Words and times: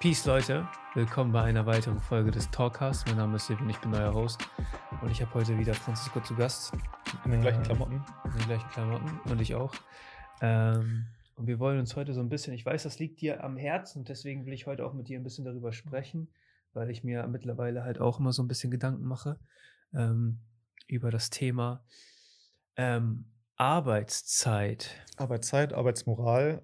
Peace, 0.00 0.26
Leute. 0.26 0.68
Willkommen 0.94 1.32
bei 1.32 1.42
einer 1.42 1.66
weiteren 1.66 1.98
Folge 1.98 2.30
des 2.30 2.48
Talkcasts. 2.52 3.04
Mein 3.06 3.16
Name 3.16 3.34
ist 3.34 3.48
Silvin, 3.48 3.68
ich 3.68 3.78
bin 3.78 3.92
euer 3.92 4.14
Host. 4.14 4.40
Und 5.02 5.10
ich 5.10 5.20
habe 5.20 5.34
heute 5.34 5.58
wieder 5.58 5.74
Francisco 5.74 6.20
zu 6.20 6.36
Gast. 6.36 6.72
In 7.24 7.32
den 7.32 7.40
gleichen 7.40 7.64
Klamotten. 7.64 8.04
In 8.24 8.30
den 8.30 8.46
gleichen 8.46 8.68
Klamotten. 8.70 9.18
Und 9.28 9.40
ich 9.40 9.56
auch. 9.56 9.74
Ähm, 10.40 11.06
und 11.34 11.48
wir 11.48 11.58
wollen 11.58 11.80
uns 11.80 11.96
heute 11.96 12.14
so 12.14 12.20
ein 12.20 12.28
bisschen, 12.28 12.54
ich 12.54 12.64
weiß, 12.64 12.84
das 12.84 13.00
liegt 13.00 13.20
dir 13.20 13.42
am 13.42 13.56
Herzen, 13.56 14.04
deswegen 14.04 14.46
will 14.46 14.52
ich 14.52 14.68
heute 14.68 14.86
auch 14.86 14.92
mit 14.94 15.08
dir 15.08 15.18
ein 15.18 15.24
bisschen 15.24 15.44
darüber 15.44 15.72
sprechen, 15.72 16.28
weil 16.74 16.90
ich 16.90 17.02
mir 17.02 17.26
mittlerweile 17.26 17.82
halt 17.82 18.00
auch 18.00 18.20
immer 18.20 18.32
so 18.32 18.44
ein 18.44 18.48
bisschen 18.48 18.70
Gedanken 18.70 19.04
mache 19.04 19.40
ähm, 19.92 20.38
über 20.86 21.10
das 21.10 21.28
Thema 21.30 21.84
ähm, 22.76 23.24
Arbeitszeit. 23.56 24.94
Arbeitszeit, 25.16 25.72
Arbeitsmoral. 25.72 26.62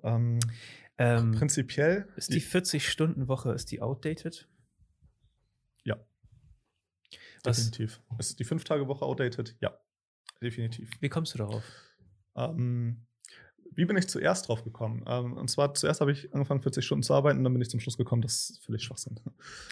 Ähm, 0.98 1.32
prinzipiell 1.32 2.08
ist 2.16 2.32
die 2.32 2.40
40-Stunden-Woche, 2.40 3.52
ist 3.52 3.70
die 3.72 3.82
outdated? 3.82 4.48
Ja. 5.84 5.96
Was- 7.42 7.56
Definitiv. 7.70 8.00
Ist 8.18 8.38
die 8.38 8.44
Fünf-Tage-Woche 8.44 9.04
outdated? 9.04 9.56
Ja. 9.60 9.76
Definitiv. 10.40 10.90
Wie 11.00 11.08
kommst 11.08 11.34
du 11.34 11.38
darauf? 11.38 11.62
Ähm, 12.36 13.06
wie 13.72 13.84
bin 13.86 13.96
ich 13.96 14.08
zuerst 14.08 14.46
drauf 14.48 14.62
gekommen? 14.62 15.04
Ähm, 15.08 15.32
und 15.36 15.48
zwar 15.50 15.74
zuerst 15.74 16.00
habe 16.00 16.12
ich 16.12 16.32
angefangen, 16.32 16.62
40 16.62 16.84
Stunden 16.84 17.02
zu 17.02 17.12
arbeiten 17.14 17.38
und 17.38 17.44
dann 17.44 17.52
bin 17.52 17.62
ich 17.62 17.70
zum 17.70 17.80
Schluss 17.80 17.96
gekommen, 17.96 18.22
das 18.22 18.50
ist 18.50 18.64
völlig 18.64 18.82
Schwachsinn. 18.84 19.18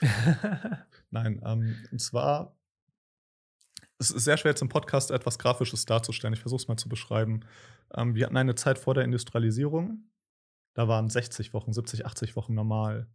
Nein, 1.11 1.41
ähm, 1.45 1.77
und 1.93 2.01
zwar, 2.01 2.57
es 3.99 4.11
ist 4.11 4.25
sehr 4.25 4.37
schwer, 4.39 4.51
jetzt 4.53 4.63
im 4.63 4.69
Podcast 4.69 5.11
etwas 5.13 5.39
Grafisches 5.39 5.85
darzustellen. 5.85 6.35
Ich 6.35 6.41
versuche 6.41 6.63
es 6.63 6.69
mal 6.69 6.77
zu 6.77 6.89
beschreiben. 6.89 7.41
Ähm, 7.95 8.15
wir 8.17 8.27
hatten 8.27 8.37
eine 8.37 8.55
Zeit 8.57 8.79
vor 8.79 8.95
der 8.95 9.05
Industrialisierung. 9.05 10.05
Da 10.75 10.89
waren 10.89 11.09
60 11.09 11.53
Wochen, 11.53 11.73
70, 11.73 12.07
80 12.07 12.37
Wochen 12.37 12.55
normal. 12.55 13.09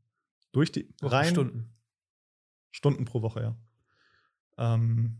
Durch 0.51 0.71
die 0.71 0.93
rein 1.01 1.29
Stunden. 1.33 1.73
Stunden 2.71 3.05
pro 3.05 3.21
Woche, 3.21 3.41
ja. 3.41 3.57
Ähm, 4.57 5.19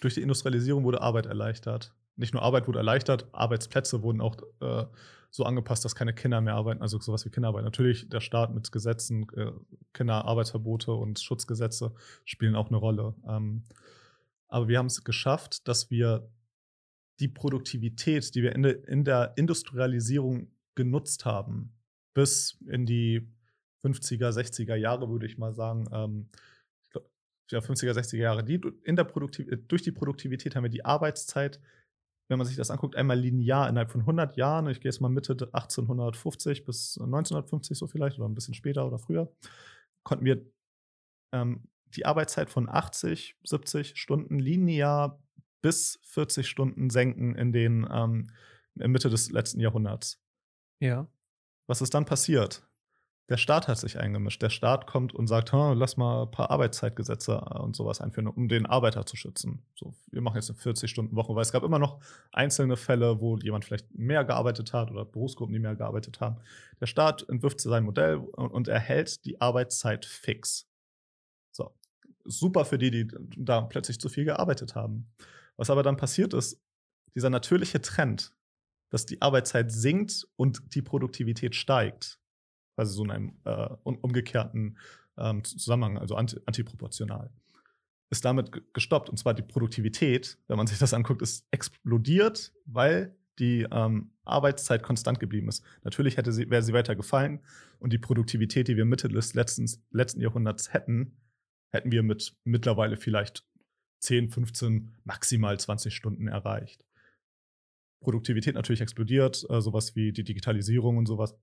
durch 0.00 0.14
die 0.14 0.22
Industrialisierung 0.22 0.84
wurde 0.84 1.00
Arbeit 1.00 1.26
erleichtert. 1.26 1.94
Nicht 2.16 2.32
nur 2.32 2.42
Arbeit 2.42 2.68
wurde 2.68 2.78
erleichtert, 2.78 3.26
Arbeitsplätze 3.32 4.02
wurden 4.02 4.20
auch 4.20 4.36
äh, 4.60 4.86
so 5.30 5.44
angepasst, 5.44 5.84
dass 5.84 5.96
keine 5.96 6.14
Kinder 6.14 6.40
mehr 6.40 6.54
arbeiten, 6.54 6.80
also 6.80 7.00
sowas 7.00 7.24
wie 7.24 7.30
Kinderarbeit. 7.30 7.64
Natürlich, 7.64 8.08
der 8.08 8.20
Staat 8.20 8.54
mit 8.54 8.70
Gesetzen, 8.70 9.26
äh, 9.34 9.50
Kinderarbeitsverbote 9.92 10.92
und 10.92 11.18
Schutzgesetze 11.18 11.92
spielen 12.24 12.54
auch 12.54 12.68
eine 12.68 12.76
Rolle. 12.76 13.14
Ähm, 13.26 13.64
aber 14.46 14.68
wir 14.68 14.78
haben 14.78 14.86
es 14.86 15.02
geschafft, 15.02 15.66
dass 15.66 15.90
wir 15.90 16.30
die 17.18 17.28
Produktivität, 17.28 18.32
die 18.34 18.42
wir 18.42 18.54
in 18.54 18.62
der, 18.62 18.86
in 18.86 19.04
der 19.04 19.32
Industrialisierung 19.36 20.53
genutzt 20.74 21.24
haben, 21.24 21.72
bis 22.14 22.58
in 22.66 22.86
die 22.86 23.28
50er, 23.84 24.30
60er 24.30 24.74
Jahre, 24.74 25.10
würde 25.10 25.26
ich 25.26 25.38
mal 25.38 25.54
sagen, 25.54 25.88
ähm, 25.92 26.28
ich 26.82 26.90
glaub, 26.90 27.10
ja, 27.50 27.58
50er, 27.58 27.92
60er 27.92 28.16
Jahre, 28.16 28.44
die, 28.44 28.60
in 28.84 28.96
der 28.96 29.04
Produktiv 29.04 29.48
äh, 29.48 29.56
durch 29.56 29.82
die 29.82 29.92
Produktivität 29.92 30.56
haben 30.56 30.64
wir 30.64 30.70
die 30.70 30.84
Arbeitszeit, 30.84 31.60
wenn 32.28 32.38
man 32.38 32.46
sich 32.46 32.56
das 32.56 32.70
anguckt, 32.70 32.96
einmal 32.96 33.18
linear 33.18 33.68
innerhalb 33.68 33.90
von 33.90 34.00
100 34.00 34.36
Jahren, 34.36 34.68
ich 34.68 34.80
gehe 34.80 34.90
jetzt 34.90 35.00
mal 35.00 35.10
Mitte 35.10 35.32
1850 35.32 36.64
bis 36.64 36.98
1950 36.98 37.76
so 37.76 37.86
vielleicht 37.86 38.18
oder 38.18 38.28
ein 38.28 38.34
bisschen 38.34 38.54
später 38.54 38.86
oder 38.86 38.98
früher, 38.98 39.30
konnten 40.04 40.24
wir 40.24 40.46
ähm, 41.34 41.68
die 41.88 42.06
Arbeitszeit 42.06 42.48
von 42.48 42.68
80, 42.68 43.36
70 43.44 43.96
Stunden 43.96 44.38
linear 44.38 45.22
bis 45.62 46.00
40 46.04 46.48
Stunden 46.48 46.90
senken 46.90 47.34
in 47.34 47.52
den 47.52 47.86
ähm, 47.90 48.30
Mitte 48.74 49.10
des 49.10 49.30
letzten 49.30 49.60
Jahrhunderts. 49.60 50.23
Ja. 50.84 51.08
Was 51.66 51.80
ist 51.80 51.94
dann 51.94 52.04
passiert? 52.04 52.62
Der 53.30 53.38
Staat 53.38 53.68
hat 53.68 53.78
sich 53.78 53.98
eingemischt. 53.98 54.42
Der 54.42 54.50
Staat 54.50 54.86
kommt 54.86 55.14
und 55.14 55.28
sagt, 55.28 55.50
"Hm, 55.50 55.78
lass 55.78 55.96
mal 55.96 56.24
ein 56.24 56.30
paar 56.30 56.50
Arbeitszeitgesetze 56.50 57.32
äh, 57.32 57.58
und 57.58 57.74
sowas 57.74 58.02
einführen, 58.02 58.26
um 58.26 58.48
den 58.48 58.66
Arbeiter 58.66 59.06
zu 59.06 59.16
schützen. 59.16 59.62
So, 59.74 59.94
wir 60.10 60.20
machen 60.20 60.36
jetzt 60.36 60.50
eine 60.50 60.58
40-Stunden-Woche, 60.58 61.34
weil 61.34 61.40
es 61.40 61.52
gab 61.52 61.62
immer 61.62 61.78
noch 61.78 62.02
einzelne 62.32 62.76
Fälle, 62.76 63.18
wo 63.18 63.38
jemand 63.38 63.64
vielleicht 63.64 63.94
mehr 63.94 64.26
gearbeitet 64.26 64.74
hat 64.74 64.90
oder 64.90 65.06
Berufsgruppen, 65.06 65.54
die 65.54 65.58
mehr 65.58 65.74
gearbeitet 65.74 66.20
haben. 66.20 66.36
Der 66.80 66.86
Staat 66.86 67.26
entwirft 67.30 67.62
sein 67.62 67.84
Modell 67.84 68.16
und, 68.16 68.50
und 68.50 68.68
erhält 68.68 69.24
die 69.24 69.40
Arbeitszeit 69.40 70.04
fix. 70.04 70.68
So, 71.50 71.74
super 72.26 72.66
für 72.66 72.76
die, 72.76 72.90
die 72.90 73.08
da 73.38 73.62
plötzlich 73.62 73.98
zu 73.98 74.10
viel 74.10 74.26
gearbeitet 74.26 74.74
haben. 74.74 75.10
Was 75.56 75.70
aber 75.70 75.82
dann 75.82 75.96
passiert 75.96 76.34
ist, 76.34 76.60
dieser 77.14 77.30
natürliche 77.30 77.80
Trend, 77.80 78.34
dass 78.94 79.06
die 79.06 79.20
Arbeitszeit 79.20 79.72
sinkt 79.72 80.24
und 80.36 80.72
die 80.76 80.80
Produktivität 80.80 81.56
steigt, 81.56 82.20
also 82.76 82.94
so 82.94 83.04
in 83.04 83.10
einem 83.10 83.36
äh, 83.44 83.68
um- 83.82 83.98
umgekehrten 83.98 84.78
ähm, 85.18 85.42
Zusammenhang, 85.42 85.98
also 85.98 86.14
anti 86.14 86.38
antiproportional, 86.46 87.32
ist 88.10 88.24
damit 88.24 88.52
ge- 88.52 88.62
gestoppt. 88.72 89.10
Und 89.10 89.16
zwar 89.16 89.34
die 89.34 89.42
Produktivität, 89.42 90.38
wenn 90.46 90.58
man 90.58 90.68
sich 90.68 90.78
das 90.78 90.94
anguckt, 90.94 91.22
ist 91.22 91.44
explodiert, 91.50 92.52
weil 92.66 93.16
die 93.40 93.66
ähm, 93.68 94.12
Arbeitszeit 94.24 94.84
konstant 94.84 95.18
geblieben 95.18 95.48
ist. 95.48 95.64
Natürlich 95.82 96.16
hätte 96.16 96.30
sie, 96.30 96.48
wäre 96.48 96.62
sie 96.62 96.72
weiter 96.72 96.94
gefallen 96.94 97.40
und 97.80 97.92
die 97.92 97.98
Produktivität, 97.98 98.68
die 98.68 98.76
wir 98.76 98.84
Mitte 98.84 99.08
des 99.08 99.34
letzten, 99.34 99.68
letzten 99.90 100.20
Jahrhunderts 100.20 100.72
hätten, 100.72 101.16
hätten 101.70 101.90
wir 101.90 102.04
mit 102.04 102.36
mittlerweile 102.44 102.96
vielleicht 102.96 103.44
10, 104.02 104.30
15, 104.30 104.94
maximal 105.02 105.58
20 105.58 105.92
Stunden 105.92 106.28
erreicht. 106.28 106.86
Produktivität 108.04 108.54
natürlich 108.54 108.80
explodiert, 108.80 109.44
äh, 109.50 109.60
sowas 109.60 109.96
wie 109.96 110.12
die 110.12 110.24
Digitalisierung 110.24 110.96
und 110.98 111.06
sowas. 111.06 111.34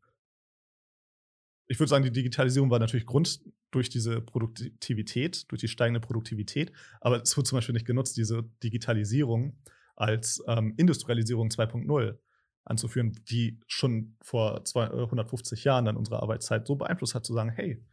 Ich 1.67 1.79
würde 1.79 1.89
sagen, 1.89 2.03
die 2.03 2.11
Digitalisierung 2.11 2.69
war 2.69 2.79
natürlich 2.79 3.05
Grund 3.05 3.41
durch 3.71 3.89
diese 3.89 4.21
Produktivität, 4.21 5.49
durch 5.49 5.61
die 5.61 5.67
steigende 5.69 6.01
Produktivität, 6.01 6.71
aber 6.99 7.21
es 7.21 7.35
wird 7.37 7.47
zum 7.47 7.57
Beispiel 7.57 7.73
nicht 7.73 7.85
genutzt, 7.85 8.17
diese 8.17 8.43
Digitalisierung 8.63 9.57
als 9.95 10.43
ähm, 10.47 10.73
Industrialisierung 10.77 11.49
2.0 11.49 12.17
anzuführen, 12.65 13.13
die 13.29 13.59
schon 13.67 14.17
vor 14.21 14.65
zwei- 14.65 14.87
äh, 14.87 15.05
150 15.09 15.63
Jahren 15.63 15.85
dann 15.85 15.97
unsere 15.97 16.21
Arbeitszeit 16.21 16.67
so 16.67 16.75
beeinflusst 16.75 17.15
hat, 17.15 17.25
zu 17.25 17.33
sagen, 17.33 17.49
hey, 17.49 17.83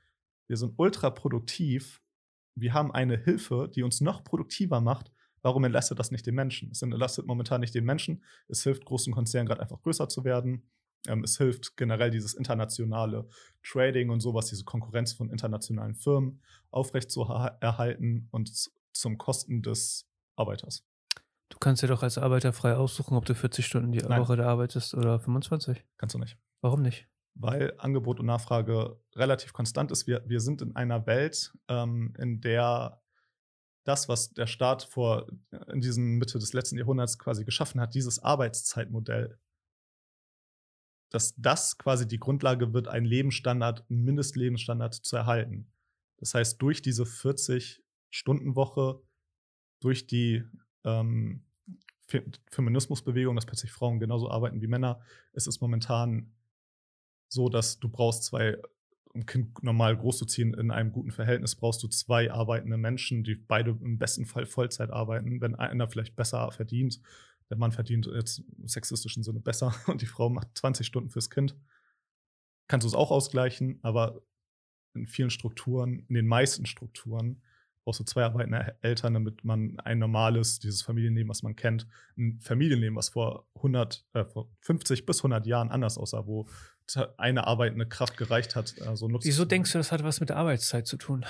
wir 0.48 0.56
sind 0.56 0.74
ultra 0.76 1.10
produktiv, 1.10 2.02
wir 2.56 2.74
haben 2.74 2.90
eine 2.92 3.16
Hilfe, 3.16 3.70
die 3.72 3.82
uns 3.82 4.00
noch 4.00 4.24
produktiver 4.24 4.80
macht. 4.80 5.12
Warum 5.42 5.64
entlastet 5.64 5.98
das 5.98 6.10
nicht 6.10 6.26
den 6.26 6.34
Menschen? 6.34 6.70
Es 6.70 6.82
entlastet 6.82 7.26
momentan 7.26 7.60
nicht 7.60 7.74
den 7.74 7.84
Menschen. 7.84 8.24
Es 8.48 8.62
hilft 8.62 8.84
großen 8.84 9.12
Konzernen 9.12 9.46
gerade 9.46 9.62
einfach 9.62 9.80
größer 9.82 10.08
zu 10.08 10.24
werden. 10.24 10.70
Ähm, 11.06 11.24
es 11.24 11.38
hilft 11.38 11.76
generell 11.76 12.10
dieses 12.10 12.34
internationale 12.34 13.28
Trading 13.62 14.10
und 14.10 14.20
sowas, 14.20 14.46
diese 14.46 14.64
Konkurrenz 14.64 15.12
von 15.12 15.30
internationalen 15.30 15.94
Firmen 15.94 16.42
aufrechtzuerhalten 16.70 18.28
und 18.30 18.50
zum 18.92 19.18
Kosten 19.18 19.62
des 19.62 20.08
Arbeiters. 20.36 20.84
Du 21.50 21.58
kannst 21.58 21.82
dir 21.82 21.86
doch 21.86 22.02
als 22.02 22.18
Arbeiter 22.18 22.52
frei 22.52 22.74
aussuchen, 22.74 23.16
ob 23.16 23.24
du 23.24 23.34
40 23.34 23.64
Stunden 23.64 23.92
die 23.92 23.98
Nein. 23.98 24.20
Woche 24.20 24.36
da 24.36 24.46
arbeitest 24.46 24.94
oder 24.94 25.18
25. 25.18 25.84
Kannst 25.96 26.14
du 26.14 26.18
nicht. 26.18 26.36
Warum 26.60 26.82
nicht? 26.82 27.08
weil 27.38 27.72
Angebot 27.78 28.20
und 28.20 28.26
Nachfrage 28.26 28.98
relativ 29.14 29.52
konstant 29.52 29.90
ist. 29.90 30.06
Wir, 30.06 30.22
wir 30.26 30.40
sind 30.40 30.60
in 30.60 30.74
einer 30.76 31.06
Welt, 31.06 31.52
ähm, 31.68 32.12
in 32.18 32.40
der 32.40 33.00
das, 33.88 34.08
was 34.08 34.34
der 34.34 34.46
Staat 34.46 34.82
vor 34.82 35.26
in 35.72 35.80
diesen 35.80 36.18
Mitte 36.18 36.38
des 36.38 36.52
letzten 36.52 36.76
Jahrhunderts 36.76 37.18
quasi 37.18 37.44
geschaffen 37.44 37.80
hat, 37.80 37.94
dieses 37.94 38.18
Arbeitszeitmodell, 38.18 39.38
dass 41.10 41.34
das 41.36 41.78
quasi 41.78 42.06
die 42.06 42.18
Grundlage 42.18 42.74
wird, 42.74 42.86
einen 42.86 43.06
Lebensstandard, 43.06 43.88
einen 43.88 44.04
Mindestlebensstandard 44.04 44.94
zu 44.94 45.16
erhalten. 45.16 45.72
Das 46.18 46.34
heißt, 46.34 46.60
durch 46.60 46.82
diese 46.82 47.04
40-Stunden-Woche, 47.04 49.00
durch 49.80 50.06
die 50.06 50.44
ähm, 50.84 51.44
Fe- 52.06 52.30
Feminismusbewegung, 52.50 53.36
dass 53.36 53.46
plötzlich 53.46 53.72
Frauen 53.72 54.00
genauso 54.00 54.30
arbeiten 54.30 54.60
wie 54.60 54.66
Männer, 54.66 55.00
ist 55.32 55.46
es 55.46 55.62
momentan 55.62 56.34
so, 57.28 57.48
dass 57.48 57.78
du 57.78 57.88
brauchst 57.88 58.24
zwei, 58.24 58.60
um 59.14 59.26
Kind 59.26 59.62
normal 59.62 59.96
großzuziehen 59.96 60.54
in 60.54 60.70
einem 60.70 60.92
guten 60.92 61.10
Verhältnis, 61.10 61.56
brauchst 61.56 61.82
du 61.82 61.88
zwei 61.88 62.30
arbeitende 62.30 62.76
Menschen, 62.76 63.24
die 63.24 63.34
beide 63.34 63.70
im 63.70 63.98
besten 63.98 64.26
Fall 64.26 64.46
Vollzeit 64.46 64.90
arbeiten. 64.90 65.40
Wenn 65.40 65.54
einer 65.54 65.88
vielleicht 65.88 66.16
besser 66.16 66.50
verdient, 66.52 67.00
der 67.50 67.56
Mann 67.56 67.72
verdient 67.72 68.06
jetzt 68.06 68.42
im 68.58 68.68
sexistischen 68.68 69.22
Sinne 69.22 69.40
besser 69.40 69.74
und 69.86 70.02
die 70.02 70.06
Frau 70.06 70.28
macht 70.28 70.56
20 70.56 70.86
Stunden 70.86 71.10
fürs 71.10 71.30
Kind, 71.30 71.56
kannst 72.68 72.84
du 72.84 72.88
es 72.88 72.94
auch 72.94 73.10
ausgleichen, 73.10 73.78
aber 73.82 74.22
in 74.94 75.06
vielen 75.06 75.30
Strukturen, 75.30 76.04
in 76.08 76.14
den 76.14 76.26
meisten 76.26 76.66
Strukturen, 76.66 77.42
brauchst 77.88 78.00
du 78.00 78.04
zwei 78.04 78.24
arbeitende 78.24 78.76
Eltern, 78.82 79.14
damit 79.14 79.44
man 79.44 79.80
ein 79.80 79.98
normales, 79.98 80.58
dieses 80.58 80.82
Familienleben, 80.82 81.30
was 81.30 81.42
man 81.42 81.56
kennt, 81.56 81.86
ein 82.18 82.38
Familienleben, 82.38 82.94
was 82.94 83.08
vor 83.08 83.48
100, 83.54 84.04
äh, 84.12 84.26
vor 84.26 84.50
50 84.60 85.06
bis 85.06 85.20
100 85.20 85.46
Jahren 85.46 85.70
anders 85.70 85.96
aussah, 85.96 86.26
wo 86.26 86.46
eine 87.16 87.46
arbeitende 87.46 87.88
Kraft 87.88 88.18
gereicht 88.18 88.56
hat, 88.56 88.74
äh, 88.78 88.94
so 88.94 89.08
nutzt. 89.08 89.26
Wieso 89.26 89.46
denkst 89.46 89.72
du, 89.72 89.78
das 89.78 89.90
hat 89.90 90.04
was 90.04 90.20
mit 90.20 90.28
der 90.28 90.36
Arbeitszeit 90.36 90.86
zu 90.86 90.98
tun? 90.98 91.24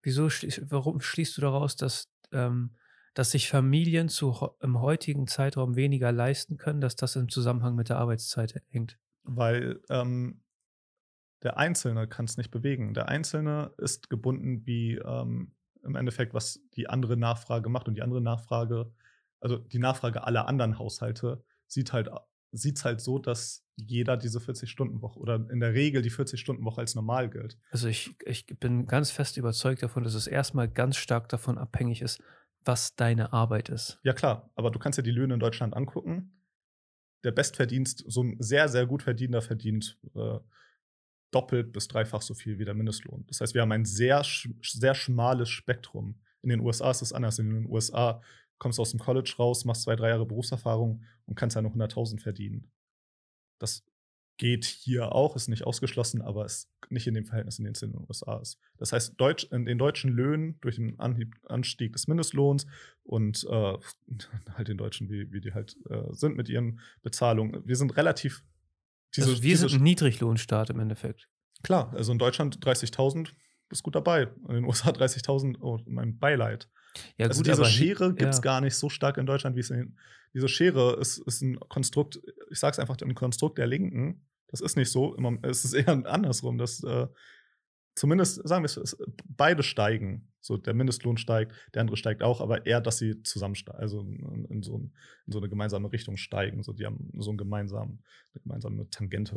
Wieso, 0.00 0.28
warum 0.70 1.02
schließt 1.02 1.36
du 1.36 1.42
daraus, 1.42 1.76
dass, 1.76 2.10
ähm, 2.32 2.70
dass 3.12 3.32
sich 3.32 3.50
Familien 3.50 4.08
zu, 4.08 4.48
im 4.62 4.80
heutigen 4.80 5.26
Zeitraum 5.26 5.76
weniger 5.76 6.12
leisten 6.12 6.56
können, 6.56 6.80
dass 6.80 6.96
das 6.96 7.14
im 7.14 7.28
Zusammenhang 7.28 7.74
mit 7.74 7.90
der 7.90 7.98
Arbeitszeit 7.98 8.54
hängt? 8.70 8.98
Weil 9.24 9.80
ähm, 9.90 10.41
Der 11.42 11.56
Einzelne 11.56 12.06
kann 12.06 12.24
es 12.24 12.36
nicht 12.36 12.50
bewegen. 12.50 12.94
Der 12.94 13.08
Einzelne 13.08 13.72
ist 13.78 14.10
gebunden 14.10 14.66
wie 14.66 14.96
ähm, 14.96 15.52
im 15.82 15.96
Endeffekt, 15.96 16.34
was 16.34 16.60
die 16.74 16.88
andere 16.88 17.16
Nachfrage 17.16 17.68
macht. 17.68 17.88
Und 17.88 17.94
die 17.94 18.02
andere 18.02 18.20
Nachfrage, 18.20 18.92
also 19.40 19.58
die 19.58 19.78
Nachfrage 19.78 20.24
aller 20.24 20.46
anderen 20.46 20.78
Haushalte, 20.78 21.44
sieht 21.66 21.92
halt 21.92 22.10
sieht 22.52 22.76
es 22.76 22.84
halt 22.84 23.00
so, 23.00 23.18
dass 23.18 23.64
jeder 23.76 24.16
diese 24.16 24.38
40-Stunden-Woche 24.38 25.18
oder 25.18 25.36
in 25.50 25.58
der 25.58 25.72
Regel 25.72 26.02
die 26.02 26.10
40-Stunden-Woche 26.10 26.82
als 26.82 26.94
normal 26.94 27.30
gilt. 27.30 27.58
Also 27.70 27.88
ich, 27.88 28.14
ich 28.26 28.46
bin 28.46 28.86
ganz 28.86 29.10
fest 29.10 29.38
überzeugt 29.38 29.82
davon, 29.82 30.04
dass 30.04 30.14
es 30.14 30.26
erstmal 30.26 30.68
ganz 30.68 30.96
stark 30.96 31.28
davon 31.30 31.56
abhängig 31.56 32.02
ist, 32.02 32.22
was 32.64 32.94
deine 32.94 33.32
Arbeit 33.32 33.70
ist. 33.70 33.98
Ja, 34.04 34.12
klar, 34.12 34.50
aber 34.54 34.70
du 34.70 34.78
kannst 34.78 34.98
ja 34.98 35.02
die 35.02 35.10
Löhne 35.10 35.34
in 35.34 35.40
Deutschland 35.40 35.74
angucken. 35.74 36.38
Der 37.24 37.32
Bestverdienst, 37.32 38.04
so 38.06 38.22
ein 38.22 38.36
sehr, 38.38 38.68
sehr 38.68 38.86
gut 38.86 39.02
Verdiener 39.02 39.40
verdient 39.40 39.98
äh, 40.14 40.38
doppelt 41.32 41.72
bis 41.72 41.88
dreifach 41.88 42.22
so 42.22 42.34
viel 42.34 42.58
wie 42.58 42.64
der 42.64 42.74
Mindestlohn. 42.74 43.24
Das 43.26 43.40
heißt, 43.40 43.54
wir 43.54 43.62
haben 43.62 43.72
ein 43.72 43.84
sehr, 43.84 44.22
sehr 44.62 44.94
schmales 44.94 45.48
Spektrum. 45.48 46.20
In 46.42 46.50
den 46.50 46.60
USA 46.60 46.90
ist 46.90 47.02
es 47.02 47.12
anders. 47.12 47.38
In 47.38 47.50
den 47.50 47.66
USA 47.66 48.20
kommst 48.58 48.78
du 48.78 48.82
aus 48.82 48.90
dem 48.90 49.00
College 49.00 49.34
raus, 49.38 49.64
machst 49.64 49.82
zwei, 49.82 49.96
drei 49.96 50.10
Jahre 50.10 50.26
Berufserfahrung 50.26 51.02
und 51.26 51.34
kannst 51.34 51.56
ja 51.56 51.62
noch 51.62 51.74
100.000 51.74 52.20
verdienen. 52.20 52.70
Das 53.58 53.84
geht 54.36 54.64
hier 54.64 55.12
auch, 55.12 55.36
ist 55.36 55.48
nicht 55.48 55.64
ausgeschlossen, 55.64 56.22
aber 56.22 56.44
ist 56.44 56.70
nicht 56.90 57.06
in 57.06 57.14
dem 57.14 57.26
Verhältnis, 57.26 57.58
in 57.58 57.64
dem 57.64 57.74
es 57.74 57.82
in 57.82 57.92
den 57.92 58.04
USA 58.08 58.38
ist. 58.40 58.58
Das 58.76 58.92
heißt, 58.92 59.14
Deutsch, 59.20 59.44
in 59.44 59.64
den 59.64 59.78
deutschen 59.78 60.10
Löhnen 60.10 60.58
durch 60.60 60.76
den 60.76 60.98
Anstieg 60.98 61.92
des 61.92 62.08
Mindestlohns 62.08 62.66
und 63.04 63.46
äh, 63.48 63.78
halt 64.54 64.68
den 64.68 64.78
Deutschen, 64.78 65.08
wie, 65.10 65.32
wie 65.32 65.40
die 65.40 65.54
halt 65.54 65.76
äh, 65.88 66.12
sind 66.12 66.36
mit 66.36 66.48
ihren 66.48 66.80
Bezahlungen, 67.02 67.66
wir 67.66 67.76
sind 67.76 67.96
relativ. 67.96 68.44
Diese, 69.16 69.30
also 69.30 69.42
wir 69.42 69.50
diese, 69.50 69.68
sind 69.68 69.80
ein 69.80 69.84
Niedriglohnstaat 69.84 70.70
im 70.70 70.80
Endeffekt. 70.80 71.28
Klar, 71.62 71.92
also 71.94 72.12
in 72.12 72.18
Deutschland 72.18 72.58
30.000 72.64 73.28
bist 73.68 73.82
gut 73.82 73.94
dabei. 73.94 74.28
In 74.48 74.54
den 74.54 74.64
USA 74.64 74.90
30.000, 74.90 75.56
oh, 75.60 75.78
mein 75.86 76.18
Beileid. 76.18 76.68
Ja, 77.16 77.26
also 77.26 77.38
gut, 77.38 77.46
diese 77.46 77.64
Schere 77.64 78.14
gibt 78.14 78.30
es 78.30 78.38
ja. 78.38 78.42
gar 78.42 78.60
nicht 78.60 78.74
so 78.74 78.88
stark 78.88 79.16
in 79.16 79.26
Deutschland, 79.26 79.56
wie 79.56 79.60
es 79.60 79.70
in 79.70 79.96
diese 80.34 80.48
Schere 80.48 80.96
ist, 80.96 81.18
ist 81.18 81.42
ein 81.42 81.58
Konstrukt, 81.60 82.20
ich 82.50 82.58
sage 82.58 82.72
es 82.72 82.78
einfach, 82.78 82.96
ein 83.00 83.14
Konstrukt 83.14 83.58
der 83.58 83.66
Linken. 83.66 84.26
Das 84.48 84.60
ist 84.60 84.76
nicht 84.76 84.90
so. 84.90 85.16
Es 85.42 85.64
ist 85.64 85.72
eher 85.74 85.88
andersrum, 86.06 86.58
dass 86.58 86.82
äh, 86.82 87.06
zumindest, 87.94 88.46
sagen 88.46 88.64
wir 88.64 88.66
es, 88.66 88.96
beide 89.24 89.62
steigen. 89.62 90.28
So, 90.40 90.56
der 90.56 90.74
Mindestlohn 90.74 91.16
steigt, 91.18 91.52
der 91.74 91.82
andere 91.82 91.96
steigt 91.96 92.22
auch, 92.22 92.40
aber 92.40 92.66
eher, 92.66 92.80
dass 92.80 92.98
sie 92.98 93.22
zusammen 93.22 93.54
also 93.66 94.00
in, 94.00 94.44
in, 94.46 94.62
so, 94.62 94.78
ein, 94.78 94.92
in 95.26 95.32
so, 95.32 95.38
eine 95.38 95.48
gemeinsame 95.48 95.92
Richtung 95.92 96.16
steigen. 96.16 96.62
So, 96.62 96.72
die 96.72 96.84
haben 96.84 97.10
so 97.16 97.30
einen 97.30 97.38
gemeinsamen, 97.38 98.02
eine 98.34 98.42
gemeinsame 98.42 98.88
Tangente. 98.90 99.36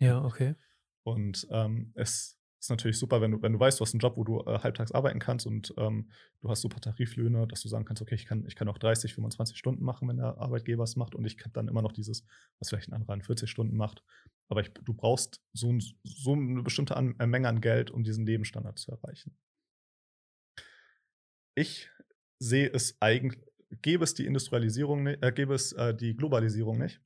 Äh, 0.00 0.04
ja, 0.06 0.24
okay. 0.24 0.54
Und 1.02 1.46
ähm, 1.50 1.92
es 1.94 2.38
ist 2.66 2.70
natürlich 2.70 2.98
super, 2.98 3.20
wenn 3.20 3.30
du, 3.30 3.42
wenn 3.42 3.52
du 3.52 3.60
weißt, 3.60 3.78
du 3.78 3.84
hast 3.84 3.94
einen 3.94 4.00
Job, 4.00 4.16
wo 4.16 4.24
du 4.24 4.40
äh, 4.40 4.58
halbtags 4.58 4.90
arbeiten 4.90 5.20
kannst 5.20 5.46
und 5.46 5.72
ähm, 5.76 6.10
du 6.40 6.48
hast 6.48 6.62
super 6.62 6.80
Tariflöhne, 6.80 7.46
dass 7.46 7.62
du 7.62 7.68
sagen 7.68 7.84
kannst, 7.84 8.02
okay, 8.02 8.16
ich 8.16 8.26
kann, 8.26 8.44
ich 8.46 8.56
kann 8.56 8.68
auch 8.68 8.78
30, 8.78 9.14
25 9.14 9.56
Stunden 9.56 9.84
machen, 9.84 10.08
wenn 10.08 10.16
der 10.16 10.38
Arbeitgeber 10.38 10.82
es 10.82 10.96
macht 10.96 11.14
und 11.14 11.24
ich 11.24 11.38
kann 11.38 11.52
dann 11.52 11.68
immer 11.68 11.82
noch 11.82 11.92
dieses, 11.92 12.26
was 12.58 12.68
vielleicht 12.68 12.88
ein 12.88 12.94
anderer 12.94 13.14
in 13.14 13.22
40 13.22 13.48
Stunden 13.48 13.76
macht. 13.76 14.02
Aber 14.48 14.60
ich, 14.60 14.72
du 14.72 14.94
brauchst 14.94 15.40
so, 15.52 15.72
ein, 15.72 15.80
so 16.02 16.32
eine 16.32 16.62
bestimmte 16.62 16.96
an, 16.96 17.14
äh, 17.20 17.26
Menge 17.26 17.48
an 17.48 17.60
Geld, 17.60 17.92
um 17.92 18.02
diesen 18.02 18.26
Lebensstandard 18.26 18.78
zu 18.78 18.90
erreichen. 18.90 19.36
Ich 21.54 21.88
sehe 22.40 22.68
es 22.68 22.96
eigentlich, 23.00 23.40
gäbe 23.80 24.02
es 24.02 24.14
die 24.14 24.26
Industrialisierung, 24.26 25.06
äh, 25.06 25.32
gäbe 25.34 25.54
es 25.54 25.72
äh, 25.72 25.94
die 25.94 26.16
Globalisierung 26.16 26.78
nicht. 26.78 27.00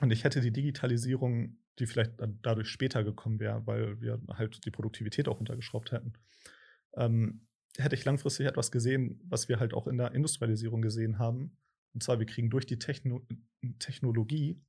Und 0.00 0.12
ich 0.12 0.24
hätte 0.24 0.40
die 0.40 0.52
Digitalisierung 0.52 1.58
die 1.78 1.86
vielleicht 1.86 2.12
dadurch 2.42 2.68
später 2.68 3.04
gekommen 3.04 3.38
wäre, 3.40 3.66
weil 3.66 4.00
wir 4.00 4.20
halt 4.34 4.64
die 4.64 4.70
Produktivität 4.70 5.28
auch 5.28 5.38
untergeschraubt 5.38 5.92
hätten. 5.92 6.14
Ähm, 6.96 7.46
hätte 7.76 7.94
ich 7.94 8.04
langfristig 8.04 8.46
etwas 8.46 8.70
gesehen, 8.70 9.20
was 9.24 9.48
wir 9.48 9.60
halt 9.60 9.74
auch 9.74 9.86
in 9.86 9.98
der 9.98 10.12
Industrialisierung 10.12 10.82
gesehen 10.82 11.18
haben. 11.18 11.56
Und 11.94 12.02
zwar, 12.02 12.18
wir 12.18 12.26
kriegen 12.26 12.50
durch 12.50 12.66
die 12.66 12.78
Techno 12.78 13.26
Technologie 13.78 14.60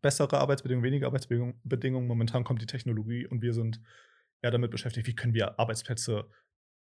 bessere 0.00 0.38
Arbeitsbedingungen, 0.38 0.84
weniger 0.84 1.06
Arbeitsbedingungen. 1.06 2.06
Momentan 2.06 2.44
kommt 2.44 2.62
die 2.62 2.66
Technologie 2.66 3.26
und 3.26 3.42
wir 3.42 3.52
sind 3.52 3.80
eher 4.42 4.50
damit 4.50 4.70
beschäftigt, 4.70 5.06
wie 5.06 5.14
können 5.14 5.34
wir 5.34 5.58
Arbeitsplätze 5.58 6.28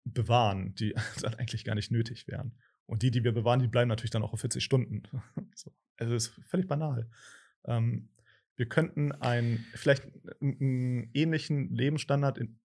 bewahren, 0.04 0.76
die 0.76 0.96
eigentlich 1.38 1.66
gar 1.66 1.76
nicht 1.76 1.92
nötig 1.92 2.28
wären. 2.28 2.58
Und 2.86 3.02
die, 3.02 3.12
die 3.12 3.24
wir 3.24 3.34
bewahren, 3.34 3.60
die 3.60 3.68
bleiben 3.68 3.90
natürlich 3.90 4.12
dann 4.12 4.24
auch 4.24 4.34
auf 4.34 4.40
40 4.40 4.64
Stunden. 4.64 5.04
so. 5.56 5.74
Also 5.98 6.16
ist 6.16 6.30
völlig 6.46 6.68
banal. 6.68 7.10
Ähm, 7.66 8.10
wir 8.56 8.68
könnten 8.68 9.12
einen, 9.12 9.66
vielleicht 9.76 10.08
einen 10.42 11.10
ähnlichen 11.14 11.74
Lebensstandard 11.74 12.38
in, 12.40 12.60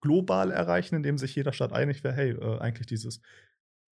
global 0.00 0.50
erreichen, 0.50 0.96
indem 0.96 1.16
sich 1.16 1.34
jeder 1.34 1.54
Staat 1.54 1.72
einig 1.72 2.04
wäre, 2.04 2.14
hey, 2.14 2.30
äh, 2.32 2.58
eigentlich 2.58 2.86
dieses 2.86 3.22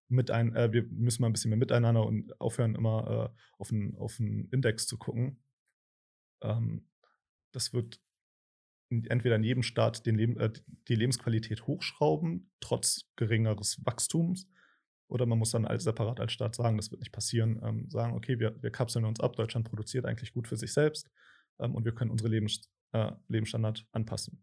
mit 0.08 0.31
ein, 0.31 0.55
äh, 0.55 0.70
wir 0.73 0.84
müssen 0.84 1.23
mal 1.23 1.29
ein 1.29 1.32
bisschen 1.32 1.49
mehr 1.49 1.58
miteinander 1.58 2.05
und 2.05 2.38
aufhören, 2.38 2.75
immer 2.75 3.32
äh, 3.34 3.40
auf, 3.58 3.73
einen, 3.73 3.96
auf 3.96 4.20
Index 4.20 4.87
zu 4.87 4.99
gucken. 4.99 5.43
Ähm, 6.43 6.87
das 7.52 7.73
wird 7.73 7.99
entweder 8.90 9.37
in 9.37 9.43
jedem 9.43 9.62
Staat 9.62 10.05
den 10.05 10.17
Leben, 10.17 10.38
äh, 10.38 10.52
die 10.88 10.96
Lebensqualität 10.96 11.67
hochschrauben, 11.67 12.50
trotz 12.61 13.11
geringeres 13.17 13.78
Wachstums, 13.87 14.46
oder 15.12 15.26
man 15.26 15.38
muss 15.38 15.50
dann 15.50 15.67
als 15.67 15.85
separat 15.85 16.20
als 16.20 16.32
Staat 16.32 16.55
sagen, 16.55 16.79
das 16.79 16.91
wird 16.91 17.00
nicht 17.00 17.12
passieren, 17.12 17.61
ähm, 17.62 17.91
sagen, 17.91 18.14
okay, 18.14 18.38
wir, 18.38 18.61
wir 18.62 18.70
kapseln 18.70 19.05
uns 19.05 19.20
ab, 19.20 19.37
Deutschland 19.37 19.69
produziert 19.69 20.06
eigentlich 20.06 20.32
gut 20.32 20.49
für 20.49 20.56
sich 20.56 20.73
selbst 20.73 21.11
ähm, 21.59 21.75
und 21.75 21.85
wir 21.85 21.94
können 21.94 22.11
unsere 22.11 22.31
Lebens, 22.31 22.62
äh, 22.93 23.12
Lebensstandard 23.29 23.87
anpassen, 23.93 24.43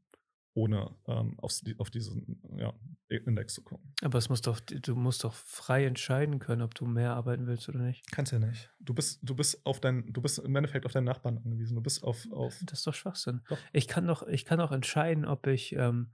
ohne 0.53 0.95
ähm, 1.07 1.39
aufs, 1.39 1.63
auf 1.79 1.89
diesen 1.89 2.39
ja, 2.55 2.71
Index 3.07 3.55
zu 3.55 3.63
gucken. 3.63 3.95
Aber 4.03 4.19
es 4.19 4.29
muss 4.29 4.41
doch, 4.41 4.59
du 4.59 4.95
musst 4.95 5.23
doch 5.23 5.33
frei 5.33 5.85
entscheiden 5.85 6.37
können, 6.37 6.61
ob 6.61 6.75
du 6.75 6.85
mehr 6.85 7.13
arbeiten 7.15 7.47
willst 7.47 7.67
oder 7.67 7.79
nicht. 7.79 8.05
Kannst 8.11 8.31
ja 8.31 8.37
nicht. 8.37 8.69
Du 8.79 8.93
bist, 8.93 9.19
du 9.23 9.33
bist 9.33 9.65
auf 9.65 9.79
dein, 9.79 10.13
du 10.13 10.21
bist 10.21 10.37
im 10.37 10.55
Endeffekt 10.55 10.85
auf 10.85 10.91
deinen 10.91 11.05
Nachbarn 11.05 11.39
angewiesen. 11.39 11.75
Du 11.75 11.81
bist 11.81 12.03
auf, 12.03 12.27
auf 12.31 12.59
Das 12.63 12.79
ist 12.79 12.87
doch 12.87 12.93
Schwachsinn. 12.93 13.41
Doch. 13.49 13.57
Ich 13.73 13.87
kann 13.87 14.05
doch, 14.05 14.27
ich 14.27 14.45
kann 14.45 14.59
doch 14.59 14.71
entscheiden, 14.71 15.25
ob 15.25 15.47
ich 15.47 15.73
ähm, 15.73 16.11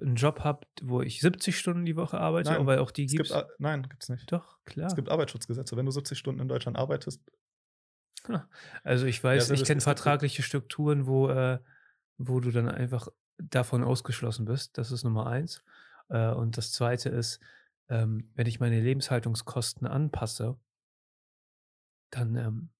einen 0.00 0.16
Job 0.16 0.40
habe, 0.40 0.66
wo 0.82 1.02
ich 1.02 1.20
70 1.20 1.58
Stunden 1.58 1.84
die 1.84 1.96
Woche 1.96 2.18
arbeite, 2.18 2.52
nein, 2.52 2.66
weil 2.66 2.78
auch 2.78 2.90
die 2.90 3.06
gibt 3.06 3.30
es. 3.30 3.44
Nein, 3.58 3.82
gibt 3.88 4.02
es 4.02 4.08
nicht. 4.08 4.30
Doch, 4.30 4.58
klar. 4.64 4.86
Es 4.86 4.94
gibt 4.94 5.08
Arbeitsschutzgesetze. 5.08 5.76
Wenn 5.76 5.86
du 5.86 5.92
70 5.92 6.18
Stunden 6.18 6.40
in 6.40 6.48
Deutschland 6.48 6.76
arbeitest. 6.76 7.22
Also 8.84 9.06
ich 9.06 9.22
weiß, 9.22 9.48
ja, 9.48 9.54
ich 9.54 9.64
kenne 9.64 9.80
vertragliche 9.80 10.42
Strukturen, 10.42 11.06
wo, 11.06 11.28
äh, 11.28 11.58
wo 12.18 12.38
du 12.38 12.50
dann 12.50 12.68
einfach 12.68 13.08
davon 13.38 13.82
ausgeschlossen 13.82 14.44
bist. 14.44 14.78
Das 14.78 14.92
ist 14.92 15.02
Nummer 15.02 15.26
eins. 15.26 15.64
Äh, 16.08 16.30
und 16.30 16.56
das 16.56 16.72
zweite 16.72 17.08
ist, 17.08 17.40
ähm, 17.88 18.30
wenn 18.34 18.46
ich 18.46 18.60
meine 18.60 18.80
Lebenshaltungskosten 18.80 19.86
anpasse, 19.86 20.56
dann 22.10 22.36
ähm, 22.36 22.70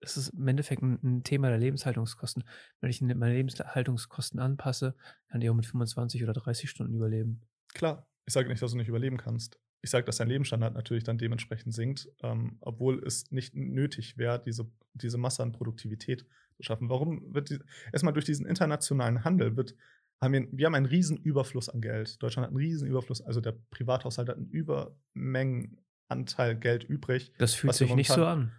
es 0.00 0.16
ist 0.16 0.30
im 0.30 0.48
Endeffekt 0.48 0.82
ein, 0.82 0.98
ein, 1.02 1.24
Thema 1.24 1.48
der 1.48 1.58
Lebenshaltungskosten. 1.58 2.44
Wenn 2.80 2.90
ich 2.90 3.00
meine 3.00 3.34
Lebenshaltungskosten 3.34 4.40
anpasse, 4.40 4.94
kann 5.28 5.40
ich 5.40 5.50
auch 5.50 5.54
mit 5.54 5.66
25 5.66 6.22
oder 6.22 6.32
30 6.32 6.70
Stunden 6.70 6.94
überleben. 6.94 7.42
Klar, 7.74 8.08
ich 8.26 8.32
sage 8.32 8.48
nicht, 8.48 8.62
dass 8.62 8.72
du 8.72 8.76
nicht 8.76 8.88
überleben 8.88 9.16
kannst. 9.16 9.58
Ich 9.82 9.90
sage, 9.90 10.04
dass 10.04 10.18
dein 10.18 10.28
Lebensstandard 10.28 10.74
natürlich 10.74 11.04
dann 11.04 11.18
dementsprechend 11.18 11.72
sinkt, 11.72 12.08
ähm, 12.22 12.58
obwohl 12.60 13.02
es 13.04 13.30
nicht 13.30 13.54
nötig 13.54 14.18
wäre, 14.18 14.42
diese, 14.42 14.70
diese 14.94 15.18
Masse 15.18 15.42
an 15.42 15.52
Produktivität 15.52 16.26
zu 16.54 16.62
schaffen. 16.62 16.90
Warum 16.90 17.34
wird 17.34 17.50
die, 17.50 17.58
erstmal 17.92 18.12
durch 18.12 18.26
diesen 18.26 18.46
internationalen 18.46 19.24
Handel 19.24 19.56
wird 19.56 19.74
haben 20.20 20.34
wir, 20.34 20.46
wir 20.52 20.66
haben 20.66 20.74
einen 20.74 20.86
riesen 20.86 21.16
Überfluss 21.16 21.68
an 21.68 21.80
Geld. 21.80 22.20
Deutschland 22.22 22.44
hat 22.44 22.50
einen 22.50 22.58
riesen 22.58 22.86
Überfluss, 22.86 23.22
also 23.22 23.40
der 23.40 23.56
Privathaushalt 23.70 24.28
hat 24.28 24.36
einen 24.36 24.50
Übermengenanteil 24.50 26.56
Geld 26.56 26.84
übrig. 26.84 27.32
Das 27.38 27.54
fühlt 27.54 27.74
sich 27.74 27.92
nicht 27.94 28.12
so 28.12 28.26
an. 28.26 28.52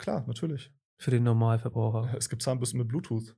Klar, 0.00 0.24
natürlich. 0.26 0.72
Für 0.96 1.10
den 1.10 1.24
Normalverbraucher. 1.24 2.14
Es 2.16 2.30
gibt 2.30 2.42
Zahnbürsten 2.42 2.78
mit 2.78 2.88
Bluetooth. 2.88 3.36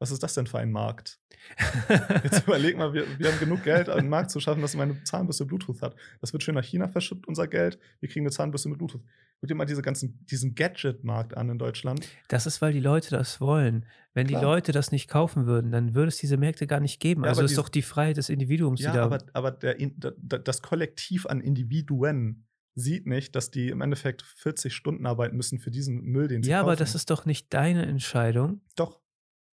Was 0.00 0.10
ist 0.10 0.20
das 0.20 0.34
denn 0.34 0.48
für 0.48 0.58
ein 0.58 0.72
Markt? 0.72 1.20
Jetzt 2.24 2.44
überleg 2.44 2.76
mal, 2.76 2.92
wir, 2.92 3.06
wir 3.20 3.30
haben 3.30 3.38
genug 3.38 3.62
Geld, 3.62 3.88
einen 3.88 4.08
Markt 4.08 4.32
zu 4.32 4.40
schaffen, 4.40 4.60
dass 4.60 4.74
meine 4.74 5.00
Zahnbürste 5.04 5.46
Bluetooth 5.46 5.80
hat. 5.80 5.94
Das 6.20 6.32
wird 6.32 6.42
schön 6.42 6.56
nach 6.56 6.64
China 6.64 6.88
verschippt, 6.88 7.28
unser 7.28 7.46
Geld. 7.46 7.78
Wir 8.00 8.08
kriegen 8.08 8.24
eine 8.26 8.32
Zahnbürste 8.32 8.68
mit 8.68 8.78
Bluetooth. 8.78 9.02
Guck 9.38 9.48
dir 9.48 9.54
mal 9.54 9.64
diese 9.64 9.82
ganzen, 9.82 10.26
diesen 10.26 10.56
Gadget-Markt 10.56 11.36
an 11.36 11.50
in 11.50 11.58
Deutschland. 11.58 12.08
Das 12.26 12.46
ist, 12.46 12.60
weil 12.60 12.72
die 12.72 12.80
Leute 12.80 13.10
das 13.10 13.40
wollen. 13.40 13.86
Wenn 14.12 14.26
Klar. 14.26 14.40
die 14.40 14.44
Leute 14.44 14.72
das 14.72 14.90
nicht 14.90 15.08
kaufen 15.08 15.46
würden, 15.46 15.70
dann 15.70 15.94
würde 15.94 16.08
es 16.08 16.16
diese 16.16 16.36
Märkte 16.36 16.66
gar 16.66 16.80
nicht 16.80 16.98
geben. 16.98 17.22
Ja, 17.22 17.28
also 17.28 17.42
ist 17.42 17.56
doch 17.56 17.68
die 17.68 17.82
Freiheit 17.82 18.16
des 18.16 18.28
Individuums, 18.28 18.80
ja, 18.80 18.90
die 18.90 18.96
da. 18.96 19.04
Aber, 19.04 19.18
aber 19.34 19.52
der, 19.52 19.76
das 19.76 20.62
Kollektiv 20.62 21.26
an 21.26 21.40
Individuen 21.40 22.44
sieht 22.74 23.06
nicht, 23.06 23.34
dass 23.36 23.50
die 23.50 23.68
im 23.68 23.80
Endeffekt 23.82 24.22
40 24.22 24.74
Stunden 24.74 25.04
arbeiten 25.06 25.36
müssen 25.36 25.58
für 25.58 25.70
diesen 25.70 26.02
Müll, 26.02 26.28
den 26.28 26.42
sie 26.42 26.50
Ja, 26.50 26.58
kaufen. 26.58 26.68
aber 26.70 26.76
das 26.76 26.94
ist 26.94 27.10
doch 27.10 27.26
nicht 27.26 27.52
deine 27.52 27.84
Entscheidung. 27.86 28.62
Doch. 28.76 29.00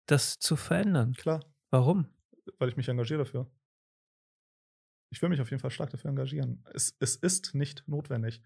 Das 0.06 0.38
zu 0.38 0.56
verändern. 0.56 1.14
Klar. 1.14 1.44
Warum? 1.70 2.06
Weil 2.58 2.68
ich 2.70 2.76
mich 2.76 2.88
engagiere 2.88 3.18
dafür. 3.24 3.50
Ich 5.10 5.22
will 5.22 5.28
mich 5.30 5.40
auf 5.40 5.50
jeden 5.50 5.60
Fall 5.60 5.70
stark 5.70 5.90
dafür 5.90 6.10
engagieren. 6.10 6.62
Es, 6.74 6.94
es 7.00 7.16
ist 7.16 7.54
nicht 7.54 7.82
notwendig. 7.86 8.42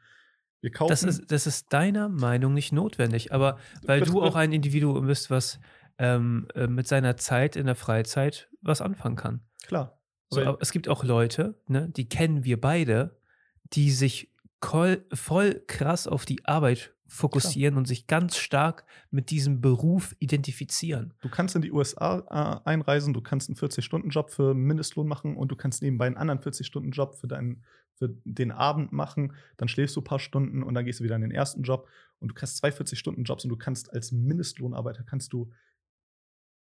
Wir 0.61 0.71
kaufen. 0.71 0.91
Das 0.91 1.03
ist, 1.03 1.31
das 1.31 1.47
ist 1.47 1.73
deiner 1.73 2.09
Meinung 2.09 2.55
nicht 2.55 2.73
notwendig, 2.73 3.33
aber 3.33 3.59
weil 3.85 4.01
wird, 4.01 4.11
du 4.11 4.23
auch 4.23 4.37
ein 4.37 4.53
Individuum 4.53 5.07
bist, 5.07 5.29
was 5.29 5.59
ähm, 5.99 6.47
äh, 6.55 6.69
mit 6.69 6.87
seiner 6.87 7.17
Zeit 7.17 7.57
in 7.57 7.67
der 7.67 7.75
Freizeit 7.75 8.49
was 8.61 8.81
anfangen 8.81 9.17
kann. 9.17 9.41
Klar. 9.67 9.99
So, 10.31 10.41
Aber- 10.41 10.59
es 10.63 10.71
gibt 10.73 10.89
auch 10.89 11.03
Leute, 11.05 11.61
ne, 11.67 11.89
die 11.91 12.09
kennen 12.09 12.45
wir 12.45 12.61
beide, 12.61 13.21
die 13.73 13.91
sich 13.91 14.32
voll 15.13 15.63
krass 15.67 16.07
auf 16.07 16.25
die 16.25 16.45
Arbeit 16.45 16.95
fokussieren 17.07 17.77
und 17.77 17.87
sich 17.87 18.07
ganz 18.07 18.39
stark 18.39 18.87
mit 19.11 19.29
diesem 19.31 19.61
Beruf 19.61 20.17
identifizieren. 20.19 21.13
Du 21.21 21.29
kannst 21.29 21.55
in 21.55 21.61
die 21.61 21.71
USA 21.73 22.63
äh, 22.65 22.69
einreisen, 22.69 23.13
du 23.13 23.21
kannst 23.21 23.51
einen 23.51 23.57
40-Stunden-Job 23.57 24.31
für 24.31 24.55
Mindestlohn 24.55 25.07
machen 25.07 25.37
und 25.37 25.49
du 25.53 25.57
kannst 25.57 25.83
nebenbei 25.83 26.07
einen 26.07 26.17
anderen 26.17 26.41
40-Stunden-Job 26.41 27.17
für, 27.17 27.27
deinen- 27.29 27.65
für 27.97 28.09
den 28.25 28.51
Abend 28.51 28.93
machen. 28.93 29.35
Dann 29.59 29.69
schläfst 29.69 29.95
du 29.97 30.01
ein 30.01 30.05
paar 30.05 30.21
Stunden 30.21 30.63
und 30.63 30.73
dann 30.75 30.87
gehst 30.87 31.01
du 31.01 31.05
wieder 31.05 31.17
in 31.17 31.21
den 31.21 31.33
ersten 31.33 31.63
Job 31.65 31.87
und 32.19 32.29
du 32.29 32.35
kriegst 32.35 32.57
zwei 32.57 32.71
40-Stunden-Jobs 32.71 33.45
und 33.45 33.51
du 33.51 33.57
kannst 33.59 33.93
als 33.93 34.11
Mindestlohnarbeiter 34.13 35.03
kannst 35.03 35.35
du 35.35 35.53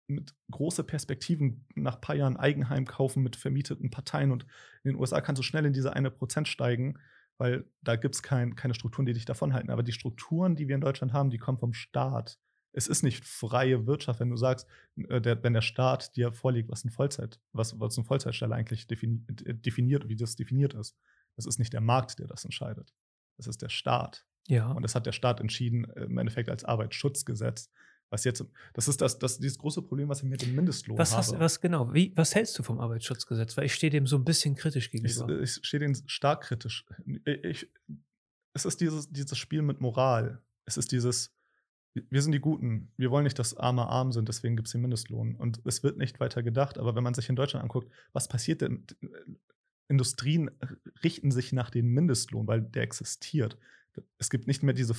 mit 0.07 0.35
große 0.51 0.85
Perspektiven 0.85 1.65
nach 1.77 1.95
ein 1.95 2.01
paar 2.03 2.17
Jahren 2.17 2.37
Eigenheim 2.37 2.85
kaufen 2.85 3.23
mit 3.23 3.37
vermieteten 3.37 3.91
Parteien 3.91 4.31
und 4.33 4.43
in 4.83 4.91
den 4.91 4.97
USA 4.97 5.23
kannst 5.23 5.39
du 5.39 5.43
schnell 5.43 5.65
in 5.65 5.73
diese 5.73 5.95
eine 5.95 6.11
Prozent 6.11 6.49
steigen, 6.49 6.99
weil 7.39 7.65
da 7.83 7.97
gibt 7.97 8.15
es 8.15 8.23
kein, 8.23 8.55
keine 8.55 8.75
Strukturen, 8.75 9.07
die 9.07 9.13
dich 9.13 9.25
davon 9.25 9.53
halten. 9.53 9.71
Aber 9.71 9.83
die 9.83 9.93
Strukturen, 9.93 10.57
die 10.57 10.69
wir 10.69 10.75
in 10.75 10.81
Deutschland 10.81 11.13
haben, 11.13 11.31
die 11.31 11.39
kommen 11.39 11.59
vom 11.59 11.73
Staat. 11.73 12.39
Es 12.73 12.89
ist 12.89 13.03
nicht 13.03 13.27
freie 13.27 13.87
Wirtschaft, 13.87 14.21
wenn 14.21 14.31
du 14.31 14.37
sagst, 14.37 14.67
äh, 15.09 15.21
der, 15.21 15.43
wenn 15.43 15.53
der 15.53 15.61
Staat 15.61 16.17
dir 16.17 16.33
vorlegt, 16.33 16.71
was, 16.71 16.85
ein 16.85 16.91
Vollzeit, 16.91 17.41
was, 17.53 17.79
was 17.79 17.99
eine 17.99 18.05
Vollzeitstelle 18.05 18.55
eigentlich 18.55 18.87
defini 18.87 19.25
äh, 19.45 19.55
definiert, 19.55 20.09
wie 20.09 20.17
das 20.17 20.37
definiert 20.37 20.75
ist. 20.75 20.97
Das 21.37 21.47
ist 21.47 21.59
nicht 21.59 21.73
der 21.73 21.81
Markt, 21.81 22.19
der 22.19 22.27
das 22.27 22.45
entscheidet. 22.45 22.95
Das 23.37 23.47
ist 23.47 23.63
der 23.63 23.69
Staat. 23.69 24.25
Ja. 24.49 24.73
Und 24.73 24.83
das 24.83 24.95
hat 24.95 25.07
der 25.07 25.13
Staat 25.13 25.41
entschieden, 25.41 25.85
äh, 25.91 26.05
im 26.05 26.19
Endeffekt 26.19 26.49
als 26.49 26.65
Arbeitsschutzgesetz. 26.65 27.71
Was 28.13 28.25
jetzt, 28.25 28.45
das 28.75 28.89
ist 28.89 29.01
das, 29.01 29.19
das 29.19 29.39
dieses 29.39 29.57
große 29.59 29.81
Problem, 29.81 30.07
was 30.11 30.23
ich 30.23 30.29
mit 30.29 30.43
dem 30.43 30.55
Mindestlohn 30.55 30.99
Was, 30.99 31.13
habe. 31.13 31.19
hast, 31.19 31.39
was 31.41 31.61
genau? 31.63 31.95
Wie, 31.95 32.13
was 32.15 32.35
hältst 32.35 32.59
du 32.59 32.63
vom 32.63 32.79
Arbeitsschutzgesetz? 32.79 33.57
Weil 33.57 33.65
ich 33.65 33.75
stehe 33.75 33.91
dem 33.91 34.07
so 34.07 34.17
ein 34.17 34.25
bisschen 34.25 34.55
kritisch 34.55 34.87
Ich, 34.87 34.91
gegenüber. 34.93 35.41
ich 35.41 35.59
stehe 35.63 35.81
denen 35.81 35.97
stark 36.07 36.43
kritisch. 36.43 36.85
Ich, 37.25 37.71
es 38.53 38.67
ist 38.67 38.83
dieses, 38.83 39.11
dieses 39.11 39.39
Spiel 39.39 39.63
mit 39.63 39.81
Moral. 39.81 40.43
Es 40.67 40.77
ist 40.77 40.93
dieses, 40.93 41.35
wir 41.95 42.21
sind 42.21 42.33
die 42.33 42.41
Guten. 42.41 42.93
Wir 42.99 43.11
wollen 43.11 43.25
nicht, 43.25 43.39
dass 43.39 43.57
Arme 43.57 43.87
arm 43.89 44.13
sind, 44.13 44.29
deswegen 44.29 44.57
gibt 44.57 44.69
es 44.69 44.73
den 44.73 44.83
Mindestlohn. 44.83 45.35
Und 45.37 45.63
es 45.65 45.83
wird 45.83 45.97
nicht 45.97 46.21
weiter 46.21 46.43
gedacht. 46.43 46.77
Aber 46.77 46.95
wenn 46.95 47.03
man 47.05 47.15
sich 47.15 47.31
in 47.31 47.37
Deutschland 47.37 47.65
anguckt, 47.65 47.91
was 48.13 48.29
passiert 48.29 48.61
denn? 48.61 48.85
Industrien 49.89 50.51
richten 51.03 51.31
sich 51.31 51.53
nach 51.53 51.71
dem 51.71 51.87
Mindestlohn, 51.89 52.47
weil 52.47 52.61
der 52.61 52.83
existiert. 52.83 53.57
Es 54.19 54.31
gibt 54.31 54.47
nicht 54.47 54.63
mehr 54.63 54.75
diese. 54.75 54.95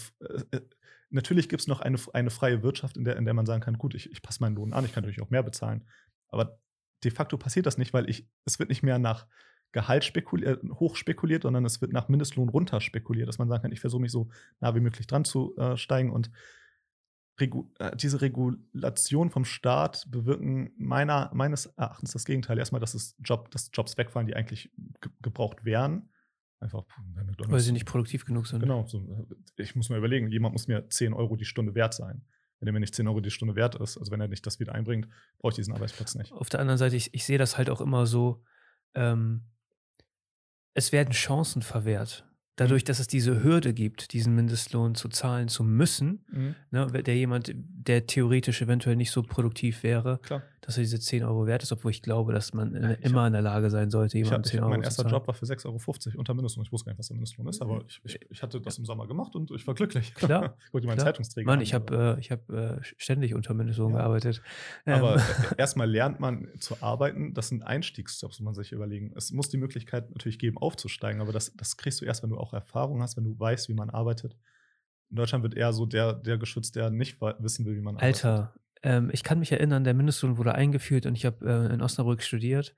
Äh, 0.51 0.61
natürlich 1.09 1.49
gibt 1.49 1.61
es 1.61 1.67
noch 1.67 1.81
eine, 1.81 1.97
eine 2.13 2.29
freie 2.29 2.63
Wirtschaft, 2.63 2.97
in 2.97 3.03
der, 3.03 3.17
in 3.17 3.25
der 3.25 3.33
man 3.33 3.45
sagen 3.45 3.61
kann: 3.61 3.77
gut, 3.77 3.95
ich, 3.95 4.11
ich 4.11 4.21
passe 4.21 4.41
meinen 4.41 4.55
Lohn 4.55 4.73
an, 4.73 4.85
ich 4.85 4.93
kann 4.93 5.03
natürlich 5.03 5.21
auch 5.21 5.29
mehr 5.29 5.43
bezahlen. 5.43 5.85
Aber 6.29 6.59
de 7.03 7.11
facto 7.11 7.37
passiert 7.37 7.65
das 7.65 7.77
nicht, 7.77 7.93
weil 7.93 8.09
ich, 8.09 8.27
es 8.45 8.59
wird 8.59 8.69
nicht 8.69 8.83
mehr 8.83 8.99
nach 8.99 9.27
Gehalt 9.71 10.03
spekuliert, 10.03 10.63
hoch 10.75 10.95
spekuliert, 10.95 11.43
sondern 11.43 11.65
es 11.65 11.81
wird 11.81 11.91
nach 11.91 12.07
Mindestlohn 12.07 12.49
runter 12.49 12.79
spekuliert, 12.79 13.27
dass 13.27 13.39
man 13.39 13.49
sagen 13.49 13.63
kann, 13.63 13.71
ich 13.71 13.81
versuche 13.81 14.01
mich 14.01 14.11
so 14.11 14.29
nah 14.59 14.75
wie 14.75 14.79
möglich 14.79 15.07
dran 15.07 15.25
zu 15.25 15.55
äh, 15.57 15.77
steigen 15.77 16.11
und 16.11 16.31
Regu 17.39 17.65
äh, 17.79 17.95
diese 17.95 18.21
Regulation 18.21 19.31
vom 19.31 19.45
Staat 19.45 20.05
bewirken 20.11 20.71
meiner, 20.77 21.31
meines 21.33 21.65
Erachtens 21.65 22.11
das 22.11 22.25
Gegenteil. 22.25 22.59
Erstmal, 22.59 22.81
dass, 22.81 22.93
es 22.93 23.15
Job, 23.23 23.49
dass 23.51 23.71
Jobs 23.73 23.97
wegfallen, 23.97 24.27
die 24.27 24.35
eigentlich 24.35 24.71
ge 25.01 25.11
gebraucht 25.21 25.65
wären. 25.65 26.09
Einfach 26.63 26.83
bei 27.13 27.23
McDonald's. 27.23 27.51
weil 27.53 27.59
sie 27.59 27.71
nicht 27.73 27.85
produktiv 27.85 28.25
genug 28.25 28.47
sind. 28.47 28.59
Genau. 28.61 28.85
So, 28.87 29.27
ich 29.57 29.75
muss 29.75 29.89
mir 29.89 29.97
überlegen, 29.97 30.31
jemand 30.31 30.53
muss 30.53 30.67
mir 30.67 30.89
10 30.89 31.13
Euro 31.13 31.35
die 31.35 31.45
Stunde 31.45 31.75
wert 31.75 31.93
sein. 31.93 32.23
Wenn 32.59 32.67
er 32.67 32.73
mir 32.73 32.79
nicht 32.79 32.95
10 32.95 33.07
Euro 33.07 33.19
die 33.19 33.29
Stunde 33.31 33.55
wert 33.55 33.75
ist, 33.75 33.97
also 33.97 34.11
wenn 34.11 34.21
er 34.21 34.29
nicht 34.29 34.45
das 34.45 34.59
wieder 34.59 34.73
einbringt, 34.73 35.07
brauche 35.39 35.51
ich 35.51 35.55
diesen 35.57 35.73
Arbeitsplatz 35.73 36.15
nicht. 36.15 36.31
Auf 36.31 36.49
der 36.49 36.61
anderen 36.61 36.77
Seite, 36.77 36.95
ich, 36.95 37.13
ich 37.13 37.25
sehe 37.25 37.37
das 37.37 37.57
halt 37.57 37.69
auch 37.69 37.81
immer 37.81 38.05
so, 38.05 38.43
ähm, 38.95 39.41
es 40.73 40.91
werden 40.91 41.11
Chancen 41.11 41.61
verwehrt. 41.61 42.25
Dadurch, 42.55 42.83
dass 42.83 42.99
es 42.99 43.07
diese 43.07 43.43
Hürde 43.43 43.73
gibt, 43.73 44.13
diesen 44.13 44.35
Mindestlohn 44.35 44.93
zu 44.95 45.09
zahlen 45.09 45.47
zu 45.47 45.63
müssen, 45.63 46.25
Mhm. 46.31 46.55
ne, 46.71 46.87
der 47.03 47.15
jemand, 47.17 47.51
der 47.55 48.05
theoretisch 48.07 48.61
eventuell 48.61 48.95
nicht 48.95 49.11
so 49.11 49.23
produktiv 49.23 49.83
wäre, 49.83 50.19
Klar. 50.19 50.43
Dass 50.65 50.77
er 50.77 50.81
diese 50.83 50.97
10 50.99 51.23
Euro 51.23 51.45
wert 51.45 51.61
ist, 51.61 51.73
obwohl 51.73 51.91
ich 51.91 52.01
glaube, 52.01 52.31
dass 52.31 52.53
man 52.53 52.73
Ja, 52.73 52.91
ich 52.91 53.03
immer 53.03 53.27
in 53.27 53.33
der 53.33 53.41
Lage 53.41 53.69
sein 53.69 53.89
sollte, 53.89 54.17
Ich 54.17 54.23
jemandem 54.23 54.43
hab, 54.43 54.45
10 54.45 54.57
ich, 54.57 54.61
Euro 54.61 54.69
mein 54.71 54.81
erster. 54.81 55.05
Job 55.09 55.27
war 55.27 55.33
für 55.33 55.45
6,50 55.45 55.65
Euro 55.65 56.19
unter 56.19 56.33
Mindestlohn. 56.33 56.65
Ich 56.65 56.71
wusste 56.71 56.85
gar 56.85 56.93
nicht, 56.93 56.99
was 56.99 57.07
der 57.07 57.15
Mindestlohn 57.15 57.47
ist, 57.47 57.61
aber 57.61 57.83
ich, 57.87 57.99
ich, 58.05 58.19
ich 58.29 58.41
hatte 58.41 58.61
das 58.61 58.77
im 58.77 58.85
Sommer 58.85 59.05
gemacht 59.05 59.35
und 59.35 59.51
ich 59.51 59.67
war 59.67 59.73
glücklich. 59.75 60.13
Klar, 60.15 60.55
Ich 60.65 60.73
wollte 60.73 60.87
meinen 60.87 60.95
klar. 60.95 61.07
Zeitungsträger. 61.07 61.45
Mann, 61.45 61.59
an, 61.59 61.63
ich 61.63 61.73
habe 61.73 62.15
äh, 62.17 62.19
ich 62.21 62.31
hab, 62.31 62.49
äh, 62.49 62.79
ständig 62.81 63.33
unter 63.35 63.53
Mindestlohn 63.53 63.91
Ja. 63.91 63.97
gearbeitet. 63.97 64.41
Aber 64.85 65.15
Ähm, 65.15 65.19
äh, 65.19 65.55
erstmal 65.57 65.89
lernt 65.89 66.21
man 66.21 66.47
zu 66.59 66.81
arbeiten. 66.81 67.33
Das 67.33 67.49
sind 67.49 67.63
Einstiegsjobs, 67.63 68.39
muss 68.39 68.45
man 68.45 68.53
sich 68.53 68.71
überlegen. 68.71 69.11
Es 69.17 69.31
muss 69.31 69.49
die 69.49 69.57
Möglichkeit 69.57 70.09
natürlich 70.11 70.39
geben, 70.39 70.57
aufzusteigen, 70.57 71.21
aber 71.21 71.33
das, 71.33 71.53
das 71.55 71.75
kriegst 71.75 71.99
du 71.99 72.05
erst, 72.05 72.23
wenn 72.23 72.29
du 72.29 72.37
auch 72.37 72.53
Erfahrung 72.53 73.01
hast, 73.01 73.17
wenn 73.17 73.25
du 73.25 73.37
weißt, 73.37 73.67
wie 73.67 73.73
man 73.73 73.89
arbeitet. 73.89 74.37
In 75.09 75.17
Deutschland 75.17 75.43
wird 75.43 75.55
eher 75.55 75.73
so 75.73 75.85
der, 75.85 76.13
der 76.13 76.37
geschützt, 76.37 76.75
der 76.75 76.89
nicht 76.89 77.19
wissen 77.21 77.65
will, 77.65 77.75
wie 77.75 77.81
man 77.81 77.97
arbeitet. 77.97 78.49
Ähm, 78.83 79.09
ich 79.13 79.23
kann 79.23 79.39
mich 79.39 79.51
erinnern, 79.51 79.83
der 79.83 79.93
Mindestlohn 79.93 80.37
wurde 80.37 80.55
eingeführt 80.55 81.05
und 81.05 81.15
ich 81.15 81.25
habe 81.25 81.45
äh, 81.45 81.73
in 81.73 81.81
Osnabrück 81.81 82.21
studiert 82.21 82.75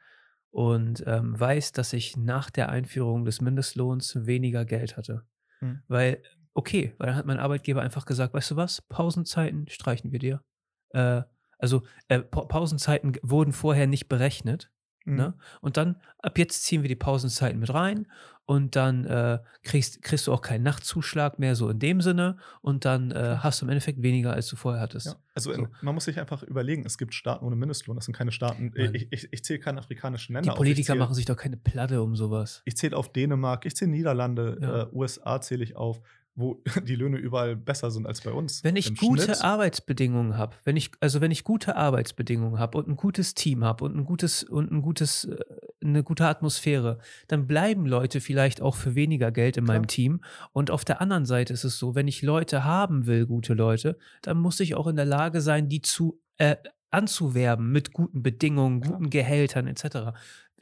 und 0.51 1.03
ähm, 1.05 1.37
weiß, 1.37 1.73
dass 1.73 1.91
ich 1.93 2.15
nach 2.15 2.49
der 2.49 2.69
Einführung 2.69 3.25
des 3.25 3.41
Mindestlohns 3.41 4.25
weniger 4.25 4.63
Geld 4.63 4.95
hatte. 4.95 5.23
Hm. 5.59 5.81
Weil, 5.87 6.21
okay, 6.53 6.93
weil 6.97 7.07
dann 7.07 7.15
hat 7.17 7.25
mein 7.25 7.39
Arbeitgeber 7.39 7.81
einfach 7.81 8.05
gesagt, 8.05 8.33
weißt 8.33 8.51
du 8.51 8.55
was, 8.55 8.81
Pausenzeiten 8.83 9.67
streichen 9.67 10.11
wir 10.11 10.19
dir. 10.19 10.43
Äh, 10.91 11.23
also 11.57 11.83
äh, 12.07 12.19
Pa- 12.19 12.45
Pausenzeiten 12.45 13.17
wurden 13.21 13.51
vorher 13.51 13.87
nicht 13.87 14.07
berechnet. 14.07 14.71
Mhm. 15.05 15.15
Ne? 15.15 15.33
Und 15.61 15.77
dann, 15.77 16.01
ab 16.19 16.37
jetzt 16.37 16.63
ziehen 16.63 16.81
wir 16.81 16.89
die 16.89 16.95
Pausenzeiten 16.95 17.59
mit 17.59 17.73
rein 17.73 18.07
und 18.45 18.75
dann 18.75 19.05
äh, 19.05 19.39
kriegst, 19.63 20.01
kriegst 20.03 20.27
du 20.27 20.33
auch 20.33 20.41
keinen 20.41 20.63
Nachtzuschlag 20.63 21.39
mehr, 21.39 21.55
so 21.55 21.69
in 21.69 21.79
dem 21.79 22.01
Sinne. 22.01 22.37
Und 22.61 22.85
dann 22.85 23.09
äh, 23.11 23.37
hast 23.39 23.61
du 23.61 23.65
im 23.65 23.69
Endeffekt 23.69 24.01
weniger, 24.03 24.33
als 24.33 24.47
du 24.47 24.55
vorher 24.55 24.81
hattest. 24.81 25.07
Ja. 25.07 25.15
Also 25.33 25.51
So. 25.51 25.59
in, 25.63 25.67
man 25.81 25.95
muss 25.95 26.05
sich 26.05 26.19
einfach 26.19 26.43
überlegen, 26.43 26.85
es 26.85 26.97
gibt 26.97 27.13
Staaten 27.15 27.43
ohne 27.45 27.55
Mindestlohn. 27.55 27.95
Das 27.95 28.05
sind 28.05 28.15
keine 28.15 28.31
Staaten. 28.31 28.71
Nein. 28.75 28.91
Ich, 28.93 29.07
ich, 29.11 29.27
ich 29.33 29.43
zähle 29.43 29.59
keine 29.59 29.79
afrikanischen 29.79 30.33
Die 30.33 30.37
Länder 30.37 30.51
auf. 30.53 30.57
Politiker 30.57 30.79
ich 30.81 30.85
zähl- 30.87 30.99
machen 30.99 31.15
sich 31.15 31.25
doch 31.25 31.37
keine 31.37 31.57
Platte 31.57 32.01
um 32.03 32.15
sowas. 32.15 32.61
Ich 32.65 32.77
zähle 32.77 32.95
auf 32.95 33.11
Dänemark, 33.11 33.65
ich 33.65 33.75
zähle 33.75 33.91
Niederlande, 33.91 34.57
Ja. 34.61 34.81
äh, 34.83 34.87
USA 34.93 35.41
zähle 35.41 35.63
ich 35.63 35.75
auf, 35.75 36.01
wo 36.35 36.61
die 36.83 36.95
Löhne 36.95 37.17
überall 37.17 37.55
besser 37.55 37.91
sind 37.91 38.05
als 38.05 38.21
bei 38.21 38.31
uns. 38.31 38.63
Wenn 38.63 38.75
ich 38.75 38.95
gute 38.97 39.23
Schnitt. 39.23 39.41
Arbeitsbedingungen 39.43 40.37
habe, 40.37 40.55
wenn 40.63 40.75
ich, 40.75 40.91
also 40.99 41.21
wenn 41.21 41.31
ich 41.31 41.43
gute 41.43 41.75
Arbeitsbedingungen 41.75 42.59
habe 42.59 42.77
und 42.77 42.87
ein 42.87 42.95
gutes 42.95 43.33
Team 43.33 43.63
habe 43.63 43.85
und 43.85 43.95
ein 43.95 44.05
gutes 44.05 44.43
und 44.43 44.71
ein 44.71 44.81
gutes, 44.81 45.25
äh, 45.25 45.37
eine 45.81 46.03
gute 46.03 46.25
Atmosphäre, 46.25 46.99
dann 47.27 47.47
bleiben 47.47 47.85
Leute 47.85 48.19
vielleicht 48.19 48.61
auch 48.61 48.75
für 48.75 48.95
weniger 48.95 49.31
Geld 49.31 49.57
in 49.57 49.65
Klar. 49.65 49.77
meinem 49.77 49.87
Team. 49.87 50.21
Und 50.51 50.71
auf 50.71 50.83
der 50.83 51.01
anderen 51.01 51.25
Seite 51.25 51.53
ist 51.53 51.63
es 51.63 51.79
so, 51.79 51.95
wenn 51.95 52.07
ich 52.07 52.21
Leute 52.21 52.63
haben 52.63 53.05
will, 53.05 53.25
gute 53.25 53.53
Leute, 53.53 53.97
dann 54.21 54.37
muss 54.37 54.59
ich 54.59 54.75
auch 54.75 54.87
in 54.87 54.95
der 54.95 55.05
Lage 55.05 55.41
sein, 55.41 55.69
die 55.69 55.81
zu 55.81 56.19
äh, 56.37 56.57
anzuwerben 56.95 57.71
mit 57.71 57.91
guten 57.91 58.23
Bedingungen, 58.23 58.81
Klar. 58.81 58.93
guten 58.93 59.09
Gehältern 59.09 59.67
etc. 59.67 60.17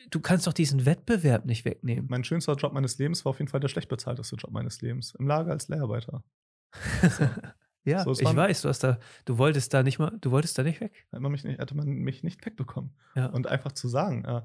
Du 0.09 0.19
kannst 0.19 0.47
doch 0.47 0.53
diesen 0.53 0.85
Wettbewerb 0.85 1.45
nicht 1.45 1.65
wegnehmen. 1.65 2.07
Mein 2.09 2.23
schönster 2.23 2.55
Job 2.55 2.73
meines 2.73 2.97
Lebens 2.97 3.23
war 3.25 3.31
auf 3.31 3.39
jeden 3.39 3.49
Fall 3.49 3.59
der 3.59 3.67
schlecht 3.67 3.89
bezahlteste 3.89 4.35
Job 4.35 4.51
meines 4.51 4.81
Lebens. 4.81 5.15
Im 5.17 5.27
Lager 5.27 5.51
als 5.51 5.67
Lehrarbeiter. 5.67 6.23
ja, 7.85 8.03
So, 8.03 8.11
ich 8.11 8.35
weiß, 8.35 8.63
du 8.63 8.69
hast 8.69 8.83
da, 8.83 8.99
du 9.25 9.37
wolltest 9.37 9.73
da 9.73 9.83
nicht 9.83 9.99
mal, 9.99 10.17
du 10.19 10.31
wolltest 10.31 10.57
da 10.57 10.63
nicht 10.63 10.81
weg. 10.81 11.05
Hätte 11.11 11.21
man 11.21 11.31
mich 11.31 11.43
nicht, 11.43 11.59
hätte 11.59 11.75
man 11.75 11.87
mich 11.87 12.23
nicht 12.23 12.45
wegbekommen. 12.45 12.91
Ja. 13.15 13.27
Und 13.27 13.47
einfach 13.47 13.71
zu 13.71 13.87
sagen, 13.87 14.25
äh, 14.25 14.41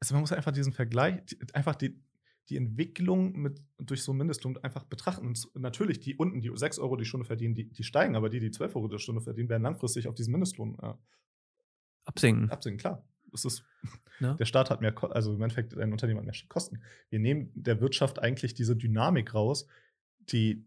also 0.00 0.14
man 0.14 0.20
muss 0.20 0.32
einfach 0.32 0.52
diesen 0.52 0.72
Vergleich, 0.72 1.20
einfach 1.52 1.74
die, 1.74 2.00
die 2.48 2.56
Entwicklung 2.56 3.32
mit, 3.32 3.60
durch 3.78 4.02
so 4.02 4.12
einen 4.12 4.18
Mindestlohn 4.18 4.56
einfach 4.58 4.84
betrachten. 4.84 5.26
Und 5.26 5.48
natürlich, 5.54 6.00
die 6.00 6.16
unten, 6.16 6.40
die 6.40 6.50
6 6.54 6.78
Euro 6.78 6.96
die 6.96 7.04
Stunde 7.04 7.26
verdienen, 7.26 7.54
die, 7.54 7.68
die 7.68 7.82
steigen, 7.82 8.16
aber 8.16 8.28
die, 8.28 8.40
die 8.40 8.50
12 8.50 8.76
Euro 8.76 8.88
die 8.88 8.98
Stunde 8.98 9.20
verdienen, 9.20 9.48
werden 9.48 9.62
langfristig 9.64 10.08
auf 10.08 10.14
diesen 10.14 10.32
Mindestlohn 10.32 10.78
äh, 10.80 10.94
Absinken. 12.04 12.50
absinken. 12.50 12.78
Klar. 12.78 13.04
Das 13.32 13.44
ist, 13.44 13.64
Ne? 14.20 14.36
der 14.38 14.44
Staat 14.44 14.70
hat 14.70 14.80
mehr, 14.80 14.94
also 15.12 15.34
im 15.34 15.42
Endeffekt 15.42 15.76
ein 15.76 15.92
Unternehmen 15.92 16.18
hat 16.18 16.26
mehr 16.26 16.48
Kosten. 16.48 16.80
Wir 17.10 17.18
nehmen 17.18 17.50
der 17.54 17.80
Wirtschaft 17.80 18.18
eigentlich 18.18 18.54
diese 18.54 18.76
Dynamik 18.76 19.34
raus, 19.34 19.66
die 20.30 20.64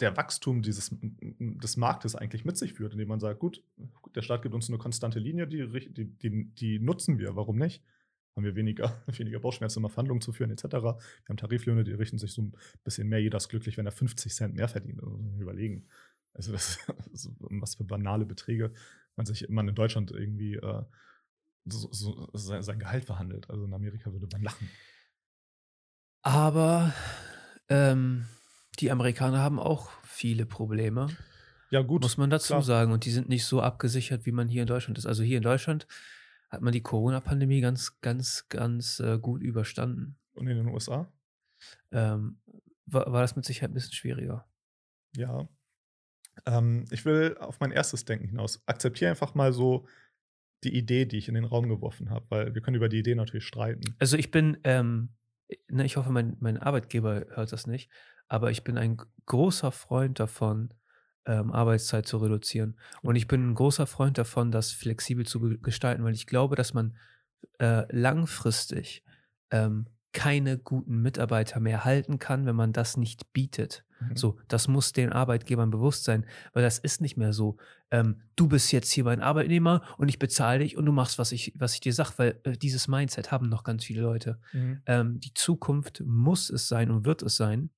der 0.00 0.16
Wachstum 0.16 0.62
dieses, 0.62 0.94
des 1.00 1.76
Marktes 1.76 2.16
eigentlich 2.16 2.44
mit 2.44 2.56
sich 2.56 2.72
führt, 2.72 2.92
indem 2.92 3.08
man 3.08 3.20
sagt, 3.20 3.38
gut, 3.38 3.62
der 4.14 4.22
Staat 4.22 4.42
gibt 4.42 4.54
uns 4.54 4.68
eine 4.68 4.78
konstante 4.78 5.18
Linie, 5.18 5.46
die, 5.46 5.68
die, 5.92 6.06
die, 6.06 6.44
die 6.54 6.78
nutzen 6.80 7.18
wir, 7.18 7.36
warum 7.36 7.56
nicht? 7.58 7.82
Haben 8.34 8.44
wir 8.44 8.56
weniger, 8.56 9.02
weniger 9.06 9.38
Bauchschmerzen, 9.38 9.78
immer 9.78 9.90
Verhandlungen 9.90 10.20
zu 10.20 10.32
führen, 10.32 10.50
etc. 10.50 10.64
Wir 10.64 10.98
haben 11.28 11.36
Tariflöhne, 11.36 11.84
die 11.84 11.92
richten 11.92 12.18
sich 12.18 12.32
so 12.32 12.42
ein 12.42 12.54
bisschen 12.82 13.08
mehr, 13.08 13.20
jeder 13.20 13.36
ist 13.36 13.48
glücklich, 13.48 13.76
wenn 13.76 13.86
er 13.86 13.92
50 13.92 14.34
Cent 14.34 14.54
mehr 14.54 14.68
verdient. 14.68 15.00
Also 15.00 15.20
überlegen. 15.38 15.86
Also 16.32 16.50
das, 16.50 16.78
also 17.12 17.30
was 17.38 17.76
für 17.76 17.84
banale 17.84 18.26
Beträge 18.26 18.72
man 19.16 19.26
sich 19.26 19.48
man 19.48 19.68
in 19.68 19.76
Deutschland 19.76 20.10
irgendwie 20.10 20.56
äh, 20.56 20.82
so, 21.66 21.88
so 21.92 22.28
sein, 22.34 22.62
sein 22.62 22.78
Gehalt 22.78 23.04
verhandelt. 23.04 23.48
Also 23.50 23.64
in 23.64 23.74
Amerika 23.74 24.12
würde 24.12 24.28
man 24.32 24.42
lachen. 24.42 24.68
Aber 26.22 26.92
ähm, 27.68 28.26
die 28.78 28.90
Amerikaner 28.90 29.38
haben 29.38 29.58
auch 29.58 29.90
viele 30.02 30.46
Probleme. 30.46 31.08
Ja, 31.70 31.82
gut. 31.82 32.02
Muss 32.02 32.16
man 32.16 32.30
dazu 32.30 32.54
klar. 32.54 32.62
sagen. 32.62 32.92
Und 32.92 33.04
die 33.04 33.10
sind 33.10 33.28
nicht 33.28 33.44
so 33.44 33.60
abgesichert, 33.60 34.26
wie 34.26 34.32
man 34.32 34.48
hier 34.48 34.62
in 34.62 34.68
Deutschland 34.68 34.98
ist. 34.98 35.06
Also 35.06 35.22
hier 35.22 35.38
in 35.38 35.42
Deutschland 35.42 35.86
hat 36.50 36.62
man 36.62 36.72
die 36.72 36.82
Corona-Pandemie 36.82 37.60
ganz, 37.60 38.00
ganz, 38.00 38.48
ganz 38.48 39.00
äh, 39.00 39.18
gut 39.18 39.42
überstanden. 39.42 40.16
Und 40.34 40.46
in 40.46 40.56
den 40.56 40.68
USA? 40.68 41.12
Ähm, 41.90 42.38
war, 42.86 43.10
war 43.12 43.22
das 43.22 43.36
mit 43.36 43.44
Sicherheit 43.44 43.70
ein 43.70 43.74
bisschen 43.74 43.92
schwieriger. 43.92 44.46
Ja. 45.16 45.48
Ähm, 46.46 46.84
ich 46.90 47.04
will 47.04 47.36
auf 47.38 47.60
mein 47.60 47.72
erstes 47.72 48.04
Denken 48.04 48.28
hinaus. 48.28 48.62
Akzeptiere 48.66 49.10
einfach 49.10 49.34
mal 49.34 49.52
so 49.52 49.86
die 50.64 50.76
Idee, 50.76 51.06
die 51.06 51.18
ich 51.18 51.28
in 51.28 51.34
den 51.34 51.44
Raum 51.44 51.68
geworfen 51.68 52.10
habe, 52.10 52.26
weil 52.28 52.54
wir 52.54 52.62
können 52.62 52.76
über 52.76 52.88
die 52.88 52.98
Idee 52.98 53.14
natürlich 53.14 53.46
streiten. 53.46 53.94
Also 53.98 54.16
ich 54.16 54.30
bin, 54.30 54.58
ähm, 54.64 55.10
ne, 55.68 55.84
ich 55.84 55.96
hoffe, 55.96 56.10
mein, 56.10 56.36
mein 56.40 56.58
Arbeitgeber 56.58 57.26
hört 57.34 57.52
das 57.52 57.66
nicht, 57.66 57.90
aber 58.28 58.50
ich 58.50 58.64
bin 58.64 58.78
ein 58.78 58.96
großer 59.26 59.72
Freund 59.72 60.20
davon, 60.20 60.72
ähm, 61.26 61.52
Arbeitszeit 61.52 62.06
zu 62.06 62.18
reduzieren. 62.18 62.78
Und 63.02 63.16
ich 63.16 63.28
bin 63.28 63.50
ein 63.50 63.54
großer 63.54 63.86
Freund 63.86 64.18
davon, 64.18 64.50
das 64.50 64.72
flexibel 64.72 65.26
zu 65.26 65.40
gestalten, 65.60 66.04
weil 66.04 66.14
ich 66.14 66.26
glaube, 66.26 66.56
dass 66.56 66.74
man 66.74 66.96
äh, 67.58 67.84
langfristig 67.94 69.04
ähm, 69.50 69.86
keine 70.12 70.58
guten 70.58 71.02
Mitarbeiter 71.02 71.60
mehr 71.60 71.84
halten 71.84 72.18
kann, 72.18 72.46
wenn 72.46 72.56
man 72.56 72.72
das 72.72 72.96
nicht 72.96 73.32
bietet. 73.32 73.84
Mhm. 74.10 74.16
So, 74.16 74.38
das 74.48 74.68
muss 74.68 74.92
den 74.92 75.12
Arbeitgebern 75.12 75.70
bewusst 75.70 76.04
sein, 76.04 76.26
weil 76.52 76.62
das 76.62 76.78
ist 76.78 77.00
nicht 77.00 77.16
mehr 77.16 77.32
so. 77.32 77.56
Ähm, 77.90 78.22
du 78.36 78.48
bist 78.48 78.72
jetzt 78.72 78.90
hier 78.90 79.04
mein 79.04 79.20
Arbeitnehmer 79.20 79.82
und 79.98 80.08
ich 80.08 80.18
bezahle 80.18 80.60
dich 80.60 80.76
und 80.76 80.86
du 80.86 80.92
machst, 80.92 81.18
was 81.18 81.32
ich, 81.32 81.52
was 81.56 81.74
ich 81.74 81.80
dir 81.80 81.92
sage, 81.92 82.12
weil 82.16 82.40
äh, 82.44 82.56
dieses 82.56 82.88
Mindset 82.88 83.30
haben 83.30 83.48
noch 83.48 83.64
ganz 83.64 83.84
viele 83.84 84.02
Leute. 84.02 84.40
Mhm. 84.52 84.82
Ähm, 84.86 85.20
die 85.20 85.34
Zukunft 85.34 86.02
muss 86.04 86.50
es 86.50 86.68
sein 86.68 86.90
und 86.90 87.04
wird 87.04 87.22
es 87.22 87.36
sein, 87.36 87.70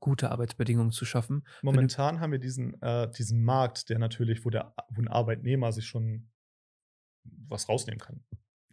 gute 0.00 0.30
Arbeitsbedingungen 0.30 0.92
zu 0.92 1.04
schaffen. 1.04 1.42
Wenn 1.60 1.72
du- 1.72 1.76
Momentan 1.76 2.20
haben 2.20 2.32
wir 2.32 2.38
diesen, 2.38 2.80
äh, 2.80 3.10
diesen 3.10 3.44
Markt, 3.44 3.90
der 3.90 3.98
natürlich, 3.98 4.44
wo, 4.44 4.50
der, 4.50 4.74
wo 4.90 5.02
ein 5.02 5.08
Arbeitnehmer 5.08 5.72
sich 5.72 5.86
schon 5.86 6.30
was 7.48 7.68
rausnehmen 7.68 8.00
kann. 8.00 8.24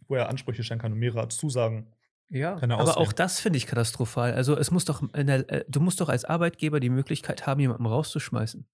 Wo 0.06 0.14
er 0.14 0.28
Ansprüche 0.30 0.62
stellen 0.62 0.80
kann 0.80 0.92
und 0.92 0.98
mehrere 0.98 1.28
Zusagen. 1.28 1.92
Ja, 2.30 2.58
er 2.58 2.70
aber 2.78 2.98
auch 2.98 3.12
das 3.12 3.40
finde 3.40 3.56
ich 3.56 3.66
katastrophal. 3.66 4.34
Also 4.34 4.56
es 4.56 4.70
muss 4.70 4.84
doch, 4.84 5.02
der, 5.12 5.50
äh, 5.50 5.64
du 5.68 5.80
musst 5.80 6.00
doch 6.00 6.08
als 6.08 6.24
Arbeitgeber 6.24 6.78
die 6.80 6.90
Möglichkeit 6.90 7.46
haben, 7.46 7.60
jemanden 7.60 7.86
rauszuschmeißen. 7.86 8.66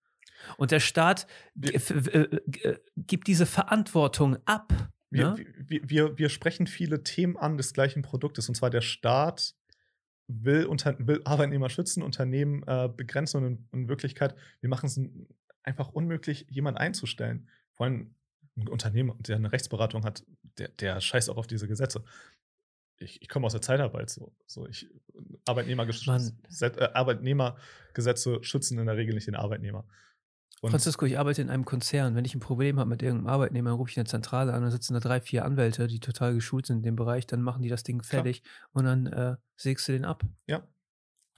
Und 0.57 0.71
der 0.71 0.81
Staat 0.81 1.27
äh, 1.61 1.77
äh, 1.77 2.79
gibt 2.97 3.29
diese 3.29 3.47
Verantwortung 3.47 4.37
ab. 4.45 4.73
Wir, 5.11 5.31
ne? 5.31 5.47
wir, 5.67 5.89
wir, 5.89 6.19
wir 6.19 6.29
sprechen 6.29 6.67
viele 6.67 7.03
Themen 7.05 7.37
an 7.37 7.57
des 7.57 7.73
gleichen 7.73 8.03
Produktes. 8.03 8.49
Und 8.49 8.57
zwar 8.57 8.71
der 8.71 8.81
Staat 8.81 9.55
will, 10.27 10.67
unter, 10.67 10.97
will 10.99 11.23
Arbeitnehmer 11.25 11.71
schützen, 11.71 12.03
Unternehmen 12.03 12.63
äh, 12.67 12.89
begrenzen 12.89 13.39
und 13.39 13.45
in, 13.45 13.69
in 13.73 13.89
Wirklichkeit, 13.89 14.35
wir 14.61 14.69
machen 14.69 14.87
es 14.87 15.01
einfach 15.63 15.89
unmöglich, 15.91 16.47
jemanden 16.49 16.79
einzustellen. 16.79 17.49
Vor 17.75 17.87
allem 17.87 18.15
ein 18.57 18.69
Unternehmer, 18.69 19.17
der 19.19 19.37
eine 19.37 19.53
Rechtsberatung 19.53 20.05
hat, 20.05 20.25
der, 20.59 20.69
der 20.69 21.01
scheißt 21.01 21.31
auch 21.31 21.37
auf 21.37 21.47
diese 21.47 21.67
Gesetze. 21.67 22.05
Ich, 22.99 23.21
ich 23.21 23.29
komme 23.29 23.47
aus 23.47 23.53
der 23.53 23.63
Zeitarbeit 23.63 24.11
so. 24.11 24.33
so 24.47 24.67
ich, 24.67 24.89
äh, 25.15 26.89
Arbeitnehmergesetze 26.95 28.39
schützen 28.43 28.79
in 28.79 28.87
der 28.87 28.97
Regel 28.97 29.15
nicht 29.15 29.27
den 29.27 29.35
Arbeitnehmer. 29.35 29.85
Und 30.61 30.71
Francisco, 30.71 31.05
ich 31.05 31.19
arbeite 31.19 31.43
in 31.43 31.51
einem 31.51 31.67
Konzern. 31.67 32.15
Wenn 32.15 32.25
ich 32.25 32.35
ein 32.35 32.41
Problem 32.41 32.79
habe 32.79 32.89
mit 32.89 33.03
irgendeinem 33.03 33.29
Arbeitnehmer, 33.29 33.71
dann 33.71 33.77
rufe 33.77 33.91
ich 33.91 33.99
eine 33.99 34.07
Zentrale 34.07 34.55
an, 34.55 34.63
dann 34.63 34.71
sitzen 34.71 34.95
da 34.95 35.01
drei, 35.01 35.21
vier 35.21 35.45
Anwälte, 35.45 35.89
die 35.89 36.01
total 36.01 36.33
geschult 36.35 36.65
sind 36.67 36.79
in 36.79 36.83
dem 36.85 36.97
Bereich, 36.97 37.27
dann 37.27 37.43
machen 37.43 37.61
die 37.61 37.69
das 37.69 37.83
Ding 37.83 37.99
Klar. 37.99 38.23
fertig 38.23 38.43
und 38.73 38.85
dann 38.85 39.07
äh, 39.07 39.37
sägst 39.57 39.87
du 39.89 39.93
den 39.93 40.07
ab. 40.07 40.23
Ja. 40.47 40.67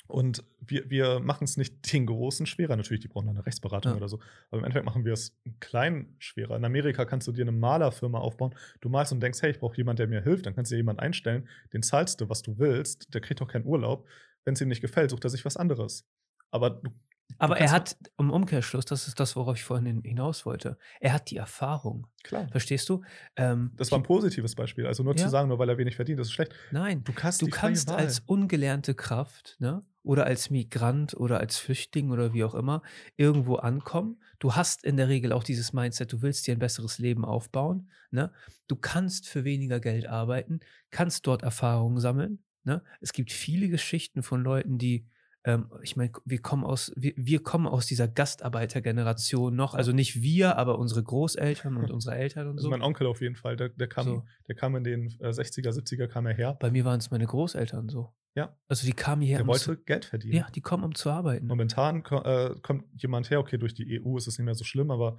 Und 0.08 0.44
wir, 0.60 0.88
wir 0.90 1.20
machen 1.20 1.44
es 1.44 1.56
nicht 1.56 1.92
den 1.92 2.06
Großen 2.06 2.46
schwerer. 2.46 2.76
Natürlich, 2.76 3.00
die 3.00 3.08
brauchen 3.08 3.26
dann 3.26 3.36
eine 3.36 3.46
Rechtsberatung 3.46 3.92
Ja. 3.92 3.96
oder 3.96 4.08
so. 4.08 4.18
Aber 4.50 4.58
im 4.58 4.64
Endeffekt 4.64 4.84
machen 4.86 5.04
wir 5.04 5.12
es 5.12 5.36
klein 5.60 6.14
schwerer. 6.18 6.56
In 6.56 6.64
Amerika 6.64 7.04
kannst 7.04 7.26
du 7.28 7.32
dir 7.32 7.42
eine 7.42 7.52
Malerfirma 7.52 8.18
aufbauen. 8.18 8.54
Du 8.80 8.88
malst 8.88 9.12
und 9.12 9.20
denkst, 9.20 9.42
hey, 9.42 9.50
ich 9.50 9.58
brauche 9.58 9.76
jemanden, 9.76 9.98
der 9.98 10.06
mir 10.08 10.22
hilft. 10.22 10.46
Dann 10.46 10.54
kannst 10.54 10.70
du 10.70 10.74
dir 10.74 10.78
jemanden 10.80 11.00
einstellen. 11.00 11.48
Den 11.72 11.82
zahlst 11.82 12.20
du, 12.20 12.28
was 12.28 12.42
du 12.42 12.58
willst. 12.58 13.12
Der 13.14 13.20
kriegt 13.20 13.40
auch 13.42 13.48
keinen 13.48 13.66
Urlaub. 13.66 14.06
Wenn 14.44 14.54
es 14.54 14.60
ihm 14.60 14.68
nicht 14.68 14.80
gefällt, 14.80 15.10
sucht 15.10 15.24
er 15.24 15.30
sich 15.30 15.44
was 15.44 15.56
anderes. 15.56 16.08
Aber 16.50 16.70
du, 16.70 16.90
Aber 17.38 17.58
er 17.58 17.70
hat 17.70 17.96
im 18.18 18.30
Umkehrschluss, 18.30 18.84
das 18.86 19.08
ist 19.08 19.20
das, 19.20 19.36
worauf 19.36 19.56
ich 19.56 19.64
vorhin 19.64 19.84
hin- 19.86 20.02
hinaus 20.04 20.46
wollte, 20.46 20.78
er 21.00 21.12
hat 21.12 21.30
die 21.30 21.36
Erfahrung. 21.36 22.06
klar. 22.22 22.48
Verstehst 22.50 22.88
du? 22.88 23.02
Ähm, 23.36 23.72
Das 23.76 23.90
war 23.92 23.98
ein 23.98 24.02
positives 24.02 24.54
Beispiel. 24.54 24.86
Also 24.86 25.02
nur 25.02 25.14
Ja. 25.16 25.24
zu 25.24 25.28
sagen, 25.30 25.48
nur 25.48 25.58
weil 25.58 25.68
er 25.68 25.78
wenig 25.78 25.94
verdient, 25.96 26.18
das 26.18 26.28
ist 26.28 26.32
schlecht. 26.32 26.52
Nein, 26.72 27.04
Du 27.04 27.12
kannst, 27.12 27.42
du 27.42 27.46
kannst 27.48 27.90
als 27.90 28.20
ungelernte 28.26 28.94
Kraft, 28.94 29.56
ne? 29.60 29.84
Oder 30.02 30.24
als 30.26 30.50
Migrant 30.50 31.14
oder 31.14 31.38
als 31.40 31.58
Flüchtling 31.58 32.10
oder 32.10 32.32
wie 32.32 32.44
auch 32.44 32.54
immer 32.54 32.82
irgendwo 33.16 33.56
ankommen. 33.56 34.20
Du 34.38 34.54
hast 34.54 34.84
in 34.84 34.96
der 34.96 35.08
Regel 35.08 35.32
auch 35.32 35.42
dieses 35.44 35.72
Mindset, 35.72 36.12
du 36.12 36.22
willst 36.22 36.46
dir 36.46 36.52
ein 36.54 36.60
besseres 36.60 36.98
Leben 36.98 37.24
aufbauen. 37.24 37.90
Ne? 38.12 38.32
Du 38.68 38.76
kannst 38.76 39.28
für 39.28 39.42
weniger 39.44 39.80
Geld 39.80 40.06
arbeiten, 40.06 40.60
kannst 40.90 41.26
dort 41.26 41.42
Erfahrungen 41.42 41.98
sammeln. 41.98 42.38
Ne? 42.62 42.82
Es 43.00 43.12
gibt 43.12 43.32
viele 43.32 43.68
Geschichten 43.68 44.22
von 44.22 44.42
Leuten, 44.44 44.78
die, 44.78 45.06
ähm, 45.46 45.70
ich 45.82 45.96
meine, 45.96 46.12
wir 46.26 46.42
kommen 46.42 46.64
aus, 46.64 46.92
wir, 46.96 47.14
wir 47.16 47.42
kommen 47.42 47.66
aus 47.66 47.86
dieser 47.86 48.08
Gastarbeitergeneration 48.08 49.54
noch, 49.54 49.74
also 49.74 49.92
nicht 49.92 50.20
wir, 50.20 50.58
aber 50.58 50.78
unsere 50.78 51.02
Großeltern 51.02 51.76
und 51.76 51.90
unsere 51.90 52.16
Eltern 52.16 52.48
und 52.48 52.56
Also 52.56 52.64
so. 52.64 52.70
mein 52.70 52.82
Onkel 52.82 53.06
auf 53.06 53.20
jeden 53.20 53.36
Fall. 53.36 53.56
Der, 53.56 53.68
der, 53.70 53.88
kam, 53.88 54.04
So. 54.04 54.24
der 54.48 54.54
kam 54.56 54.76
in 54.76 54.84
den 54.84 55.06
äh, 55.20 55.28
60er, 55.28 55.70
70er 55.70 56.08
kam 56.08 56.26
er 56.26 56.34
her. 56.34 56.56
Bei 56.60 56.70
mir 56.70 56.84
waren 56.84 56.98
es 56.98 57.10
meine 57.10 57.26
Großeltern 57.26 57.88
so. 57.88 58.12
Ja. 58.34 58.54
Also 58.68 58.86
die 58.86 58.92
kamen 58.92 59.22
hierher. 59.22 59.38
Der 59.38 59.48
um 59.48 59.54
zu- 59.54 59.68
wollte 59.68 59.82
Geld 59.84 60.04
verdienen. 60.04 60.36
Ja, 60.36 60.46
die 60.54 60.60
kommen, 60.60 60.84
um 60.84 60.94
zu 60.94 61.08
arbeiten. 61.10 61.46
Momentan 61.46 62.04
äh, 62.04 62.50
kommt 62.62 62.84
jemand 63.00 63.30
her, 63.30 63.40
okay, 63.40 63.56
durch 63.56 63.72
die 63.72 63.98
EU 64.02 64.18
ist 64.18 64.26
es 64.26 64.36
nicht 64.38 64.44
mehr 64.44 64.54
so 64.54 64.64
schlimm, 64.64 64.90
aber 64.90 65.16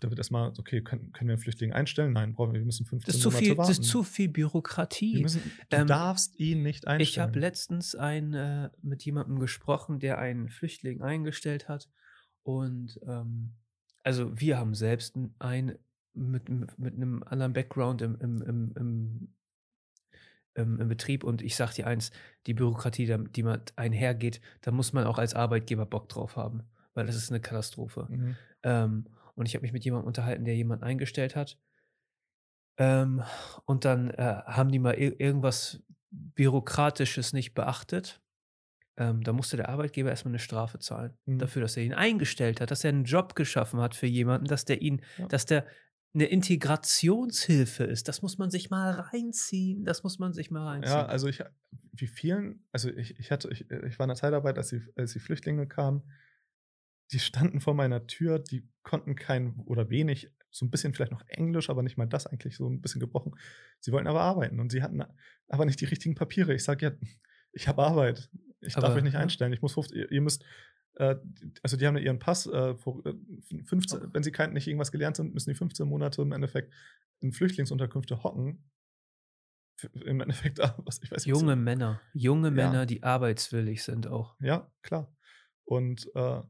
da 0.00 0.08
wird 0.08 0.18
erstmal, 0.18 0.52
okay, 0.58 0.82
können, 0.82 1.12
können 1.12 1.28
wir 1.28 1.34
einen 1.34 1.42
Flüchtling 1.42 1.72
einstellen? 1.72 2.12
Nein, 2.12 2.32
brauchen 2.34 2.52
wir, 2.52 2.60
wir 2.60 2.64
müssen 2.66 2.86
15 2.86 3.06
Das 3.06 3.16
ist, 3.16 3.22
zu 3.22 3.28
Monate 3.28 3.44
viel, 3.44 3.56
warten. 3.58 3.70
das 3.70 3.78
ist 3.78 3.84
zu 3.88 4.02
viel 4.02 4.28
Bürokratie. 4.28 5.22
müssen, 5.22 5.42
du 5.70 5.76
Ähm, 5.76 5.86
darfst 5.86 6.38
ihn 6.40 6.62
nicht 6.62 6.84
Ich 6.84 6.88
einstellen. 6.88 7.28
habe 7.28 7.38
letztens 7.38 7.94
ein, 7.94 8.32
äh, 8.34 8.70
mit 8.82 9.04
jemandem 9.04 9.38
gesprochen, 9.38 10.00
der 10.00 10.18
einen 10.18 10.48
Flüchtling 10.48 11.02
eingestellt 11.02 11.68
hat. 11.68 11.90
Und 12.42 12.98
ähm, 13.06 13.52
also 14.02 14.32
wir 14.40 14.58
haben 14.58 14.74
selbst 14.74 15.16
einen 15.38 15.78
mit, 16.14 16.48
mit, 16.48 16.78
mit 16.78 16.94
einem 16.94 17.22
anderen 17.22 17.52
Background 17.52 18.02
im, 18.02 18.16
im, 18.20 18.42
im, 18.42 18.72
im, 20.54 20.80
im, 20.80 20.88
Betrieb. 20.88 21.24
Und 21.24 21.42
ich 21.42 21.56
sage 21.56 21.74
dir 21.74 21.86
eins, 21.86 22.10
die 22.46 22.54
Bürokratie, 22.54 23.14
die 23.30 23.42
man 23.42 23.62
einhergeht, 23.76 24.40
da 24.62 24.70
muss 24.70 24.92
man 24.92 25.04
auch 25.04 25.18
als 25.18 25.34
Arbeitgeber 25.34 25.86
Bock 25.86 26.08
drauf 26.08 26.36
haben. 26.36 26.62
Weil 26.94 27.06
das 27.06 27.16
ist 27.16 27.30
eine 27.30 27.40
Katastrophe. 27.40 28.06
Mhm. 28.10 28.36
Ähm, 28.64 29.06
und 29.42 29.46
ich 29.46 29.56
habe 29.56 29.62
mich 29.62 29.72
mit 29.72 29.84
jemandem 29.84 30.06
unterhalten, 30.06 30.44
der 30.44 30.54
jemanden 30.54 30.84
eingestellt 30.84 31.34
hat. 31.34 31.58
Ähm, 32.78 33.24
und 33.64 33.84
dann 33.84 34.10
äh, 34.10 34.42
haben 34.46 34.70
die 34.70 34.78
mal 34.78 34.96
ir 34.96 35.18
irgendwas 35.18 35.82
Bürokratisches 36.12 37.32
nicht 37.32 37.52
beachtet. 37.52 38.22
Ähm, 38.96 39.24
da 39.24 39.32
musste 39.32 39.56
der 39.56 39.68
Arbeitgeber 39.68 40.10
erstmal 40.10 40.30
eine 40.30 40.38
Strafe 40.38 40.78
zahlen. 40.78 41.18
Mhm. 41.26 41.40
Dafür, 41.40 41.60
dass 41.60 41.76
er 41.76 41.82
ihn 41.82 41.92
eingestellt 41.92 42.60
hat, 42.60 42.70
dass 42.70 42.84
er 42.84 42.90
einen 42.90 43.02
Job 43.02 43.34
geschaffen 43.34 43.80
hat 43.80 43.96
für 43.96 44.06
jemanden, 44.06 44.46
dass 44.46 44.64
der 44.64 44.80
ihn, 44.80 45.02
Ja. 45.18 45.26
dass 45.26 45.44
der 45.44 45.66
eine 46.14 46.26
Integrationshilfe 46.26 47.82
ist. 47.82 48.06
Das 48.06 48.22
muss 48.22 48.38
man 48.38 48.48
sich 48.48 48.70
mal 48.70 48.92
reinziehen. 48.92 49.84
Das 49.84 50.04
muss 50.04 50.20
man 50.20 50.32
sich 50.32 50.52
mal 50.52 50.64
reinziehen. 50.64 50.94
Ja, 50.94 51.06
also 51.06 51.26
ich, 51.26 51.42
wie 51.94 52.06
vielen, 52.06 52.64
also 52.70 52.90
ich, 52.90 53.18
ich 53.18 53.32
hatte, 53.32 53.48
ich, 53.50 53.68
ich 53.68 53.98
war 53.98 54.04
in 54.04 54.08
der 54.10 54.16
Zeitarbeit, 54.16 54.56
als 54.56 54.68
die, 54.68 54.82
als 54.94 55.14
die 55.14 55.20
Flüchtlinge 55.20 55.66
kamen, 55.66 56.02
die 57.12 57.18
standen 57.18 57.60
vor 57.60 57.74
meiner 57.74 58.06
Tür, 58.06 58.38
die 58.38 58.68
konnten 58.82 59.14
kein 59.14 59.60
oder 59.66 59.90
wenig, 59.90 60.30
so 60.50 60.66
ein 60.66 60.70
bisschen 60.70 60.94
vielleicht 60.94 61.12
noch 61.12 61.24
Englisch, 61.28 61.70
aber 61.70 61.82
nicht 61.82 61.96
mal 61.96 62.06
das 62.06 62.26
eigentlich, 62.26 62.56
so 62.56 62.68
ein 62.68 62.80
bisschen 62.80 63.00
gebrochen. 63.00 63.34
Sie 63.80 63.92
wollten 63.92 64.06
aber 64.06 64.20
arbeiten 64.20 64.60
und 64.60 64.70
sie 64.70 64.82
hatten 64.82 65.02
aber 65.48 65.64
nicht 65.64 65.80
die 65.80 65.86
richtigen 65.86 66.14
Papiere. 66.14 66.54
Ich 66.54 66.64
sage 66.64 66.86
ja, 66.86 67.08
ich 67.52 67.68
habe 67.68 67.82
Arbeit. 67.82 68.30
Ich 68.60 68.74
darf 68.74 68.84
Aber, 68.84 68.94
euch 68.94 69.02
nicht 69.02 69.14
ja. 69.14 69.20
einstellen. 69.20 69.52
Ich 69.52 69.60
muss 69.60 69.74
50, 69.74 70.10
ihr, 70.10 70.20
müsst, 70.20 70.44
äh, 70.94 71.16
also 71.62 71.76
die 71.76 71.86
haben 71.86 71.96
ihren 71.96 72.18
Pass, 72.18 72.46
äh, 72.46 72.76
vor, 72.76 73.04
äh, 73.04 73.14
15, 73.64 74.14
wenn 74.14 74.22
sie 74.22 74.30
kein, 74.30 74.52
nicht 74.52 74.68
irgendwas 74.68 74.92
gelernt 74.92 75.16
sind, 75.16 75.34
müssen 75.34 75.50
die 75.50 75.56
15 75.56 75.86
Monate 75.88 76.22
im 76.22 76.32
Endeffekt 76.32 76.72
in 77.20 77.32
Flüchtlingsunterkünfte 77.32 78.22
hocken. 78.22 78.70
Im 80.04 80.20
Endeffekt, 80.20 80.60
ah, 80.62 80.78
was 80.84 81.00
ich 81.02 81.10
weiß 81.10 81.26
nicht, 81.26 81.34
junge 81.34 81.56
Männer, 81.56 82.00
junge 82.12 82.48
Ja. 82.48 82.54
Männer, 82.54 82.86
die 82.86 83.02
arbeitswillig 83.02 83.82
sind 83.82 84.06
auch. 84.06 84.36
Ja, 84.40 84.70
klar. 84.82 85.12
Und 85.64 86.08
äh, 86.14 86.20
äh, 86.38 86.42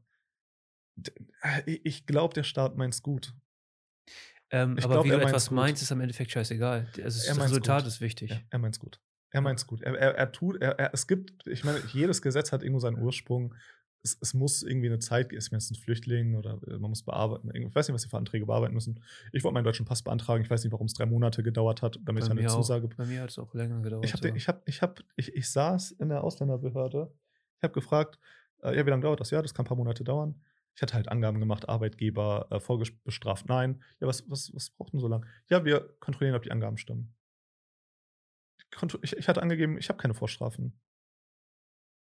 ich- 1.65 1.85
ich 1.85 2.05
glaube, 2.05 2.33
der 2.33 2.43
Staat 2.43 2.77
meint's 2.77 3.01
gut. 3.01 3.33
Ähm, 4.51 4.77
Ich 4.77 4.83
aber 4.85 4.95
glaub, 4.95 5.05
wie 5.05 5.09
du 5.09 5.19
etwas 5.19 5.49
gut. 5.49 5.55
meinst, 5.55 5.81
ist 5.81 5.91
am 5.91 6.01
Endeffekt 6.01 6.31
scheißegal. 6.31 6.87
Also 7.03 7.27
Er 7.27 7.35
das 7.35 7.43
Resultat 7.45 7.83
gut. 7.83 7.87
ist 7.87 8.01
wichtig. 8.01 8.29
Ja, 8.31 8.37
er 8.51 8.59
meint's 8.59 8.79
gut. 8.79 8.99
Er 9.31 9.41
meint's 9.41 9.65
gut. 9.65 9.81
Er, 9.81 9.95
er, 9.97 10.15
er 10.15 10.31
tut, 10.31 10.61
er, 10.61 10.77
er, 10.77 10.93
es 10.93 11.07
gibt, 11.07 11.47
ich 11.47 11.63
meine, 11.63 11.79
jedes 11.91 12.21
Gesetz 12.21 12.51
hat 12.51 12.61
irgendwo 12.61 12.79
seinen 12.79 12.99
Ursprung. 12.99 13.55
Es, 14.03 14.15
es 14.21 14.33
muss 14.35 14.61
irgendwie 14.61 14.87
eine 14.87 14.99
Zeit 14.99 15.29
geben, 15.29 15.39
es 15.39 15.51
ist 15.51 15.71
ein 15.71 15.75
Flüchtling 15.75 16.35
oder 16.35 16.59
äh, 16.67 16.77
man 16.77 16.89
muss 16.91 17.01
bearbeiten. 17.03 17.49
Ich 17.55 17.73
weiß 17.73 17.87
nicht, 17.87 17.95
was 17.95 18.03
die 18.03 18.09
für 18.09 18.17
Anträge 18.17 18.45
bearbeiten 18.45 18.73
müssen. 18.75 19.01
Ich 19.31 19.43
wollte 19.43 19.53
meinen 19.55 19.63
deutschen 19.63 19.85
Pass 19.87 20.03
beantragen. 20.03 20.43
Ich 20.43 20.49
weiß 20.51 20.63
nicht, 20.63 20.73
warum 20.73 20.85
es 20.85 20.93
drei 20.93 21.05
Monate 21.07 21.41
gedauert 21.41 21.81
hat, 21.81 21.97
damit 22.03 22.23
ich 22.23 22.29
Bei 22.29 22.33
eine 22.33 22.41
mir, 22.41 22.49
Zusage 22.49 22.85
auch, 22.87 22.93
bei 22.95 23.05
mir 23.05 23.21
hat 23.21 23.29
es 23.31 23.39
auch 23.39 23.53
länger 23.55 23.81
gedauert. 23.81 24.05
Ich, 24.05 24.13
hab, 24.13 24.23
ich, 24.25 24.47
hab, 24.47 24.67
ich, 24.67 24.81
hab, 24.83 24.99
ich, 25.15 25.33
ich 25.33 25.49
saß 25.49 25.91
in 25.93 26.09
der 26.09 26.23
Ausländerbehörde. 26.23 27.11
Ich 27.57 27.63
habe 27.63 27.73
gefragt, 27.73 28.19
äh, 28.61 28.75
ja, 28.77 28.85
wie 28.85 28.89
lange 28.91 29.01
dauert 29.03 29.21
das? 29.21 29.31
Ja, 29.31 29.41
das 29.41 29.53
kann 29.53 29.65
ein 29.65 29.69
paar 29.69 29.77
Monate 29.77 30.03
dauern. 30.03 30.35
Ich 30.75 30.81
hatte 30.81 30.95
halt 30.95 31.09
Angaben 31.09 31.39
gemacht, 31.39 31.69
Arbeitgeber 31.69 32.47
äh, 32.49 32.59
vorbestraft, 32.59 33.47
nein. 33.47 33.83
Ja, 33.99 34.07
was, 34.07 34.29
was, 34.29 34.51
was 34.53 34.71
braucht 34.71 34.93
denn 34.93 34.99
so 34.99 35.07
lange? 35.07 35.27
Ja, 35.49 35.65
wir 35.65 35.95
kontrollieren, 35.99 36.35
ob 36.35 36.43
die 36.43 36.51
Angaben 36.51 36.77
stimmen. 36.77 37.15
Ich, 39.03 39.15
ich 39.15 39.27
hatte 39.27 39.41
angegeben, 39.41 39.77
ich 39.77 39.89
habe 39.89 39.99
keine 39.99 40.15
Vorstrafen. 40.15 40.79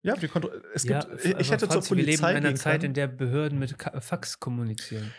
Ja, 0.03 0.19
wir 0.19 0.29
es 0.73 0.83
gibt, 0.83 1.03
Ja, 1.03 1.13
ich, 1.15 1.25
ich 1.39 1.51
hätte 1.51 1.67
zur 1.67 1.73
Franzi, 1.73 1.95
wir 1.95 2.03
leben 2.03 2.21
Polizei 2.21 2.31
in 2.31 2.45
einer 2.45 2.55
Zeit, 2.55 2.83
in 2.83 2.93
der 2.93 3.07
Behörden 3.07 3.59
mit 3.59 3.75
Fax 3.99 4.39
kommunizieren. 4.39 5.11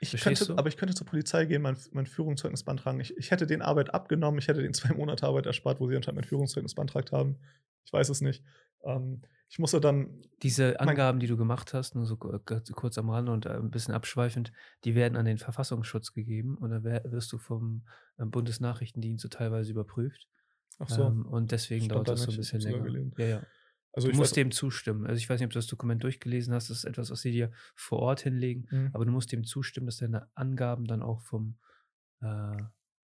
Ich 0.00 0.20
könnte, 0.20 0.58
aber 0.58 0.68
ich 0.68 0.76
könnte 0.76 0.94
zur 0.94 1.06
Polizei 1.06 1.46
gehen, 1.46 1.62
mein, 1.62 1.76
mein 1.92 2.06
Führungszeugnis 2.06 2.64
beantragen. 2.64 3.00
Ich, 3.00 3.16
ich 3.16 3.30
hätte 3.30 3.46
den 3.46 3.62
Arbeit 3.62 3.94
abgenommen, 3.94 4.38
ich 4.38 4.48
hätte 4.48 4.62
den 4.62 4.74
zwei 4.74 4.94
Monate 4.94 5.26
Arbeit 5.26 5.46
erspart, 5.46 5.80
wo 5.80 5.88
sie 5.88 5.96
anscheinend 5.96 6.20
mein 6.20 6.28
Führungszeugnis 6.28 6.74
beantragt 6.74 7.12
haben. 7.12 7.38
Ich 7.84 7.92
weiß 7.92 8.08
es 8.10 8.20
nicht. 8.20 8.44
Ähm, 8.84 9.22
ich 9.48 9.58
musste 9.58 9.80
dann, 9.80 10.22
Diese 10.42 10.80
Angaben, 10.80 11.20
die 11.20 11.26
du 11.26 11.36
gemacht 11.36 11.74
hast, 11.74 11.94
nur 11.94 12.06
so 12.06 12.16
ku- 12.16 12.38
kurz- 12.74 12.98
am 12.98 13.10
Rande 13.10 13.32
und 13.32 13.46
äh, 13.46 13.50
ein 13.50 13.70
bisschen 13.70 13.94
abschweifend, 13.94 14.52
die 14.84 14.94
werden 14.94 15.16
an 15.16 15.24
den 15.24 15.38
Verfassungsschutz 15.38 16.12
gegeben 16.12 16.58
und 16.58 16.70
dann 16.70 16.84
wirst 16.84 17.32
du 17.32 17.38
vom 17.38 17.86
äh, 18.18 18.24
Bundesnachrichtendienst 18.26 19.22
so 19.22 19.28
teilweise 19.28 19.70
überprüft. 19.70 20.28
ach 20.78 20.88
so, 20.88 21.02
Ähm, 21.06 21.26
und 21.26 21.52
deswegen 21.52 21.84
Stand 21.84 21.92
dauert 21.92 22.08
da 22.08 22.12
das 22.12 22.22
so 22.24 22.32
ein 22.32 22.36
bisschen 22.36 22.60
länger. 22.60 22.86
Ja, 23.16 23.26
ja. 23.26 23.42
also 23.92 24.08
Du 24.08 24.12
ich 24.12 24.18
musst 24.18 24.32
weiß, 24.32 24.36
dem 24.36 24.50
zustimmen. 24.50 25.06
Also 25.06 25.18
ich 25.18 25.28
weiß 25.30 25.40
nicht, 25.40 25.46
ob 25.46 25.52
du 25.52 25.58
das 25.58 25.66
Dokument 25.68 26.02
durchgelesen 26.02 26.52
hast, 26.52 26.70
das 26.70 26.78
ist 26.78 26.84
etwas, 26.84 27.10
was 27.10 27.20
sie 27.20 27.30
dir 27.32 27.52
vor 27.76 28.00
Ort 28.00 28.20
hinlegen, 28.22 28.68
Mhm. 28.70 28.90
aber 28.92 29.04
du 29.04 29.12
musst 29.12 29.32
dem 29.32 29.44
zustimmen, 29.44 29.86
dass 29.86 29.98
deine 29.98 30.28
Angaben 30.34 30.84
dann 30.86 31.02
auch 31.02 31.22
vom 31.22 31.58
äh, 32.22 32.62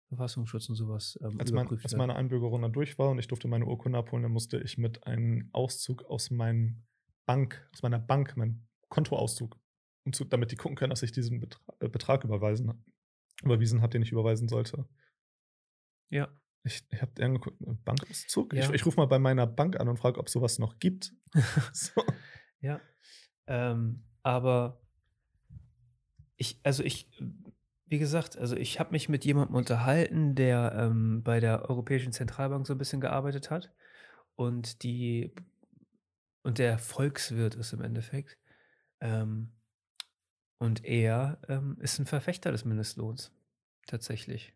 Verfassungsschutz 0.09 0.69
und 0.69 0.75
sowas 0.77 1.19
ähm, 1.23 1.39
als, 1.39 1.53
mein, 1.53 1.69
als 1.69 1.95
meine 1.95 2.17
Einbürgerung 2.17 2.63
dann 2.63 2.73
durch 2.73 2.99
war 2.99 3.11
und 3.11 3.19
ich 3.19 3.29
durfte 3.29 3.47
meine 3.49 3.67
Urkunde 3.67 3.99
abholen, 3.99 4.23
dann 4.23 4.33
musste 4.33 4.59
ich 4.59 4.79
mit 4.79 5.07
einem 5.07 5.51
Auszug 5.53 6.05
aus 6.05 6.31
meinem 6.31 6.83
Bank, 7.27 7.69
aus 7.73 7.83
meiner 7.83 7.99
Bank, 7.99 8.37
meinem 8.37 8.67
Kontoauszug, 8.89 9.59
um 10.05 10.13
zu, 10.13 10.25
damit 10.25 10.51
die 10.51 10.57
gucken 10.57 10.77
können, 10.77 10.91
dass 10.91 11.03
ich 11.03 11.13
diesen 11.13 11.41
Betrag, 11.41 11.77
äh, 11.81 11.89
Betrag 11.89 12.25
überweisen, 12.25 12.85
überwiesen 13.43 13.83
habe, 13.83 13.91
den 13.91 14.03
ich 14.03 14.13
überweisen 14.13 14.49
sollte. 14.49 14.89
Ja. 16.09 16.29
Ich, 16.65 16.83
ich 16.91 17.03
habe 17.03 17.23
angeguckt, 17.23 17.61
äh, 17.63 17.75
Bankauszug? 17.85 18.55
Ich, 18.55 18.61
Ja. 18.61 18.73
ich 18.73 18.87
rufe 18.87 18.97
mal 18.97 19.07
bei 19.07 19.19
meiner 19.19 19.47
Bank 19.47 19.79
an 19.79 19.89
und 19.89 19.99
frage, 19.99 20.19
ob 20.19 20.31
sowas 20.31 20.59
noch 20.59 20.79
gibt. 20.79 21.15
so. 21.73 22.03
Ja. 22.61 22.81
Ähm, 23.47 24.05
aber 24.23 24.81
ich, 26.37 26.61
also 26.63 26.83
ich, 26.83 27.11
wie 27.89 27.99
gesagt, 27.99 28.37
also 28.37 28.57
ich 28.57 28.79
habe 28.79 28.93
mich 28.93 29.09
mit 29.09 29.25
jemandem 29.25 29.57
unterhalten, 29.57 30.35
der 30.35 30.73
ähm, 30.75 31.23
bei 31.23 31.41
der 31.41 31.69
Europäischen 31.69 32.13
Zentralbank 32.13 32.67
so 32.67 32.75
ein 32.75 32.79
bisschen 32.79 33.01
gearbeitet 33.01 33.51
hat 33.51 33.73
und 34.37 34.83
die 34.83 35.35
und 36.43 36.59
der 36.59 36.79
Volkswirt 36.79 37.57
ist 37.57 37.73
im 37.73 37.83
Endeffekt. 37.83 38.39
Ähm, 39.01 39.53
und 40.59 40.85
er 40.85 41.39
ähm, 41.49 41.77
ist 41.81 41.99
ein 41.99 42.07
Verfechter 42.07 42.53
des 42.53 42.65
Mindestlohns. 42.65 43.33
Tatsächlich. 43.87 44.55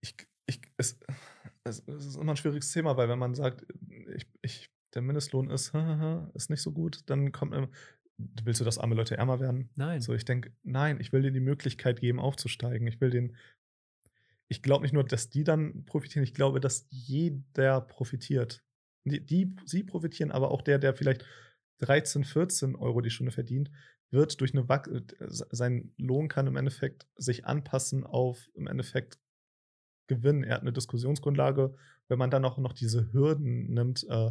ich, 0.00 0.16
ich, 0.46 0.60
es, 0.76 0.98
es, 1.64 1.82
es 1.86 2.06
ist 2.06 2.16
immer 2.16 2.32
ein 2.32 2.36
schwieriges 2.36 2.72
Thema, 2.72 2.96
weil 2.96 3.08
wenn 3.08 3.18
man 3.18 3.34
sagt, 3.34 3.66
ich, 4.14 4.26
ich, 4.42 4.70
der 4.94 5.02
Mindestlohn 5.02 5.50
ist, 5.50 5.72
ist 6.34 6.50
nicht 6.50 6.62
so 6.62 6.72
gut, 6.72 7.02
dann 7.06 7.32
kommt 7.32 7.54
willst 8.16 8.60
du, 8.60 8.64
dass 8.64 8.78
arme 8.78 8.94
Leute 8.94 9.16
ärmer 9.16 9.40
werden? 9.40 9.70
Nein. 9.74 10.00
So, 10.00 10.14
ich 10.14 10.24
denke, 10.24 10.52
nein, 10.62 11.00
ich 11.00 11.12
will 11.12 11.22
denen 11.22 11.34
die 11.34 11.40
Möglichkeit 11.40 12.00
geben, 12.00 12.20
aufzusteigen. 12.20 12.86
Ich 12.86 13.00
will 13.00 13.10
den, 13.10 13.36
ich 14.48 14.62
glaube 14.62 14.82
nicht 14.82 14.92
nur, 14.92 15.04
dass 15.04 15.30
die 15.30 15.44
dann 15.44 15.84
profitieren, 15.84 16.24
ich 16.24 16.34
glaube, 16.34 16.60
dass 16.60 16.86
jeder 16.90 17.80
profitiert. 17.80 18.62
Die, 19.04 19.24
die, 19.24 19.54
sie 19.66 19.82
profitieren, 19.82 20.30
aber 20.30 20.50
auch 20.50 20.62
der, 20.62 20.78
der 20.78 20.94
vielleicht 20.94 21.26
13, 21.80 22.24
14 22.24 22.76
Euro 22.76 23.00
die 23.00 23.10
Stunde 23.10 23.32
verdient, 23.32 23.70
wird 24.10 24.40
durch 24.40 24.54
eine 24.54 24.68
Wach 24.68 24.86
sein 25.28 25.92
Lohn 25.98 26.28
kann 26.28 26.46
im 26.46 26.56
Endeffekt 26.56 27.06
sich 27.16 27.46
anpassen 27.46 28.04
auf 28.04 28.48
im 28.54 28.66
Endeffekt 28.66 29.18
Gewinn. 30.06 30.44
Er 30.44 30.56
hat 30.56 30.62
eine 30.62 30.72
Diskussionsgrundlage. 30.72 31.74
Wenn 32.08 32.18
man 32.18 32.30
dann 32.30 32.44
auch 32.44 32.58
noch 32.58 32.72
diese 32.72 33.12
Hürden 33.12 33.72
nimmt, 33.72 34.06
äh, 34.08 34.30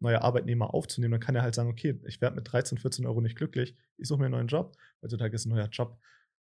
neue 0.00 0.22
Arbeitnehmer 0.22 0.74
aufzunehmen, 0.74 1.12
dann 1.12 1.20
kann 1.20 1.36
er 1.36 1.42
halt 1.42 1.54
sagen, 1.54 1.70
okay, 1.70 2.00
ich 2.06 2.20
werde 2.20 2.36
mit 2.36 2.50
13, 2.50 2.78
14 2.78 3.06
Euro 3.06 3.20
nicht 3.20 3.36
glücklich, 3.36 3.76
ich 3.96 4.08
suche 4.08 4.18
mir 4.18 4.26
einen 4.26 4.34
neuen 4.34 4.48
Job. 4.48 4.76
Heutzutage 5.02 5.34
ist 5.34 5.46
ein 5.46 5.50
neuer 5.50 5.68
Job. 5.68 5.98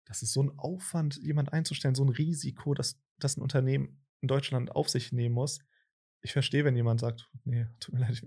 Das 0.05 0.21
ist 0.21 0.33
so 0.33 0.43
ein 0.43 0.57
Aufwand, 0.57 1.17
jemand 1.17 1.51
einzustellen, 1.53 1.95
so 1.95 2.03
ein 2.03 2.09
Risiko, 2.09 2.73
dass 2.73 2.99
das 3.19 3.37
ein 3.37 3.41
Unternehmen 3.41 4.01
in 4.21 4.27
Deutschland 4.27 4.75
auf 4.75 4.89
sich 4.89 5.11
nehmen 5.11 5.35
muss. 5.35 5.59
Ich 6.21 6.33
verstehe, 6.33 6.65
wenn 6.65 6.75
jemand 6.75 6.99
sagt, 6.99 7.29
nee, 7.43 7.67
tut 7.79 7.93
mir 7.93 8.01
leid. 8.01 8.11
Ich, 8.11 8.23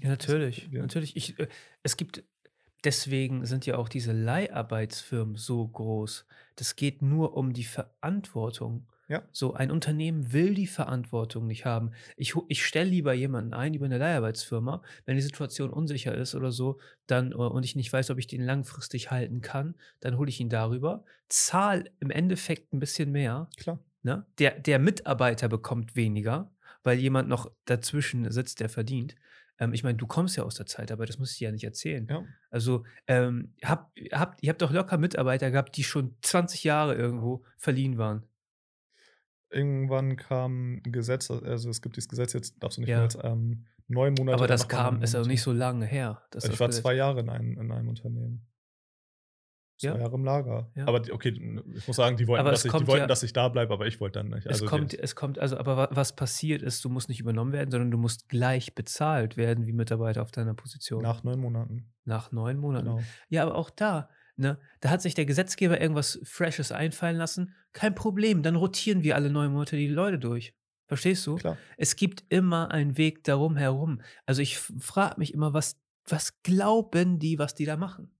Ja, 0.00 0.08
natürlich. 0.08 0.68
ja. 0.70 0.82
Natürlich. 0.82 1.16
Ich, 1.16 1.38
äh, 1.38 1.48
es 1.82 1.96
gibt, 1.96 2.24
deswegen 2.84 3.46
sind 3.46 3.66
ja 3.66 3.76
auch 3.76 3.88
diese 3.88 4.12
Leiharbeitsfirmen 4.12 5.36
so 5.36 5.66
groß. 5.66 6.26
Das 6.56 6.76
geht 6.76 7.02
nur 7.02 7.36
um 7.36 7.52
die 7.52 7.64
Verantwortung. 7.64 8.88
Ja. 9.08 9.22
So, 9.32 9.54
ein 9.54 9.70
Unternehmen 9.70 10.32
will 10.32 10.54
die 10.54 10.66
Verantwortung 10.66 11.46
nicht 11.46 11.64
haben. 11.64 11.90
Ich, 12.16 12.34
ich 12.48 12.64
stelle 12.64 12.88
lieber 12.88 13.12
jemanden 13.12 13.52
ein 13.52 13.74
über 13.74 13.84
eine 13.84 13.98
Leiharbeitsfirma, 13.98 14.82
wenn 15.04 15.16
die 15.16 15.22
Situation 15.22 15.70
unsicher 15.70 16.14
ist 16.14 16.34
oder 16.34 16.52
so, 16.52 16.78
dann 17.06 17.32
äh, 17.32 17.34
und 17.34 17.64
ich 17.64 17.76
nicht 17.76 17.92
weiß, 17.92 18.10
ob 18.10 18.18
ich 18.18 18.26
den 18.26 18.42
langfristig 18.42 19.10
halten 19.10 19.40
kann, 19.40 19.74
dann 20.00 20.16
hole 20.16 20.28
ich 20.28 20.40
ihn 20.40 20.48
darüber, 20.48 21.04
zahl 21.28 21.90
im 22.00 22.10
Endeffekt 22.10 22.72
ein 22.72 22.80
bisschen 22.80 23.12
mehr, 23.12 23.48
Klar. 23.56 23.78
Ne? 24.04 24.26
Der, 24.38 24.58
der 24.58 24.78
Mitarbeiter 24.78 25.48
bekommt 25.48 25.96
weniger, 25.96 26.50
weil 26.82 26.98
jemand 26.98 27.28
noch 27.28 27.50
dazwischen 27.64 28.30
sitzt, 28.30 28.60
der 28.60 28.68
verdient. 28.68 29.14
Ähm, 29.58 29.72
ich 29.72 29.82
meine, 29.82 29.96
du 29.96 30.06
kommst 30.06 30.36
ja 30.36 30.44
aus 30.44 30.56
der 30.56 30.66
Zeit, 30.66 30.92
aber 30.92 31.06
das 31.06 31.18
muss 31.18 31.32
ich 31.32 31.38
dir 31.38 31.46
ja 31.46 31.52
nicht 31.52 31.64
erzählen. 31.64 32.06
Ja. 32.08 32.22
Also, 32.50 32.84
ähm, 33.06 33.54
habt, 33.64 33.98
habt, 34.12 34.42
ihr 34.42 34.50
habt 34.50 34.60
doch 34.60 34.72
locker 34.72 34.98
Mitarbeiter 34.98 35.50
gehabt, 35.50 35.76
die 35.76 35.84
schon 35.84 36.16
20 36.20 36.64
Jahre 36.64 36.94
irgendwo 36.94 37.44
verliehen 37.56 37.96
waren. 37.96 38.24
Irgendwann 39.54 40.16
kam 40.16 40.80
ein 40.84 40.92
Gesetz, 40.92 41.30
also 41.30 41.70
es 41.70 41.80
gibt 41.80 41.96
dieses 41.96 42.08
Gesetz, 42.08 42.32
jetzt 42.32 42.62
darfst 42.62 42.76
du 42.78 42.82
nicht 42.82 42.90
Ja. 42.90 42.96
mehr 42.96 43.04
als 43.04 43.18
ähm, 43.22 43.66
neun 43.88 44.14
Monate. 44.18 44.36
aber 44.38 44.46
das 44.46 44.66
kam, 44.68 45.02
ist 45.02 45.12
ja 45.14 45.20
Monate. 45.20 45.30
nicht 45.30 45.42
so 45.42 45.52
lange 45.52 45.86
her. 45.86 46.22
Also 46.34 46.50
ich 46.52 46.58
war 46.60 46.68
Gesetz- 46.68 46.82
zwei 46.82 46.94
Jahre 46.94 47.20
in 47.20 47.28
einem, 47.28 47.58
in 47.60 47.70
einem 47.70 47.88
Unternehmen. 47.88 48.46
Zwei 49.80 49.88
Ja. 49.88 49.98
Jahre 49.98 50.14
im 50.14 50.24
Lager. 50.24 50.70
Ja. 50.76 50.86
Aber 50.86 51.00
die, 51.00 51.10
okay, 51.12 51.30
ich 51.74 51.86
muss 51.86 51.96
sagen, 51.96 52.16
die 52.16 52.28
wollten, 52.28 52.44
dass 52.46 52.60
es 52.60 52.64
ich, 52.66 52.70
kommt 52.70 52.82
die 52.86 52.92
wollten 52.92 53.08
dass 53.08 53.22
ich 53.24 53.32
da 53.32 53.48
bleibe, 53.48 53.72
aber 53.74 53.86
ich 53.86 54.00
wollte 54.00 54.20
dann 54.20 54.28
nicht. 54.30 54.46
Es 54.46 54.52
Also 54.62 54.66
kommt, 54.66 54.92
die, 54.92 54.98
es 55.00 55.16
kommt, 55.16 55.38
also, 55.38 55.56
aber 55.58 55.76
wa- 55.76 55.88
was 55.90 56.14
passiert 56.14 56.62
ist, 56.62 56.84
du 56.84 56.88
musst 56.88 57.08
nicht 57.08 57.18
übernommen 57.20 57.52
werden, 57.52 57.70
sondern 57.72 57.90
du 57.90 57.98
musst 57.98 58.28
gleich 58.28 58.74
bezahlt 58.76 59.36
werden 59.36 59.66
wie 59.66 59.72
Mitarbeiter 59.72 60.22
auf 60.22 60.30
deiner 60.30 60.54
Position. 60.54 61.02
nach 61.02 61.24
neun 61.24 61.40
Monaten. 61.40 61.92
Nach 62.04 62.30
neun 62.30 62.58
Monaten. 62.58 62.86
Genau. 62.86 63.00
Ja, 63.28 63.42
aber 63.42 63.56
auch 63.56 63.70
da, 63.70 64.08
ne, 64.36 64.58
da 64.80 64.90
hat 64.90 65.02
sich 65.02 65.14
der 65.14 65.26
Gesetzgeber 65.26 65.80
irgendwas 65.80 66.20
Freshes 66.24 66.72
einfallen 66.72 67.16
lassen. 67.16 67.54
Kein 67.72 67.94
Problem, 67.94 68.42
dann 68.42 68.56
rotieren 68.56 69.02
wir 69.02 69.14
alle 69.16 69.30
neun 69.30 69.52
Monate 69.52 69.76
die 69.76 69.88
Leute 69.88 70.18
durch. 70.18 70.54
Verstehst 70.86 71.26
du? 71.26 71.36
Klar. 71.36 71.56
Es 71.78 71.96
gibt 71.96 72.24
immer 72.28 72.70
einen 72.70 72.98
Weg 72.98 73.24
darum 73.24 73.56
herum. 73.56 74.00
Also 74.26 74.42
ich 74.42 74.58
frage 74.58 75.18
mich 75.18 75.32
immer, 75.32 75.54
was, 75.54 75.80
was 76.06 76.42
glauben 76.42 77.18
die, 77.18 77.38
was 77.38 77.54
die 77.54 77.64
da 77.64 77.76
machen? 77.76 78.10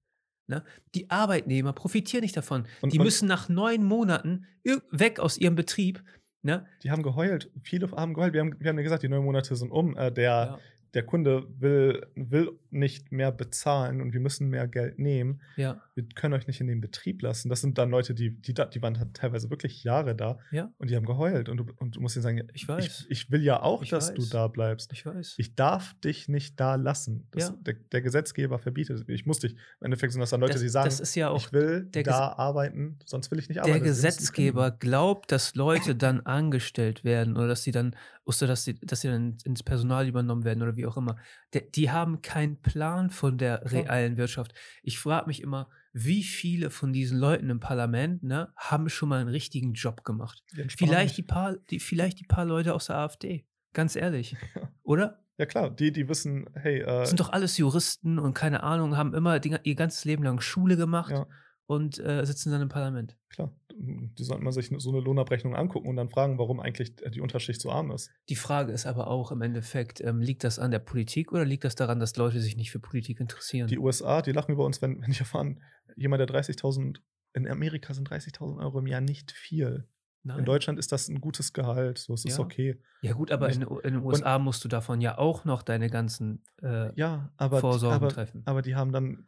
Ne? 0.46 0.64
Die 0.94 1.10
Arbeitnehmer 1.10 1.72
profitieren 1.72 2.22
nicht 2.22 2.36
davon. 2.36 2.66
Und- 2.80 2.92
die 2.92 2.98
und- 2.98 3.04
müssen 3.04 3.28
nach 3.28 3.48
neun 3.48 3.84
Monaten 3.84 4.46
weg 4.90 5.20
aus 5.20 5.36
ihrem 5.36 5.54
Betrieb. 5.54 6.02
Ne? 6.42 6.66
Die 6.82 6.90
haben 6.90 7.02
geheult. 7.02 7.50
Viele 7.62 7.90
haben 7.92 8.12
geheult. 8.14 8.34
Wir 8.34 8.40
haben, 8.40 8.54
wir 8.60 8.68
haben 8.68 8.76
ja 8.76 8.82
gesagt, 8.82 9.02
die 9.02 9.08
neun 9.08 9.24
Monate 9.24 9.56
sind 9.56 9.70
um. 9.70 9.96
Äh, 9.96 10.12
der, 10.12 10.24
Ja, 10.24 10.58
der 10.94 11.02
Kunde 11.04 11.46
will, 11.58 12.06
will 12.14 12.52
nicht 12.70 13.12
mehr 13.12 13.30
bezahlen 13.32 14.00
und 14.00 14.12
wir 14.12 14.20
müssen 14.20 14.48
mehr 14.48 14.66
Geld 14.68 14.98
nehmen. 14.98 15.40
ja, 15.56 15.80
Wir 15.94 16.04
können 16.14 16.34
euch 16.34 16.46
nicht 16.46 16.60
in 16.60 16.66
den 16.66 16.80
Betrieb 16.80 17.22
lassen. 17.22 17.48
Das 17.48 17.60
sind 17.60 17.78
dann 17.78 17.90
Leute, 17.90 18.14
die, 18.14 18.30
die, 18.30 18.54
die 18.54 18.82
waren 18.82 18.98
halt 18.98 19.14
teilweise 19.14 19.50
wirklich 19.50 19.84
Jahre 19.84 20.14
da 20.14 20.38
ja, 20.50 20.70
und 20.78 20.90
die 20.90 20.96
haben 20.96 21.06
geheult. 21.06 21.48
Und 21.48 21.56
du, 21.58 21.66
und 21.76 21.96
du 21.96 22.00
musst 22.00 22.16
ihnen 22.16 22.22
sagen, 22.22 22.48
Ich 22.52 22.66
weiß. 22.66 22.84
Ich, 22.84 23.06
ich 23.10 23.30
will 23.30 23.42
ja 23.42 23.62
auch, 23.62 23.82
Ich 23.82 23.90
dass 23.90 24.14
du 24.14 24.22
weiß. 24.22 24.30
da 24.30 24.48
bleibst. 24.48 24.92
ich 24.92 25.04
weiß. 25.04 25.34
Ich 25.38 25.54
darf 25.54 25.94
dich 26.00 26.28
nicht 26.28 26.58
da 26.58 26.74
lassen. 26.76 27.26
Das, 27.30 27.48
Ja. 27.50 27.54
der, 27.60 27.74
der 27.92 28.02
Gesetzgeber 28.02 28.58
verbietet 28.58 29.00
es. 29.00 29.08
Ich 29.08 29.26
muss 29.26 29.38
dich. 29.40 29.52
Im 29.80 29.86
Endeffekt 29.86 30.12
sind 30.12 30.20
das 30.20 30.30
dann 30.30 30.40
Leute, 30.40 30.54
das, 30.54 30.62
die 30.62 30.68
sagen, 30.68 30.90
ja 31.14 31.34
ich 31.36 31.52
will 31.52 31.84
der 31.94 32.02
da 32.02 32.32
arbeiten, 32.32 32.98
sonst 33.04 33.30
will 33.30 33.38
ich 33.38 33.48
nicht 33.48 33.56
der 33.56 33.64
arbeiten. 33.64 33.84
Müssen 33.84 33.94
Gesetzgeber 33.94 34.70
glaubt, 34.70 35.30
dass 35.32 35.54
Leute 35.54 35.94
dann 35.94 36.20
angestellt 36.22 37.04
werden 37.04 37.36
oder 37.36 37.48
dass 37.48 37.62
sie 37.62 37.72
dann, 37.72 37.94
oder 38.24 38.46
dass 38.46 38.64
sie, 38.64 38.74
dass 38.74 39.02
sie 39.02 39.08
dann 39.08 39.36
ins 39.44 39.62
Personal 39.62 40.08
übernommen 40.08 40.44
werden 40.44 40.62
oder 40.62 40.76
wie 40.76 40.86
auch 40.86 40.96
immer. 40.96 41.16
Der, 41.52 41.62
die 41.62 41.90
haben 41.90 42.22
keinen 42.22 42.60
Plan 42.60 43.10
von 43.10 43.38
der 43.38 43.70
realen 43.70 44.16
Wirtschaft. 44.16 44.54
Ich 44.82 44.98
frage 44.98 45.26
mich 45.26 45.42
immer, 45.42 45.68
wie 45.92 46.22
viele 46.22 46.70
von 46.70 46.92
diesen 46.92 47.18
Leuten 47.18 47.50
im 47.50 47.60
Parlament 47.60 48.22
ne, 48.22 48.52
haben 48.56 48.88
schon 48.88 49.08
mal 49.08 49.20
einen 49.20 49.28
richtigen 49.28 49.74
Job 49.74 50.04
gemacht? 50.04 50.42
Vielleicht 50.68 51.16
die, 51.16 51.22
paar, 51.22 51.56
die, 51.70 51.78
vielleicht 51.78 52.20
die 52.20 52.26
paar 52.26 52.44
Leute 52.44 52.74
aus 52.74 52.86
der 52.86 52.96
AfD. 52.96 53.46
Ganz 53.72 53.96
ehrlich. 53.96 54.36
Ja. 54.54 54.68
Oder? 54.84 55.24
Ja, 55.36 55.46
klar, 55.46 55.70
die, 55.70 55.90
die 55.90 56.08
wissen, 56.08 56.48
hey, 56.54 56.80
äh, 56.80 56.86
Das 56.86 57.08
sind 57.08 57.18
doch 57.18 57.32
alles 57.32 57.58
Juristen 57.58 58.18
und 58.20 58.34
keine 58.34 58.62
Ahnung, 58.62 58.96
haben 58.96 59.14
immer 59.14 59.40
die, 59.40 59.56
ihr 59.64 59.74
ganzes 59.74 60.04
Leben 60.04 60.22
lang 60.22 60.40
Schule 60.40 60.76
gemacht 60.76 61.10
ja, 61.10 61.26
und 61.66 61.98
äh, 61.98 62.24
sitzen 62.24 62.50
dann 62.52 62.62
im 62.62 62.68
Parlament. 62.68 63.16
klar. 63.28 63.52
Die 63.76 64.22
sollten 64.22 64.44
man 64.44 64.52
sich 64.52 64.70
so 64.78 64.90
eine 64.90 65.00
Lohnabrechnung 65.00 65.56
angucken 65.56 65.88
und 65.88 65.96
dann 65.96 66.08
fragen, 66.08 66.38
warum 66.38 66.60
eigentlich 66.60 66.94
die 66.94 67.20
Unterschicht 67.20 67.60
so 67.60 67.72
arm 67.72 67.90
ist. 67.90 68.10
Die 68.28 68.36
Frage 68.36 68.70
ist 68.72 68.86
aber 68.86 69.08
auch 69.08 69.32
im 69.32 69.42
Endeffekt, 69.42 70.00
ähm, 70.00 70.20
liegt 70.20 70.44
das 70.44 70.60
an 70.60 70.70
der 70.70 70.78
Politik 70.78 71.32
oder 71.32 71.44
liegt 71.44 71.64
das 71.64 71.74
daran, 71.74 71.98
dass 71.98 72.16
Leute 72.16 72.40
sich 72.40 72.56
nicht 72.56 72.70
für 72.70 72.78
Politik 72.78 73.18
interessieren? 73.18 73.66
Die 73.66 73.78
USA, 73.78 74.22
die 74.22 74.30
lachen 74.30 74.52
über 74.52 74.64
uns, 74.64 74.80
wenn, 74.80 75.02
wenn 75.02 75.10
die 75.10 75.18
erfahren, 75.18 75.60
jemand, 75.96 76.20
der 76.20 76.28
30.000, 76.28 76.98
in 77.32 77.48
Amerika 77.48 77.94
sind 77.94 78.08
30.000 78.08 78.60
Euro 78.62 78.78
im 78.78 78.86
Jahr 78.86 79.00
nicht 79.00 79.32
viel. 79.32 79.88
Nein. 80.22 80.38
In 80.38 80.44
Deutschland 80.44 80.78
ist 80.78 80.92
das 80.92 81.08
ein 81.08 81.20
gutes 81.20 81.52
Gehalt, 81.52 81.98
so 81.98 82.14
es 82.14 82.24
ist 82.24 82.38
Ja. 82.38 82.44
okay. 82.44 82.80
Ja, 83.02 83.12
gut, 83.12 83.32
aber 83.32 83.50
in, 83.50 83.62
in 83.62 83.94
den 83.94 84.02
USA 84.02 84.38
musst 84.38 84.64
du 84.64 84.68
davon 84.68 85.00
ja 85.00 85.18
auch 85.18 85.44
noch 85.44 85.62
deine 85.62 85.90
ganzen 85.90 86.44
äh, 86.62 86.94
Ja, 86.98 87.32
aber, 87.36 87.58
Vorsorgen 87.60 87.96
aber, 87.96 88.08
treffen. 88.08 88.42
aber 88.46 88.62
die 88.62 88.76
haben 88.76 88.92
dann 88.92 89.24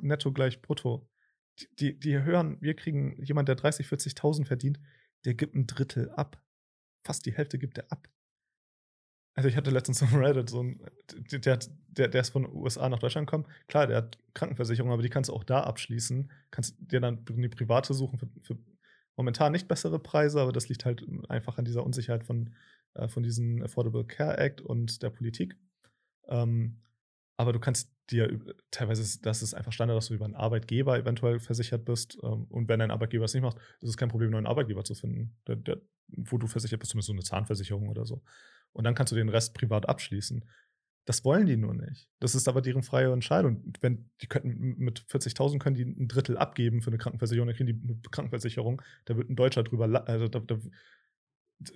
netto 0.00 0.32
gleich 0.32 0.62
brutto. 0.62 1.06
Die, 1.78 1.98
die, 1.98 2.22
hören, 2.22 2.58
wir 2.60 2.74
kriegen 2.74 3.22
jemand, 3.22 3.48
der 3.48 3.56
30, 3.56 3.86
40.000 3.86 4.46
verdient, 4.46 4.80
der 5.24 5.34
gibt 5.34 5.54
ein 5.54 5.66
Drittel 5.66 6.10
ab. 6.10 6.42
Fast 7.04 7.26
die 7.26 7.32
Hälfte 7.32 7.58
gibt 7.58 7.78
er 7.78 7.90
ab. 7.90 8.08
Also 9.34 9.48
ich 9.48 9.56
hatte 9.56 9.70
letztens 9.70 10.02
auf 10.02 10.14
Reddit 10.14 10.50
so 10.50 10.62
ein, 10.62 10.80
der, 11.32 11.58
der, 11.88 12.08
der 12.08 12.20
ist 12.20 12.30
von 12.30 12.42
den 12.42 12.52
USA 12.52 12.88
nach 12.88 12.98
Deutschland 12.98 13.26
gekommen. 13.26 13.46
Klar, 13.68 13.86
der 13.86 13.98
hat 13.98 14.18
Krankenversicherung, 14.34 14.92
aber 14.92 15.02
die 15.02 15.08
kannst 15.08 15.30
du 15.30 15.34
auch 15.34 15.44
da 15.44 15.62
abschließen. 15.62 16.30
Kannst 16.50 16.76
dir 16.78 17.00
dann 17.00 17.24
eine 17.28 17.48
private 17.48 17.94
suchen 17.94 18.18
für, 18.18 18.28
für 18.42 18.58
momentan 19.16 19.52
nicht 19.52 19.68
bessere 19.68 19.98
Preise, 19.98 20.40
aber 20.40 20.52
das 20.52 20.68
liegt 20.68 20.84
halt 20.84 21.06
einfach 21.28 21.58
an 21.58 21.64
dieser 21.64 21.84
Unsicherheit 21.84 22.24
von, 22.24 22.54
äh, 22.94 23.08
von 23.08 23.22
diesem 23.22 23.62
Affordable 23.62 24.04
Care 24.04 24.36
Act 24.36 24.60
und 24.60 25.02
der 25.02 25.10
Politik. 25.10 25.56
Ähm, 26.28 26.82
aber 27.40 27.54
du 27.54 27.58
kannst 27.58 27.90
dir, 28.10 28.38
teilweise, 28.70 29.18
das 29.22 29.40
ist 29.40 29.54
einfach 29.54 29.72
Standard, 29.72 29.96
dass 29.96 30.08
du 30.08 30.14
über 30.14 30.26
einen 30.26 30.34
Arbeitgeber 30.34 30.98
eventuell 30.98 31.40
versichert 31.40 31.86
bist. 31.86 32.18
Ähm, 32.22 32.44
und 32.50 32.68
wenn 32.68 32.80
dein 32.80 32.90
Arbeitgeber 32.90 33.24
es 33.24 33.32
nicht 33.32 33.42
macht, 33.42 33.56
ist 33.80 33.88
es 33.88 33.96
kein 33.96 34.10
Problem, 34.10 34.26
einen 34.26 34.44
neuen 34.44 34.46
Arbeitgeber 34.46 34.84
zu 34.84 34.94
finden, 34.94 35.38
der, 35.46 35.56
der, 35.56 35.80
wo 36.08 36.36
du 36.36 36.46
versichert 36.46 36.80
bist, 36.80 36.92
zumindest 36.92 37.06
so 37.06 37.14
eine 37.14 37.22
Zahnversicherung 37.22 37.88
oder 37.88 38.04
so. 38.04 38.22
Und 38.74 38.84
dann 38.84 38.94
kannst 38.94 39.12
du 39.12 39.16
den 39.16 39.30
Rest 39.30 39.54
privat 39.54 39.88
abschließen. 39.88 40.44
Das 41.06 41.24
wollen 41.24 41.46
die 41.46 41.56
nur 41.56 41.72
nicht. 41.72 42.10
Das 42.18 42.34
ist 42.34 42.46
aber 42.46 42.60
deren 42.60 42.82
freie 42.82 43.10
Entscheidung. 43.10 43.72
Wenn 43.80 44.10
die 44.20 44.26
könnten 44.26 44.76
mit 44.76 45.00
40.000 45.08 45.58
können 45.58 45.76
die 45.76 45.84
ein 45.84 46.08
Drittel 46.08 46.36
abgeben 46.36 46.82
für 46.82 46.90
eine 46.90 46.98
Krankenversicherung, 46.98 47.46
dann 47.46 47.56
kriegen 47.56 47.68
die 47.68 47.82
eine 47.82 47.98
Krankenversicherung. 48.10 48.82
Da 49.06 49.16
wird 49.16 49.30
ein 49.30 49.36
Deutscher 49.36 49.62
drüber, 49.62 50.06
also 50.06 50.28
da, 50.28 50.40
da, 50.40 50.58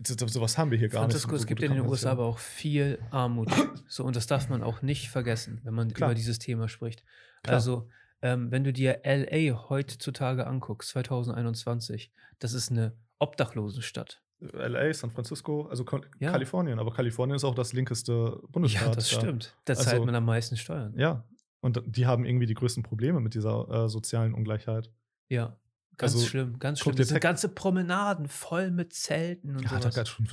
sowas 0.04 0.56
haben 0.58 0.70
wir 0.70 0.78
hier 0.78 0.88
gar 0.88 1.02
Francisco, 1.02 1.30
nicht. 1.32 1.36
es 1.36 1.42
so 1.42 1.46
gibt 1.48 1.62
in 1.62 1.72
den 1.72 1.86
USA 1.86 2.12
aber 2.12 2.24
auch 2.24 2.38
viel 2.38 2.98
Armut. 3.10 3.50
so, 3.88 4.04
und 4.04 4.16
das 4.16 4.26
darf 4.26 4.48
man 4.48 4.62
auch 4.62 4.82
nicht 4.82 5.10
vergessen, 5.10 5.60
wenn 5.64 5.74
man 5.74 5.92
Klar. 5.92 6.10
über 6.10 6.14
dieses 6.14 6.38
Thema 6.38 6.68
spricht. 6.68 7.04
Klar. 7.42 7.56
Also, 7.56 7.88
ähm, 8.22 8.50
wenn 8.50 8.64
du 8.64 8.72
dir 8.72 9.00
LA 9.04 9.68
heutzutage 9.68 10.46
anguckst, 10.46 10.88
2021, 10.90 12.10
das 12.38 12.54
ist 12.54 12.70
eine 12.70 12.96
Obdachlosenstadt. 13.18 14.22
LA, 14.40 14.92
San 14.92 15.10
Francisco, 15.10 15.66
also 15.68 15.84
Ja. 16.18 16.30
Kalifornien. 16.32 16.78
Aber 16.78 16.92
Kalifornien 16.92 17.36
ist 17.36 17.44
auch 17.44 17.54
das 17.54 17.72
linkeste 17.72 18.40
Bundesstaat. 18.50 18.88
Ja, 18.88 18.94
das 18.94 19.10
da. 19.10 19.20
stimmt. 19.20 19.56
Da 19.64 19.72
Also- 19.74 19.84
zahlt 19.84 20.04
man 20.04 20.14
am 20.14 20.24
meisten 20.24 20.56
Steuern. 20.56 20.94
Ja. 20.98 21.24
Und 21.60 21.82
die 21.86 22.04
haben 22.06 22.26
irgendwie 22.26 22.44
die 22.46 22.54
größten 22.54 22.82
Probleme 22.82 23.20
mit 23.20 23.34
dieser 23.34 23.84
äh, 23.84 23.88
sozialen 23.88 24.34
Ungleichheit. 24.34 24.90
Ja, 25.30 25.56
ganz 25.96 26.14
Also, 26.14 26.26
schlimm, 26.26 26.58
ganz 26.58 26.80
schlimm. 26.80 26.96
Das 26.96 27.08
sind 27.08 27.20
ganze 27.20 27.48
Promenaden 27.48 28.28
voll 28.28 28.70
mit 28.70 28.92
Zelten 28.92 29.56
und 29.56 29.62
Ja, 29.62 29.70
da 29.70 29.80
sowas. 29.82 29.94
gab's 29.94 30.10
schon, 30.10 30.26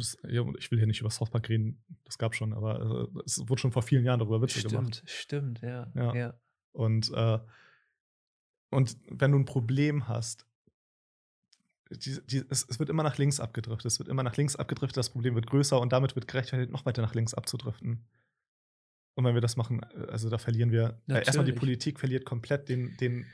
ich 0.58 0.71
will 0.71 0.78
hier 0.80 0.88
nicht 0.88 1.02
über 1.02 1.10
South 1.10 1.30
Park 1.30 1.50
reden, 1.50 1.84
das 2.06 2.17
gab 2.17 2.36
schon, 2.36 2.54
aber 2.54 3.10
äh, 3.15 3.19
es 3.26 3.39
wurde 3.47 3.62
schon 3.62 3.71
vor 3.71 3.84
vielen 3.84 4.04
Jahren 4.06 4.19
darüber 4.19 4.41
Witze 4.41 4.62
gemacht. 4.67 5.04
Stimmt, 5.06 5.60
stimmt, 5.60 5.62
ja. 5.62 5.91
Ja. 5.95 6.15
ja. 6.15 6.34
Und, 6.71 7.12
äh, 7.13 7.39
und 8.69 8.97
wenn 9.10 9.32
du 9.32 9.39
ein 9.39 9.45
Problem 9.45 10.08
hast, 10.08 10.45
die, 11.91 12.19
die, 12.26 12.43
es, 12.50 12.65
es 12.69 12.80
wird 12.80 12.89
immer 12.89 13.04
nach 13.04 13.17
links 13.17 13.39
abgedriftet, 13.39 13.91
es 13.91 14.00
wird 14.00 14.08
immer 14.08 14.24
nach 14.24 14.38
links 14.38 14.56
abgedriftet, 14.56 14.97
das 14.97 15.10
Problem 15.10 15.36
wird 15.36 15.47
größer 15.47 15.80
und 15.80 15.91
damit 15.91 16.15
wird 16.15 16.28
gerechtfertigt, 16.28 16.71
noch 16.71 16.86
weiter 16.86 17.02
nach 17.02 17.13
links 17.13 17.34
abzudriften. 17.34 18.06
Und 19.15 19.26
wenn 19.26 19.34
wir 19.34 19.41
das 19.41 19.58
machen, 19.58 19.82
äh, 19.84 20.08
also 20.10 20.30
da 20.30 20.38
verlieren 20.38 20.71
wir, 20.71 21.02
äh, 21.08 21.15
erstmal 21.26 21.45
die. 21.45 21.52
Politik 21.52 22.00
verliert 22.00 22.26
komplett 22.26 22.69
den, 22.69 22.95
den, 22.97 23.26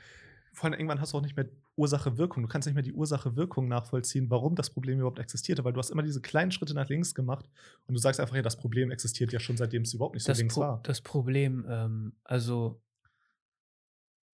vor 0.52 0.64
allem 0.64 0.74
irgendwann 0.78 1.00
hast 1.00 1.12
du 1.12 1.18
auch 1.18 1.22
nicht 1.22 1.36
mehr 1.36 1.46
Ursache-Wirkung. 1.76 2.42
Du 2.42 2.48
kannst 2.48 2.66
nicht 2.66 2.74
mehr 2.74 2.82
die 2.82 2.92
Ursache-Wirkung 2.92 3.68
nachvollziehen, 3.68 4.30
warum 4.30 4.54
das 4.56 4.70
Problem 4.70 4.98
überhaupt 4.98 5.18
existierte, 5.18 5.64
weil 5.64 5.72
du 5.72 5.78
hast 5.78 5.90
immer 5.90 6.02
diese 6.02 6.20
kleinen 6.20 6.50
Schritte 6.50 6.74
nach 6.74 6.88
links 6.88 7.14
gemacht 7.14 7.48
und 7.86 7.94
du 7.94 8.00
sagst 8.00 8.20
einfach, 8.20 8.34
ja, 8.34 8.42
das 8.42 8.56
Problem 8.56 8.90
existiert 8.90 9.32
ja 9.32 9.38
schon 9.40 9.56
seitdem 9.56 9.82
es 9.82 9.94
überhaupt 9.94 10.14
nicht 10.14 10.24
so 10.24 10.30
Das, 10.32 10.38
links 10.38 10.54
Pro 10.54 10.60
war. 10.62 10.80
das 10.82 11.00
Problem, 11.00 11.64
ähm, 11.68 12.12
also, 12.24 12.80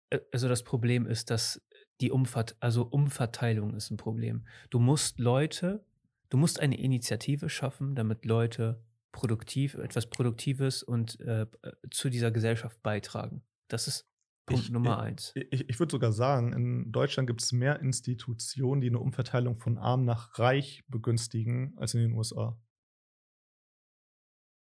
äh, 0.10 0.20
also 0.32 0.48
das 0.50 0.64
Problem 0.64 1.06
ist, 1.06 1.30
dass 1.30 1.62
die 2.02 2.12
Umvert 2.12 2.56
also 2.60 2.84
Umverteilung 2.84 3.74
ist 3.76 3.92
ein 3.92 3.98
Problem. 3.98 4.46
Du 4.70 4.80
musst 4.80 5.20
Leute, 5.20 5.84
du 6.30 6.38
musst 6.38 6.60
eine 6.60 6.80
Initiative 6.80 7.50
schaffen, 7.50 7.96
damit 7.96 8.26
Leute 8.26 8.82
produktiv, 9.12 9.76
etwas 9.76 10.08
Produktives 10.10 10.84
und 10.84 11.20
äh, 11.22 11.42
äh, 11.42 11.48
zu 11.92 12.10
dieser 12.10 12.32
Gesellschaft 12.32 12.82
beitragen. 12.84 13.42
Das 13.68 13.88
ist 13.88 14.09
Punkt 14.50 14.66
Ich- 14.66 14.72
Nummer 14.72 15.00
eins. 15.00 15.32
Ich, 15.36 15.70
ich 15.70 15.80
würde 15.80 15.92
sogar 15.92 16.12
sagen, 16.12 16.54
in 16.54 16.92
Deutschland 16.92 17.28
gibt 17.28 17.42
es 17.42 17.52
mehr 17.52 17.80
Institutionen, 17.80 18.82
die 18.82 18.88
eine 18.88 19.00
Umverteilung 19.00 19.58
von 19.60 19.78
arm 19.78 20.04
nach 20.06 20.38
reich 20.40 20.84
begünstigen, 20.88 21.74
als 21.78 21.94
in 21.94 22.02
den 22.02 22.14
USA. 22.14 22.58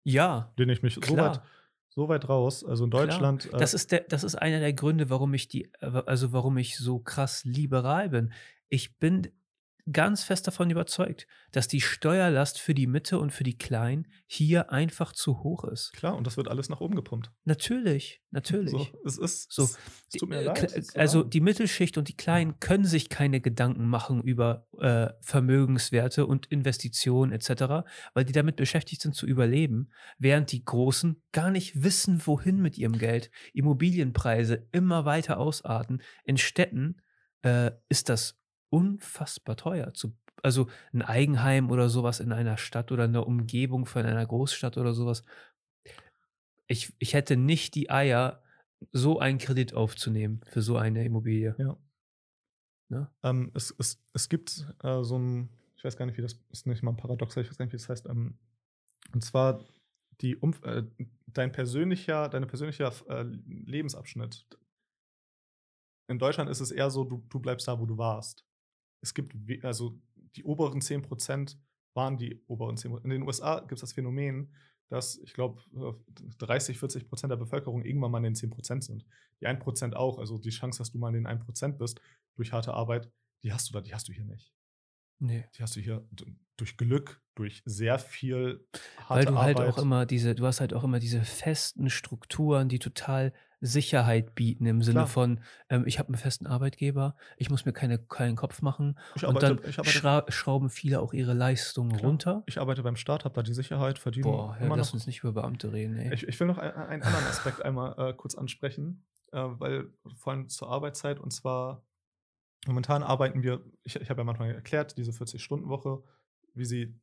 Ja, 0.05 0.53
Den 0.59 0.69
ich 0.69 0.83
mich 0.83 0.95
so 0.95 1.01
klar. 1.01 1.37
weit, 1.37 1.43
so 1.89 2.09
weit 2.09 2.29
raus, 2.29 2.65
also 2.65 2.85
in 2.85 2.91
Klar. 2.91 3.07
Deutschland. 3.07 3.47
äh, 3.53 3.59
Das 3.59 3.75
ist, 3.75 3.93
der, 3.93 4.01
das 4.01 4.25
ist 4.25 4.35
einer 4.35 4.59
der 4.61 4.73
Gründe, 4.73 5.11
warum 5.11 5.33
ich 5.35 5.49
die, 5.49 5.71
äh, 5.81 6.03
also 6.07 6.33
warum 6.33 6.57
ich 6.59 6.77
so 6.77 6.99
krass 6.99 7.45
liberal 7.45 8.09
bin. 8.09 8.33
Ich 8.69 8.99
bin 8.99 9.29
ganz 9.91 10.23
fest 10.23 10.47
davon 10.47 10.71
überzeugt, 10.71 11.27
dass 11.51 11.67
die 11.67 11.81
Steuerlast 11.81 12.61
für 12.61 12.73
die 12.75 12.87
Mitte 12.87 13.19
und 13.19 13.31
für 13.33 13.43
die 13.43 13.59
Kleinen 13.59 14.07
hier 14.27 14.71
einfach 14.71 15.13
zu 15.13 15.43
hoch 15.43 15.65
ist. 15.65 15.93
klar, 15.95 16.15
und 16.17 16.25
das 16.27 16.37
wird 16.37 16.47
alles 16.49 16.69
nach 16.69 16.81
oben 16.81 16.95
gepumpt. 16.95 17.33
Natürlich, 17.45 18.23
natürlich. 18.31 18.71
So, 18.71 18.87
es 19.05 19.19
ist. 19.19 19.53
So, 19.53 19.65
es, 19.65 19.79
tut 20.19 20.29
mir 20.29 20.37
Die- 20.39 20.45
äh, 20.45 20.47
leid. 20.47 20.97
also 20.97 21.25
die 21.25 21.41
Mittelschicht 21.41 21.99
und 21.99 22.07
die 22.09 22.17
Kleinen 22.17 22.61
können 22.61 22.85
sich 22.85 23.09
keine 23.09 23.41
Gedanken 23.41 23.87
machen 23.89 24.23
über 24.23 24.69
äh, 24.79 25.09
Vermögenswerte 25.21 26.27
und 26.27 26.47
Investitionen 26.47 27.33
etc., 27.33 27.85
weil 28.15 28.25
die 28.25 28.33
damit 28.33 28.57
beschäftigt 28.57 29.03
sind 29.03 29.17
zu 29.17 29.27
überleben, 29.27 29.91
während 30.19 30.53
die 30.53 30.65
Großen 30.65 31.21
gar 31.33 31.51
nicht 31.51 31.83
wissen, 31.83 32.23
wohin 32.25 32.63
mit 32.63 32.79
ihrem 32.79 32.99
Geld. 32.99 33.31
Immobilienpreise 33.53 34.69
immer 34.71 35.05
weiter 35.05 35.39
ausarten. 35.39 36.03
In 36.25 36.37
Städten 36.39 37.01
äh, 37.43 37.73
ist 37.89 38.09
das 38.09 38.39
unfassbar 38.73 39.57
teuer. 39.57 39.93
Zu, 39.95 40.17
also 40.43 40.69
ein 40.93 41.03
Eigenheim 41.03 41.71
oder 41.71 41.89
sowas 41.89 42.21
in 42.21 42.33
einer 42.33 42.57
Stadt 42.57 42.91
oder 42.93 43.05
in 43.05 43.13
der 43.13 43.27
Umgebung 43.27 43.87
von 43.87 44.05
einer 44.05 44.27
Großstadt 44.27 44.79
oder 44.79 44.95
sowas. 44.95 45.25
Ich, 46.67 46.95
ich 46.99 47.15
hätte 47.15 47.37
nicht 47.37 47.75
die 47.75 47.91
Eier, 47.91 48.43
so 48.91 49.21
einen 49.21 49.39
Kredit 49.39 49.75
aufzunehmen 49.75 50.41
für 50.47 50.63
so 50.63 50.77
eine 50.77 51.05
Immobilie. 51.05 51.55
Ja. 51.59 51.77
Ne? 52.89 53.11
Ähm, 53.23 53.53
es, 53.55 53.75
es, 53.79 54.03
es 54.13 54.29
gibt 54.29 54.67
äh, 54.83 55.03
so 55.03 55.19
ein, 55.19 55.49
ich 55.77 55.85
weiß 55.85 55.97
gar 55.97 56.07
nicht, 56.07 56.19
wie 56.19 56.23
das 56.23 56.39
ist 56.51 56.67
nicht 56.67 56.83
mal 56.83 56.93
ein 56.93 56.97
Paradox, 56.97 57.37
ich 57.37 57.49
weiß 57.49 57.59
gar 57.59 57.65
nicht, 57.65 57.73
wie 57.73 57.79
das 57.79 57.89
heißt. 57.89 58.07
Ähm, 58.07 58.39
und 59.13 59.23
zwar 59.23 59.65
die 60.21 60.37
Umf 60.37 60.63
äh, 60.65 60.85
dein 61.27 61.53
persönlicher, 61.53 62.29
deine 62.29 62.47
persönlicher 62.47 62.93
äh, 63.09 63.23
Lebensabschnitt. 63.23 64.47
In 66.09 66.19
Deutschland 66.19 66.51
ist 66.51 66.61
es 66.61 66.71
eher 66.71 66.91
so, 66.91 67.05
du, 67.05 67.25
du 67.29 67.41
bleibst 67.41 67.69
da, 67.69 67.79
wo 67.79 67.87
du 67.87 67.97
warst. 67.97 68.45
Es 69.03 69.15
gibt, 69.15 69.35
also 69.65 69.99
die 70.37 70.45
oberen 70.45 70.81
10% 70.81 71.57
waren 71.95 72.17
die 72.17 72.43
oberen 72.47 72.77
10%. 72.77 73.05
In 73.05 73.11
den 73.11 73.23
USA 73.23 73.61
gibt 73.61 73.75
es 73.75 73.81
das 73.81 73.93
Phänomen, 73.93 74.55
dass 74.89 75.19
ich 75.19 75.35
glaube 75.35 75.61
30, 76.39 76.79
40 76.79 77.09
Prozent 77.09 77.31
der 77.31 77.37
Bevölkerung 77.37 77.85
irgendwann 77.85 78.11
mal 78.11 78.19
in 78.19 78.25
den 78.25 78.35
10 78.35 78.51
Prozent 78.51 78.85
sind. 78.85 79.05
Die 79.41 79.47
1 79.47 79.61
Prozent 79.61 79.97
auch, 79.97 80.19
also 80.19 80.39
die 80.39 80.51
Chance, 80.51 80.79
dass 80.79 80.93
du 80.93 80.99
mal 80.99 81.09
in 81.09 81.15
den 81.15 81.27
1 81.27 81.45
Prozent 81.45 81.79
bist 81.79 82.01
durch 82.37 82.53
harte 82.53 82.75
Arbeit, 82.75 83.11
die 83.43 83.53
hast 83.53 83.69
du 83.69 83.73
da, 83.73 83.81
die 83.81 83.95
hast 83.95 84.09
du 84.09 84.13
hier 84.13 84.25
nicht. 84.25 84.53
Nee. 85.19 85.45
Die 85.57 85.63
hast 85.63 85.77
du 85.77 85.81
hier 85.81 86.07
durch 86.57 86.77
Glück, 86.77 87.23
durch 87.35 87.63
sehr 87.65 87.99
viel 87.99 88.67
harte 88.99 89.09
Weil 89.09 89.25
du 89.25 89.39
halt 89.39 89.57
Arbeit. 89.57 89.75
auch 89.75 89.79
immer 89.79 90.07
diese, 90.07 90.35
du 90.35 90.47
hast 90.47 90.61
halt 90.61 90.75
auch 90.75 90.85
immer 90.85 90.99
diese 90.99 91.25
festen 91.25 91.91
Strukturen, 91.91 92.69
die 92.69 92.79
total 92.79 93.33
Sicherheit 93.65 94.35
bieten 94.35 94.67
im 94.67 94.83
Sinne 94.83 94.95
Klar. 94.95 95.07
von, 95.07 95.41
ähm, 95.71 95.85
ich 95.87 96.01
habe 96.01 96.09
einen 96.09 96.19
festen 96.19 96.47
Arbeitgeber, 96.47 97.15
ich 97.37 97.49
muss 97.49 97.65
mir 97.65 97.73
keine, 97.73 97.99
keinen 97.99 98.35
Kopf 98.35 98.61
machen. 98.61 98.99
ich, 99.15 99.25
und 99.25 99.37
arbeite, 99.37 99.73
dann 99.73 99.85
schra 99.85 100.25
schrauben 100.29 100.69
viele 100.69 101.01
auch 101.01 101.13
ihre 101.13 101.33
Leistungen 101.33 101.93
klar, 101.97 102.03
runter. 102.03 102.43
ich 102.47 102.61
arbeite 102.61 102.83
beim 102.83 102.97
Staat, 102.97 103.25
habe 103.25 103.37
da 103.37 103.43
die 103.43 103.55
Sicherheit, 103.55 104.01
verdiene 104.01 104.25
Boah, 104.25 104.59
ja, 104.61 104.67
lass 104.75 104.89
noch. 104.89 104.95
uns 104.95 105.07
nicht 105.07 105.21
über 105.21 105.33
Beamte 105.33 105.73
reden, 105.73 105.97
ey. 105.97 106.13
Ich, 106.13 106.27
ich 106.27 106.39
will 106.41 106.49
noch 106.49 106.59
ein, 106.59 106.73
einen 106.73 107.03
anderen 107.03 107.27
Aspekt 107.27 107.65
einmal 107.65 107.95
äh, 107.97 108.13
kurz 108.13 108.35
ansprechen, 108.35 109.05
äh, 109.31 109.39
weil 109.39 109.93
vor 110.17 110.33
allem 110.33 110.49
zur 110.49 110.69
Arbeitszeit 110.69 111.21
und 111.21 111.31
zwar 111.31 111.87
momentan 112.67 113.03
arbeiten 113.05 113.43
wir, 113.43 113.65
ich, 113.85 113.97
ich 113.97 114.11
habe 114.11 114.21
ja 114.21 114.25
manchmal 114.25 114.51
erklärt, 114.51 114.97
diese 114.97 115.13
40-Stunden-Woche, 115.13 116.03
wie 116.55 116.65
sie, 116.65 116.95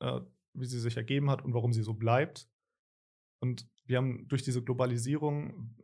äh, 0.00 0.20
wie 0.54 0.66
sie 0.66 0.80
sich 0.80 0.96
ergeben 0.96 1.30
hat 1.30 1.42
und 1.42 1.54
warum 1.54 1.72
sie 1.72 1.82
so 1.82 1.94
bleibt. 1.94 2.48
Und 3.40 3.66
wir 3.86 3.98
haben 3.98 4.28
durch 4.28 4.42
diese 4.42 4.62
Globalisierung 4.62 5.74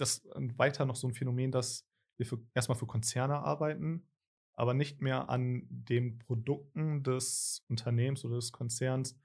das 0.00 0.24
äh, 0.26 0.48
weiter 0.56 0.84
noch 0.84 0.96
so 0.96 1.06
ein 1.06 1.14
Phänomen, 1.14 1.52
dass 1.52 1.86
wir 2.16 2.26
für, 2.26 2.40
erstmal 2.54 2.78
für 2.78 2.86
Konzerne 2.86 3.36
arbeiten, 3.36 4.06
aber 4.54 4.74
nicht 4.74 5.00
mehr 5.00 5.28
an 5.28 5.66
den 5.68 6.18
Produkten 6.18 7.02
des 7.02 7.64
Unternehmens 7.68 8.24
oder 8.24 8.36
des 8.36 8.52
Konzerns 8.52 9.18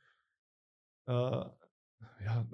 äh, 1.08 1.12
ja, 1.12 2.48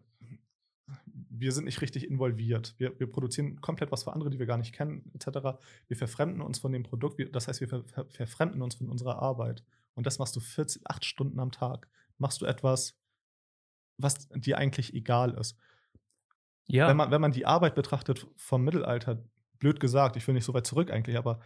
wir 1.30 1.52
sind 1.52 1.66
nicht 1.66 1.82
richtig 1.82 2.10
involviert. 2.10 2.76
Wir, 2.78 3.00
wir 3.00 3.10
produzieren 3.10 3.62
komplett 3.62 3.92
was 3.92 4.04
für 4.04 4.14
andere, 4.14 4.30
die 4.30 4.40
wir 4.40 4.46
gar 4.46 4.58
nicht 4.58 4.74
kennen, 4.74 5.12
etc. 5.14 5.60
Wir 5.88 5.98
verfremden 5.98 6.42
uns 6.42 6.60
von 6.60 6.72
dem 6.72 6.84
Produkt, 6.84 7.20
das 7.34 7.48
heißt, 7.48 7.62
wir 7.62 7.70
ver, 7.70 7.84
ver, 7.84 8.06
verfremden 8.10 8.62
uns 8.62 8.76
von 8.76 8.90
unserer 8.90 9.22
Arbeit. 9.22 9.64
Und 9.94 10.08
das 10.08 10.20
machst 10.20 10.36
du 10.36 10.40
40, 10.40 10.90
8 10.90 11.06
Stunden 11.06 11.40
am 11.40 11.52
Tag. 11.52 11.88
Machst 12.18 12.42
du 12.42 12.46
etwas, 12.46 12.98
was 13.98 14.30
dir 14.30 14.58
eigentlich 14.58 14.94
egal 14.94 15.34
ist. 15.36 15.58
Ja. 16.70 16.88
Wenn 16.88 16.98
man, 16.98 17.12
wenn 17.12 17.22
man 17.22 17.32
die 17.32 17.46
Arbeit 17.46 17.76
betrachtet 17.76 18.28
vom 18.36 18.64
Mittelalter, 18.64 19.24
blöd 19.58 19.80
gesagt, 19.80 20.16
ich 20.16 20.28
will 20.28 20.36
nicht 20.36 20.46
so 20.46 20.54
weit 20.54 20.68
zurück 20.68 20.92
eigentlich, 20.92 21.18
aber 21.18 21.40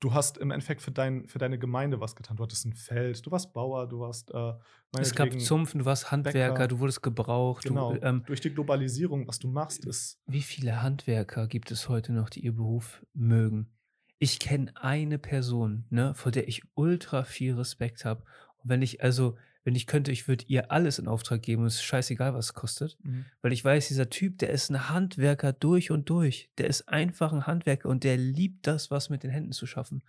du 0.00 0.12
hast 0.12 0.38
im 0.38 0.50
Endeffekt 0.50 0.82
für, 0.82 0.90
dein, 0.90 1.26
für 1.28 1.38
deine 1.38 1.58
Gemeinde 1.58 2.00
was 2.00 2.14
getan. 2.14 2.36
Du 2.36 2.42
hattest 2.42 2.66
ein 2.66 2.74
Feld, 2.74 3.24
du 3.24 3.30
warst 3.30 3.52
Bauer, 3.52 3.88
du 3.88 4.00
warst. 4.00 4.32
Äh, 4.32 4.52
es 4.98 5.14
gab 5.14 5.32
Zumpfen, 5.40 5.78
du 5.78 5.84
warst 5.84 6.10
Handwerker, 6.10 6.54
Bäcker. 6.54 6.68
du 6.68 6.78
wurdest 6.80 7.02
gebraucht. 7.02 7.64
Genau. 7.64 7.94
Du, 7.94 8.02
ähm, 8.02 8.22
Durch 8.26 8.40
die 8.40 8.50
Globalisierung, 8.50 9.26
was 9.26 9.38
du 9.38 9.48
machst, 9.48 9.84
ist. 9.86 10.20
Wie 10.26 10.42
viele 10.42 10.82
Handwerker 10.82 11.46
gibt 11.46 11.70
es 11.70 11.88
heute 11.88 12.12
noch, 12.12 12.28
die 12.28 12.40
ihr 12.40 12.54
Beruf 12.54 13.04
mögen? 13.14 13.70
Ich 14.18 14.40
kenne 14.40 14.72
eine 14.74 15.18
Person, 15.18 15.86
ne, 15.90 16.12
vor 16.14 16.32
der 16.32 16.48
ich 16.48 16.62
ultra 16.74 17.22
viel 17.22 17.54
Respekt 17.54 18.04
habe. 18.04 18.24
Und 18.56 18.68
wenn 18.68 18.82
ich 18.82 19.02
also 19.02 19.36
wenn 19.68 19.74
ich 19.74 19.86
könnte, 19.86 20.10
ich 20.12 20.28
würde 20.28 20.46
ihr 20.48 20.72
alles 20.72 20.98
in 20.98 21.08
Auftrag 21.08 21.42
geben 21.42 21.66
es 21.66 21.74
ist 21.74 21.82
scheißegal, 21.82 22.32
was 22.32 22.46
es 22.46 22.54
kostet. 22.54 22.96
Mhm. 23.02 23.26
Weil 23.42 23.52
ich 23.52 23.62
weiß, 23.62 23.88
dieser 23.88 24.08
Typ, 24.08 24.38
der 24.38 24.48
ist 24.48 24.70
ein 24.70 24.88
Handwerker 24.88 25.52
durch 25.52 25.90
und 25.90 26.08
durch. 26.08 26.48
Der 26.56 26.68
ist 26.68 26.88
einfach 26.88 27.34
ein 27.34 27.46
Handwerker 27.46 27.90
und 27.90 28.02
der 28.02 28.16
liebt 28.16 28.66
das, 28.66 28.90
was 28.90 29.10
mit 29.10 29.24
den 29.24 29.30
Händen 29.30 29.52
zu 29.52 29.66
schaffen. 29.66 30.02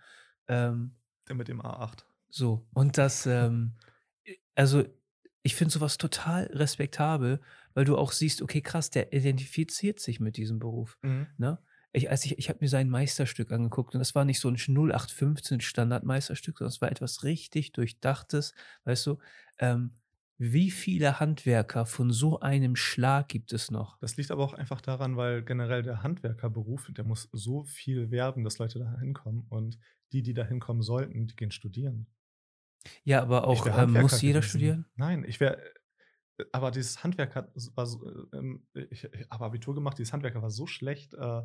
Ähm, 0.48 0.92
der 1.28 1.36
mit 1.36 1.48
dem 1.48 1.60
A8. 1.60 2.04
So. 2.30 2.66
Und 2.72 2.96
das, 2.96 3.26
ähm, 3.26 3.74
also 4.54 4.82
ich 5.42 5.56
finde 5.56 5.74
sowas 5.74 5.98
total 5.98 6.44
respektabel, 6.44 7.38
weil 7.74 7.84
du 7.84 7.98
auch 7.98 8.12
siehst, 8.12 8.40
okay, 8.40 8.62
krass, 8.62 8.88
der 8.88 9.12
identifiziert 9.12 10.00
sich 10.00 10.20
mit 10.20 10.38
diesem 10.38 10.58
Beruf. 10.58 10.96
Mhm. 11.02 11.26
Ne? 11.36 11.58
ich, 11.92 12.10
als 12.10 12.24
ich, 12.24 12.38
ich 12.38 12.48
habe 12.48 12.60
mir 12.60 12.68
sein 12.68 12.88
Meisterstück 12.88 13.50
angeguckt 13.50 13.94
und 13.94 13.98
das 13.98 14.14
war 14.14 14.24
nicht 14.24 14.40
so 14.40 14.48
ein 14.48 14.56
0815 14.56 15.60
Standardmeisterstück, 15.60 16.58
sondern 16.58 16.70
es 16.72 16.80
war 16.80 16.90
etwas 16.90 17.24
richtig 17.24 17.72
Durchdachtes, 17.72 18.54
weißt 18.84 19.06
du, 19.06 19.18
ähm, 19.60 19.92
wie 20.42 20.70
viele 20.70 21.20
Handwerker 21.20 21.84
von 21.84 22.10
so 22.10 22.40
einem 22.40 22.74
Schlag 22.74 23.28
gibt 23.28 23.52
es 23.52 23.70
noch? 23.70 23.98
Das 23.98 24.16
liegt 24.16 24.30
aber 24.30 24.42
auch 24.42 24.54
einfach 24.54 24.80
daran, 24.80 25.18
weil 25.18 25.44
generell 25.44 25.82
der 25.82 26.02
Handwerkerberuf, 26.02 26.90
der 26.92 27.04
muss 27.04 27.28
so 27.32 27.64
viel 27.64 28.10
werben, 28.10 28.42
dass 28.42 28.58
Leute 28.58 28.78
da 28.78 28.98
hinkommen. 28.98 29.46
Und 29.50 29.78
die, 30.12 30.22
die 30.22 30.32
da 30.32 30.44
hinkommen 30.44 30.82
sollten, 30.82 31.26
die 31.26 31.36
gehen 31.36 31.50
studieren. 31.50 32.06
Ja, 33.04 33.20
aber 33.20 33.46
auch 33.46 33.66
ähm, 33.66 33.92
muss 33.92 34.22
jeder 34.22 34.40
gewesen. 34.40 34.48
studieren? 34.48 34.86
Nein, 34.96 35.24
ich 35.24 35.40
wäre. 35.40 35.62
Äh, 36.38 36.44
aber 36.52 36.70
dieses 36.70 37.04
Handwerk 37.04 37.34
hat, 37.36 37.52
war 37.74 37.86
so, 37.86 38.02
äh, 38.32 38.86
ich, 38.90 39.04
ich 39.04 39.30
habe 39.30 39.44
Abitur 39.44 39.74
gemacht, 39.74 39.98
dieses 39.98 40.14
Handwerker 40.14 40.40
war 40.40 40.50
so 40.50 40.66
schlecht 40.66 41.12
äh, 41.12 41.42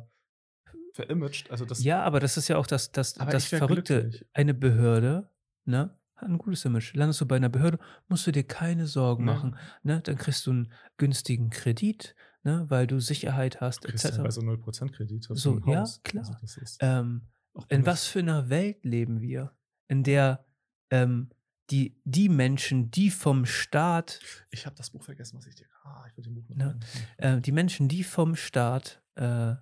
verimaged. 0.94 1.50
Also 1.50 1.66
das, 1.66 1.84
ja, 1.84 2.02
aber 2.02 2.18
das 2.18 2.38
ist 2.38 2.48
ja 2.48 2.56
auch 2.56 2.66
das, 2.66 2.92
das, 2.92 3.12
das 3.12 3.44
Verrückte. 3.44 4.00
Glücklich. 4.00 4.26
Eine 4.32 4.54
Behörde, 4.54 5.30
ne? 5.66 5.98
Hat 6.16 6.28
ein 6.28 6.38
gutes 6.38 6.64
Image. 6.64 6.94
Landest 6.94 7.20
du 7.20 7.26
bei 7.26 7.36
einer 7.36 7.48
Behörde, 7.48 7.78
musst 8.08 8.26
du 8.26 8.32
dir 8.32 8.44
keine 8.44 8.86
Sorgen 8.86 9.24
mhm. 9.24 9.26
machen. 9.26 9.56
Ne? 9.82 10.00
Dann 10.00 10.16
kriegst 10.16 10.46
du 10.46 10.50
einen 10.50 10.72
günstigen 10.96 11.50
Kredit, 11.50 12.14
ne? 12.42 12.64
weil 12.68 12.86
du 12.86 13.00
Sicherheit 13.00 13.60
hast, 13.60 13.84
etc. 13.84 14.16
Ja 14.16 14.22
bei 14.22 14.30
so 14.30 14.40
0% 14.40 14.92
Kredit. 14.92 15.24
So, 15.30 15.60
ja, 15.66 15.84
klar. 16.04 16.38
Also 16.40 16.60
ähm, 16.80 17.22
in 17.68 17.86
was 17.86 18.06
für 18.06 18.20
einer 18.20 18.48
Welt 18.48 18.84
leben 18.84 19.20
wir, 19.20 19.52
in 19.88 20.02
der 20.02 20.44
ähm, 20.90 21.30
die, 21.70 22.00
die 22.04 22.28
Menschen, 22.28 22.90
die 22.90 23.10
vom 23.10 23.44
Staat. 23.44 24.20
Ich 24.50 24.66
habe 24.66 24.76
das 24.76 24.90
Buch 24.90 25.02
vergessen, 25.02 25.36
was 25.36 25.46
ich 25.46 25.56
dir. 25.56 25.66
Ah, 25.84 26.04
ich 26.08 26.16
will 26.16 26.24
den 26.24 26.34
Buch 26.34 26.48
ne, 26.48 26.78
äh, 27.18 27.40
Die 27.40 27.52
Menschen, 27.52 27.88
die 27.88 28.04
vom 28.04 28.36
Staat 28.36 29.02
äh, 29.16 29.54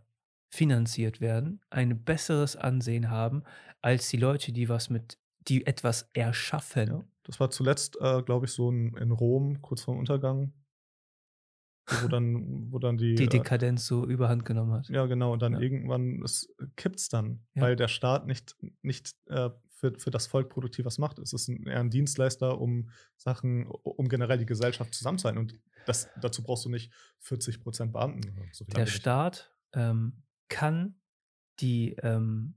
finanziert 0.50 1.20
werden, 1.20 1.60
ein 1.70 2.04
besseres 2.04 2.56
Ansehen 2.56 3.10
haben 3.10 3.42
als 3.80 4.08
die 4.08 4.16
Leute, 4.16 4.52
die 4.52 4.68
was 4.68 4.90
mit, 4.90 5.18
die 5.48 5.66
etwas 5.66 6.09
erschaffen. 6.12 6.88
Ja, 6.88 7.04
das 7.24 7.40
war 7.40 7.50
zuletzt, 7.50 7.96
äh, 8.00 8.22
glaube 8.22 8.46
ich, 8.46 8.52
so 8.52 8.70
in, 8.70 8.96
in 8.96 9.11
Rom, 9.11 9.61
kurz 9.62 9.83
vor 9.83 9.94
dem 9.94 10.00
Untergang, 10.00 10.52
wo 12.02 12.09
dann, 12.09 12.72
wo 12.72 12.78
dann 12.78 12.96
die. 12.96 13.14
Die 13.14 13.24
äh, 13.24 13.28
Dekadenz 13.28 13.83
äh, 13.83 13.87
so 13.87 14.07
überhand 14.07 14.44
genommen 14.44 14.72
hat. 14.72 14.88
Ja, 14.88 15.07
genau. 15.07 15.33
Und 15.33 15.42
dann 15.42 15.54
ja. 15.54 15.61
irgendwann 15.61 16.24
kippt 16.76 16.98
es 16.98 17.09
dann, 17.09 17.40
ja. 17.54 17.62
weil 17.62 17.76
der 17.76 17.88
Staat 17.88 18.26
nicht, 18.26 18.57
nicht 18.83 19.14
äh, 19.26 19.50
für, 19.68 19.98
für 19.98 20.11
das 20.11 20.26
Volk 20.26 20.48
produktiv 20.48 20.87
was 20.87 20.98
macht. 20.98 21.18
Es 21.18 21.33
ist 21.33 21.48
ein, 21.48 21.66
eher 21.66 21.80
ein 21.80 21.90
Dienstleister, 21.90 22.59
um 22.59 22.90
Sachen, 23.16 23.66
um 23.66 24.09
generell 24.09 24.38
die 24.38 24.46
Gesellschaft 24.46 24.94
zusammenzuhalten. 24.94 25.40
Und 25.40 25.61
das, 25.87 26.09
dazu 26.20 26.42
brauchst 26.42 26.64
du 26.64 26.70
nicht 26.70 26.92
40 27.20 27.61
Prozent 27.61 27.92
Beamten. 27.92 28.48
So 28.52 28.64
der 28.64 28.87
Staat 28.87 29.54
ähm, 29.72 30.22
kann 30.48 30.96
die, 31.61 31.96
ähm, 32.02 32.54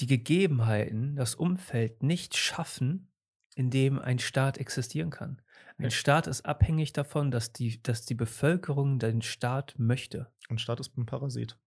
die 0.00 0.06
Gegebenheiten, 0.06 1.16
das 1.16 1.34
Umfeld 1.34 2.02
nicht 2.02 2.36
schaffen, 2.36 3.10
in 3.54 3.70
dem 3.70 3.98
ein 3.98 4.18
Staat 4.18 4.58
existieren 4.58 5.10
kann. 5.10 5.42
Ein 5.78 5.84
ja. 5.84 5.90
Staat 5.90 6.26
ist 6.26 6.46
abhängig 6.46 6.92
davon, 6.92 7.30
dass 7.30 7.52
die, 7.52 7.82
dass 7.82 8.04
die 8.04 8.14
Bevölkerung 8.14 8.98
den 8.98 9.22
Staat 9.22 9.74
möchte. 9.78 10.32
Ein 10.48 10.58
Staat 10.58 10.80
ist 10.80 10.96
ein 10.96 11.06
Parasit. 11.06 11.58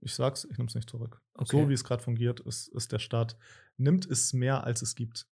Ich 0.00 0.14
sag's, 0.14 0.44
ich 0.44 0.58
nehme 0.58 0.68
es 0.68 0.74
nicht 0.74 0.90
zurück. 0.90 1.22
Okay. 1.34 1.62
So 1.62 1.68
wie 1.68 1.72
es 1.72 1.84
gerade 1.84 2.02
fungiert, 2.02 2.40
ist, 2.40 2.68
ist 2.68 2.92
der 2.92 2.98
Staat, 2.98 3.36
nimmt 3.76 4.06
es 4.06 4.32
mehr, 4.32 4.64
als 4.64 4.82
es 4.82 4.94
gibt. 4.94 5.26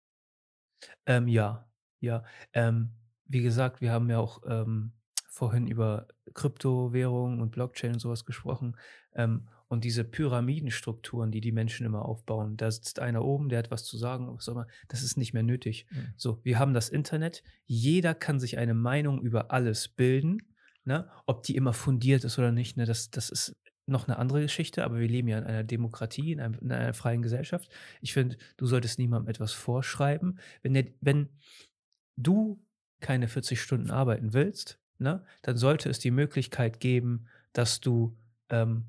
Ähm, 1.07 1.29
ja, 1.29 1.69
ja. 2.01 2.25
Ähm, 2.53 2.93
wie 3.27 3.43
gesagt, 3.43 3.81
wir 3.81 3.93
haben 3.93 4.09
ja 4.09 4.19
auch 4.19 4.43
ähm, 4.47 4.93
vorhin 5.29 5.67
über 5.67 6.07
Kryptowährungen 6.35 7.41
und 7.41 7.51
Blockchain 7.51 7.95
und 7.95 7.99
sowas 7.99 8.25
gesprochen. 8.25 8.77
Und 9.73 9.85
diese 9.85 10.05
Pyramidenstrukturen, 10.05 11.31
die 11.31 11.41
die 11.41 11.51
Menschen 11.51 11.87
immer 11.87 12.05
aufbauen, 12.05 12.59
da 12.59 12.71
sitzt 12.71 12.99
einer 12.99 13.25
oben, 13.25 13.49
der 13.49 13.59
hat 13.59 13.71
was 13.71 13.85
zu 13.85 13.97
sagen, 13.97 14.29
was 14.29 14.47
immer, 14.47 14.67
das 14.89 15.03
ist 15.03 15.17
nicht 15.17 15.33
mehr 15.33 15.43
nötig. 15.43 15.87
Mhm. 15.91 16.13
So, 16.19 16.41
wir 16.43 16.59
haben 16.59 16.75
das 16.75 16.91
Internet, 16.91 17.43
jeder 17.65 18.15
kann 18.15 18.39
sich 18.39 18.59
eine 18.59 18.75
Meinung 18.75 19.23
über 19.23 19.51
alles 19.51 19.89
bilden, 19.89 20.43
ne? 20.85 21.09
ob 21.25 21.43
die 21.45 21.57
immer 21.57 21.73
fundiert 21.73 22.23
ist 22.23 22.39
oder 22.39 22.53
nicht, 22.53 22.77
ne? 22.77 22.85
das, 22.85 23.11
das 23.11 23.31
ist 23.31 23.57
noch 23.87 24.07
eine 24.07 24.19
andere 24.19 24.43
Geschichte, 24.43 24.85
aber 24.85 25.01
wir 25.01 25.09
leben 25.09 25.29
ja 25.29 25.39
in 25.39 25.45
einer 25.45 25.65
Demokratie, 25.65 26.33
in, 26.33 26.41
einem, 26.41 26.59
in 26.61 26.71
einer 26.71 26.93
freien 26.93 27.23
Gesellschaft. 27.23 27.71
Ich 28.03 28.13
finde, 28.13 28.37
du 28.59 28.67
solltest 28.67 28.99
niemandem 28.99 29.31
etwas 29.31 29.53
vorschreiben. 29.53 30.39
Wenn, 30.61 30.75
der, 30.75 30.89
wenn 31.01 31.31
du 32.19 32.63
keine 33.01 33.27
40 33.27 33.59
Stunden 33.59 33.91
arbeiten 33.91 34.35
willst, 34.35 34.79
ne, 34.99 35.25
dann 35.41 35.57
sollte 35.57 35.89
es 35.89 35.99
die 35.99 36.11
Möglichkeit 36.11 36.79
geben, 36.79 37.25
dass 37.55 37.81
du 37.81 38.19
ähm, 38.51 38.85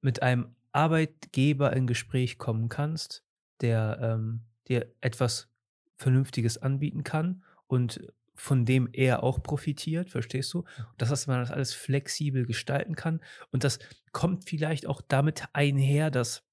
mit 0.00 0.22
einem 0.22 0.54
Arbeitgeber 0.72 1.72
in 1.74 1.86
Gespräch 1.86 2.38
kommen 2.38 2.68
kannst, 2.68 3.24
der 3.60 3.98
ähm, 4.00 4.42
dir 4.68 4.92
etwas 5.00 5.48
Vernünftiges 5.96 6.58
anbieten 6.58 7.04
kann 7.04 7.42
und 7.66 8.00
von 8.34 8.64
dem 8.64 8.88
er 8.92 9.24
auch 9.24 9.42
profitiert, 9.42 10.10
verstehst 10.10 10.54
du? 10.54 10.60
Und 10.60 11.02
dass 11.02 11.26
man 11.26 11.40
das 11.40 11.50
alles 11.50 11.74
flexibel 11.74 12.46
gestalten 12.46 12.94
kann. 12.94 13.20
Und 13.50 13.64
das 13.64 13.80
kommt 14.12 14.48
vielleicht 14.48 14.86
auch 14.86 15.02
damit 15.02 15.44
einher, 15.54 16.12
dass 16.12 16.44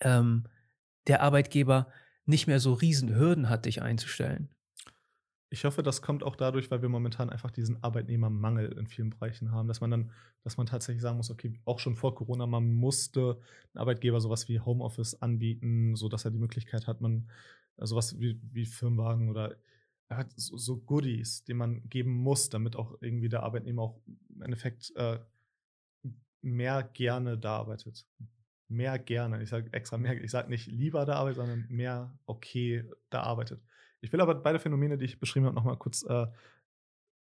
ähm, 0.00 0.48
der 1.06 1.22
Arbeitgeber 1.22 1.88
nicht 2.26 2.48
mehr 2.48 2.58
so 2.58 2.72
riesen 2.72 3.14
Hürden 3.14 3.48
hat, 3.48 3.66
dich 3.66 3.80
einzustellen. 3.80 4.48
Ich 5.50 5.64
hoffe, 5.64 5.82
das 5.82 6.02
kommt 6.02 6.22
auch 6.22 6.36
dadurch, 6.36 6.70
weil 6.70 6.82
wir 6.82 6.90
momentan 6.90 7.30
einfach 7.30 7.50
diesen 7.50 7.82
Arbeitnehmermangel 7.82 8.72
in 8.78 8.86
vielen 8.86 9.10
Bereichen 9.10 9.50
haben, 9.50 9.66
dass 9.66 9.80
man 9.80 9.90
dann, 9.90 10.10
dass 10.44 10.58
man 10.58 10.66
tatsächlich 10.66 11.00
sagen 11.00 11.16
muss, 11.16 11.30
okay, 11.30 11.58
auch 11.64 11.78
schon 11.78 11.96
vor 11.96 12.14
Corona, 12.14 12.46
man 12.46 12.74
musste 12.74 13.40
ein 13.74 13.78
Arbeitgeber 13.78 14.20
sowas 14.20 14.48
wie 14.48 14.60
Homeoffice 14.60 15.14
anbieten, 15.22 15.96
sodass 15.96 16.26
er 16.26 16.32
die 16.32 16.38
Möglichkeit 16.38 16.86
hat, 16.86 17.00
man 17.00 17.30
äh, 17.78 17.86
sowas 17.86 18.20
wie, 18.20 18.38
wie 18.52 18.66
Firmenwagen 18.66 19.30
oder 19.30 19.56
er 20.08 20.18
hat 20.18 20.32
so, 20.36 20.56
so, 20.56 20.78
Goodies, 20.78 21.44
die 21.44 21.54
man 21.54 21.88
geben 21.88 22.12
muss, 22.12 22.48
damit 22.48 22.76
auch 22.76 22.96
irgendwie 23.00 23.28
der 23.28 23.42
Arbeitnehmer 23.42 23.82
auch 23.82 24.00
im 24.34 24.42
Endeffekt 24.42 24.92
äh, 24.96 25.18
mehr 26.40 26.82
gerne 26.82 27.38
da 27.38 27.58
arbeitet. 27.58 28.06
Mehr 28.68 28.98
gerne. 28.98 29.42
Ich 29.42 29.50
sage 29.50 29.72
extra 29.72 29.96
mehr, 29.98 30.22
ich 30.22 30.30
sage 30.30 30.50
nicht 30.50 30.66
lieber 30.66 31.04
da 31.04 31.14
arbeitet, 31.14 31.36
sondern 31.36 31.66
mehr 31.68 32.18
okay 32.26 32.84
da 33.10 33.22
arbeitet. 33.22 33.62
Ich 34.00 34.12
will 34.12 34.20
aber 34.20 34.34
beide 34.34 34.58
Phänomene, 34.58 34.98
die 34.98 35.04
ich 35.04 35.18
beschrieben 35.18 35.46
habe, 35.46 35.56
nochmal 35.56 35.76
kurz 35.76 36.04
äh, 36.04 36.26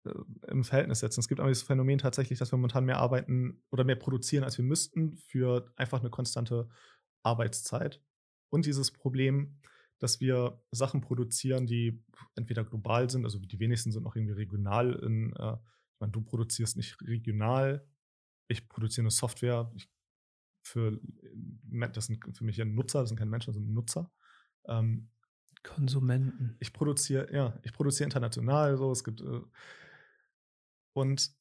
äh, 0.06 0.14
im 0.48 0.64
Verhältnis 0.64 1.00
setzen. 1.00 1.20
Es 1.20 1.28
gibt 1.28 1.40
aber 1.40 1.50
dieses 1.50 1.64
Phänomen 1.64 1.98
tatsächlich, 1.98 2.40
dass 2.40 2.52
wir 2.52 2.58
momentan 2.58 2.86
mehr 2.86 2.98
arbeiten 2.98 3.62
oder 3.72 3.84
mehr 3.84 3.96
produzieren, 3.96 4.44
als 4.44 4.58
wir 4.58 4.66
müssten, 4.66 5.18
für 5.18 5.72
einfach 5.76 6.00
eine 6.00 6.10
konstante 6.10 6.70
Arbeitszeit. 7.24 8.02
Und 8.50 8.66
dieses 8.66 8.92
Problem, 8.92 9.60
dass 10.00 10.22
wir 10.22 10.62
Sachen 10.72 11.02
produzieren, 11.02 11.66
die 11.66 12.04
entweder 12.36 12.64
global 12.64 13.10
sind, 13.10 13.26
also 13.26 13.40
die 13.40 13.60
wenigsten 13.60 13.92
sind 13.92 14.04
noch 14.04 14.16
irgendwie 14.16 14.36
regional. 14.36 14.94
In, 14.94 15.34
äh, 15.36 15.54
ich 15.54 16.00
meine, 16.00 16.12
du 16.12 16.22
produzierst 16.22 16.78
nicht 16.78 17.02
regional, 17.02 17.86
ich 18.48 18.70
produziere 18.70 19.04
eine 19.04 19.12
Software. 19.12 19.72
Ich, 19.76 19.90
für, 20.64 21.00
das 21.94 22.06
sind 22.06 22.38
für 22.38 22.44
mich 22.44 22.58
ja 22.58 22.66
Nutzer, 22.66 23.02
das 23.02 23.10
sind 23.10 23.18
keine 23.18 23.32
Menschen, 23.32 23.48
das 23.48 23.56
sind 23.56 23.74
Nutzer. 23.74 24.12
Ähm, 24.68 25.10
Konsumenten. 25.76 26.56
Ich 26.60 26.74
produziere, 26.74 27.32
ja, 27.34 27.58
ich 27.64 27.74
produziere 27.74 28.06
international 28.06 28.78
so. 28.78 28.92
Es 28.92 29.04
gibt, 29.04 29.22
äh, 29.22 29.42
Und 30.94 31.32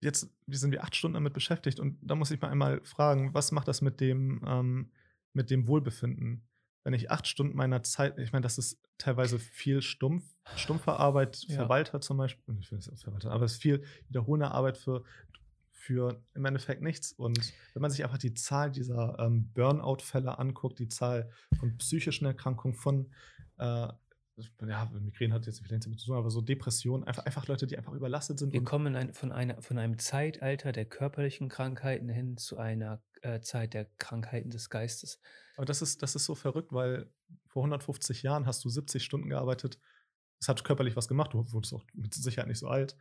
jetzt 0.00 0.30
sind 0.46 0.70
wir 0.70 0.84
acht 0.84 0.94
Stunden 0.94 1.14
damit 1.14 1.32
beschäftigt 1.32 1.80
und 1.80 1.98
da 2.02 2.14
muss 2.14 2.30
ich 2.30 2.40
mal 2.40 2.50
einmal 2.50 2.80
fragen, 2.84 3.34
was 3.34 3.52
macht 3.52 3.68
das 3.68 3.80
mit 3.80 4.00
dem, 4.00 4.42
ähm, 4.46 4.92
mit 5.32 5.50
dem 5.50 5.66
Wohlbefinden? 5.66 6.46
Wenn 6.84 6.94
ich 6.94 7.10
acht 7.10 7.26
Stunden 7.26 7.56
meiner 7.56 7.82
Zeit, 7.82 8.18
ich 8.18 8.32
meine, 8.32 8.42
das 8.44 8.58
ist 8.58 8.80
teilweise 8.98 9.38
viel 9.38 9.82
stumpf, 9.82 10.24
stumpfe 10.56 10.92
Arbeit, 10.92 11.42
Ja. 11.48 11.56
Verwalter 11.56 12.00
zum 12.00 12.16
Beispiel, 12.18 12.42
ich 12.60 12.70
nicht 12.70 12.84
sagen 12.84 12.96
Verwalter, 12.96 13.30
aber 13.30 13.44
es 13.44 13.52
ist 13.54 13.62
viel 13.62 13.82
wiederholende 14.08 14.50
Arbeit 14.52 14.78
für, 14.78 15.04
für 15.70 16.22
im 16.34 16.44
Endeffekt 16.44 16.82
nichts. 16.82 17.12
Und 17.12 17.52
wenn 17.74 17.82
man 17.82 17.90
sich 17.90 18.04
einfach 18.04 18.18
die 18.18 18.34
Zahl 18.34 18.70
dieser 18.70 19.18
ähm, 19.18 19.50
Burnout-Fälle 19.54 20.38
anguckt, 20.38 20.78
die 20.78 20.88
Zahl 20.88 21.30
von 21.58 21.76
psychischen 21.78 22.26
Erkrankungen, 22.26 22.76
von 22.76 23.10
äh, 23.58 23.88
ja, 24.68 24.90
Migräne 25.00 25.34
hat 25.34 25.46
jetzt 25.46 25.60
vielleicht 25.64 25.84
damit 25.84 25.98
zu 25.98 26.06
tun, 26.06 26.16
aber 26.16 26.30
so 26.30 26.40
Depressionen, 26.40 27.04
einfach, 27.04 27.24
einfach 27.26 27.46
Leute, 27.48 27.66
die 27.66 27.76
einfach 27.76 27.92
überlastet 27.92 28.38
sind. 28.38 28.52
Wir 28.52 28.62
kommen 28.62 28.86
in 28.88 28.96
ein, 28.96 29.12
von, 29.14 29.32
einer, 29.32 29.60
von 29.62 29.78
einem 29.78 29.98
Zeitalter 29.98 30.72
der 30.72 30.84
körperlichen 30.84 31.48
Krankheiten 31.48 32.08
hin 32.08 32.36
zu 32.36 32.56
einer 32.56 33.02
äh, 33.22 33.40
Zeit 33.40 33.74
der 33.74 33.86
Krankheiten 33.98 34.50
des 34.50 34.70
Geistes. 34.70 35.20
Aber 35.56 35.66
das 35.66 35.82
ist, 35.82 36.02
das 36.02 36.14
ist 36.14 36.24
so 36.24 36.34
verrückt, 36.34 36.72
weil 36.72 37.10
vor 37.46 37.62
150 37.62 38.22
Jahren 38.22 38.46
hast 38.46 38.64
du 38.64 38.68
70 38.68 39.02
Stunden 39.02 39.28
gearbeitet. 39.28 39.80
Es 40.40 40.48
hat 40.48 40.62
körperlich 40.62 40.94
was 40.94 41.08
gemacht, 41.08 41.32
du 41.32 41.52
wurdest 41.52 41.74
auch 41.74 41.84
mit 41.94 42.14
Sicherheit 42.14 42.48
nicht 42.48 42.60
so 42.60 42.68
alt. 42.68 42.96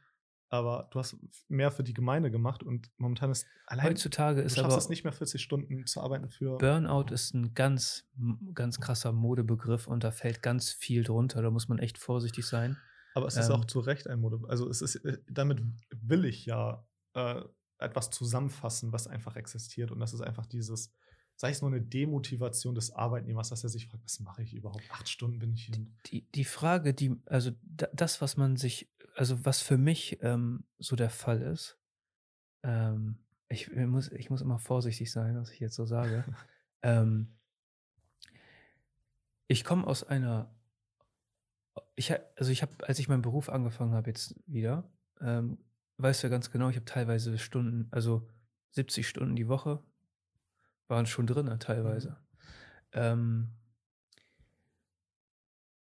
Aber 0.50 0.88
du 0.92 1.00
hast 1.00 1.18
mehr 1.50 1.72
für 1.72 1.84
die 1.84 1.94
Gemeinde 1.94 2.32
gemacht 2.32 2.64
und 2.64 2.90
momentan 2.98 3.32
ist 3.32 3.46
allein. 3.66 3.88
Heutzutage 3.88 4.42
du 4.42 4.46
ist 4.46 4.56
schaffst 4.56 4.66
aber 4.66 4.78
es 4.78 4.88
nicht 4.90 5.04
mehr 5.04 5.12
40 5.12 5.42
Stunden 5.42 5.86
zu 5.86 6.02
arbeiten 6.02 6.30
für. 6.30 6.58
Burnout 6.58 7.14
ist 7.14 7.34
ein 7.34 7.54
ganz, 7.54 8.08
ganz 8.54 8.80
krasser 8.80 9.12
Modebegriff 9.12 9.88
und 9.88 10.04
da 10.04 10.12
fällt 10.12 10.42
ganz 10.42 10.72
viel 10.72 11.04
drunter. 11.04 11.42
Da 11.42 11.52
muss 11.52 11.68
man 11.68 11.80
echt 11.80 11.98
vorsichtig 11.98 12.46
sein. 12.46 12.78
Aber 13.14 13.28
es 13.28 13.36
ist 13.36 13.50
Ähm. 13.50 13.56
auch 13.56 13.66
zu 13.66 13.80
Recht 13.80 14.08
ein 14.08 14.20
Mode. 14.22 14.40
Also 14.48 14.70
es 14.70 14.82
ist, 14.82 14.96
äh, 15.04 15.18
damit 15.30 15.62
will 15.92 16.24
ich 16.24 16.46
ja 16.46 16.88
äh, 17.14 17.42
etwas 17.80 18.10
zusammenfassen, 18.10 18.92
was 18.94 19.08
einfach 19.08 19.36
existiert. 19.36 19.92
Und 19.92 20.00
das 20.00 20.14
ist 20.14 20.22
einfach 20.22 20.46
dieses, 20.46 20.94
sei 21.36 21.50
es 21.50 21.62
nur 21.62 21.72
eine 21.72 21.82
Demotivation 21.82 22.74
des 22.76 22.92
Arbeitnehmers, 22.92 23.50
dass 23.50 23.64
er 23.64 23.70
sich 23.70 23.88
fragt, 23.88 24.04
was 24.04 24.20
mache 24.20 24.44
ich 24.44 24.54
überhaupt? 24.54 24.84
Acht 24.92 25.10
Stunden 25.10 25.40
bin 25.40 25.52
ich 25.54 25.66
hier. 25.66 25.76
Die, 26.08 26.30
die 26.32 26.46
Frage, 26.46 26.94
die, 26.94 27.16
also 27.26 27.52
da, 27.64 27.88
das, 27.94 28.22
was 28.22 28.38
man 28.38 28.56
sich, 28.56 28.90
also 29.18 29.46
was 29.46 29.62
für 29.62 29.78
mich 29.78 30.20
ähm, 30.22 30.64
so 30.78 30.96
der 30.96 31.10
Fall 31.10 31.42
ist, 31.42 31.80
ähm, 32.64 33.18
ich, 33.50 33.72
ich 33.72 33.88
muss, 33.88 34.12
ich 34.12 34.30
muss 34.30 34.42
immer 34.42 34.60
vorsichtig 34.60 35.12
sein, 35.12 35.38
was 35.38 35.52
ich 35.52 35.60
jetzt 35.60 35.76
so 35.76 35.86
sage. 35.86 36.24
ähm, 36.84 37.36
ich 39.48 39.64
komme 39.64 39.88
aus 39.88 40.04
einer, 40.04 40.54
ich, 41.96 42.14
also 42.36 42.52
ich 42.52 42.62
habe, 42.62 42.74
als 42.88 43.00
ich 43.00 43.08
meinen 43.08 43.24
Beruf 43.24 43.50
angefangen 43.50 43.94
habe 43.94 44.10
jetzt 44.10 44.36
wieder, 44.46 44.88
ähm, 45.20 45.58
weißt 45.98 46.22
du 46.22 46.28
ja 46.28 46.32
ganz 46.32 46.52
genau, 46.52 46.70
ich 46.70 46.76
habe 46.76 46.86
teilweise 46.86 47.38
Stunden, 47.40 47.88
also 47.92 48.30
70 48.72 49.08
Stunden 49.08 49.36
die 49.36 49.48
Woche 49.48 49.84
waren 50.88 51.08
schon 51.08 51.26
drin 51.26 51.60
teilweise. 51.60 52.18
Ähm, 52.92 53.50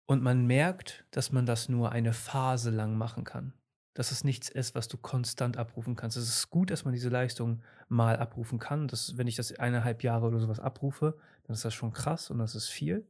und 0.07 0.23
man 0.23 0.47
merkt, 0.47 1.05
dass 1.11 1.31
man 1.31 1.45
das 1.45 1.69
nur 1.69 1.91
eine 1.91 2.13
Phase 2.13 2.71
lang 2.71 2.97
machen 2.97 3.25
kann. 3.25 3.53
Dass 3.93 4.11
es 4.11 4.23
nichts 4.23 4.47
ist, 4.47 4.73
was 4.73 4.87
du 4.87 4.97
konstant 4.97 5.57
abrufen 5.57 5.95
kannst. 5.95 6.17
Es 6.17 6.29
ist 6.29 6.49
gut, 6.49 6.71
dass 6.71 6.85
man 6.85 6.93
diese 6.93 7.09
Leistung 7.09 7.61
mal 7.89 8.15
abrufen 8.15 8.57
kann. 8.57 8.87
Das, 8.87 9.17
wenn 9.17 9.27
ich 9.27 9.35
das 9.35 9.53
eineinhalb 9.59 10.03
Jahre 10.03 10.27
oder 10.27 10.39
sowas 10.39 10.59
abrufe, 10.59 11.17
dann 11.43 11.53
ist 11.53 11.65
das 11.65 11.73
schon 11.73 11.91
krass 11.91 12.29
und 12.29 12.39
das 12.39 12.55
ist 12.55 12.69
viel. 12.69 13.05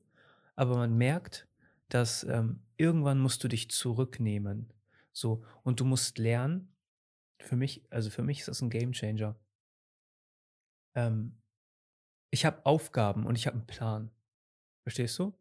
Aber 0.55 0.75
man 0.75 0.97
merkt, 0.97 1.47
dass 1.89 2.23
ähm, 2.23 2.61
irgendwann 2.77 3.19
musst 3.19 3.43
du 3.43 3.47
dich 3.47 3.69
zurücknehmen. 3.69 4.73
So, 5.13 5.43
und 5.63 5.79
du 5.79 5.85
musst 5.85 6.17
lernen. 6.17 6.73
Für 7.39 7.55
mich, 7.55 7.85
also 7.91 8.09
für 8.09 8.23
mich 8.23 8.39
ist 8.39 8.47
das 8.47 8.61
ein 8.61 8.71
Gamechanger. 8.71 9.35
Ähm, 10.95 11.37
ich 12.31 12.43
habe 12.43 12.65
Aufgaben 12.65 13.27
und 13.27 13.35
ich 13.35 13.45
habe 13.45 13.57
einen 13.57 13.67
Plan. 13.67 14.09
Verstehst 14.81 15.19
du? 15.19 15.37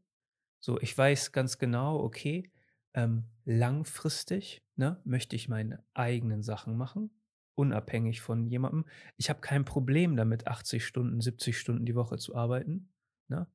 So, 0.66 0.80
ich 0.80 0.98
weiß 0.98 1.30
ganz 1.30 1.58
genau, 1.58 2.00
okay, 2.00 2.50
ähm, 2.92 3.22
langfristig 3.44 4.64
ne, 4.74 5.00
möchte 5.04 5.36
ich 5.36 5.48
meine 5.48 5.84
eigenen 5.94 6.42
Sachen 6.42 6.76
machen, 6.76 7.12
unabhängig 7.54 8.20
von 8.20 8.48
jemandem. 8.48 8.84
Ich 9.16 9.30
habe 9.30 9.38
kein 9.38 9.64
Problem 9.64 10.16
damit, 10.16 10.48
80 10.48 10.84
Stunden, 10.84 11.20
70 11.20 11.56
Stunden 11.56 11.86
die 11.86 11.94
Woche 11.94 12.18
zu 12.18 12.34
arbeiten. 12.34 12.92
Ne? 13.28 13.46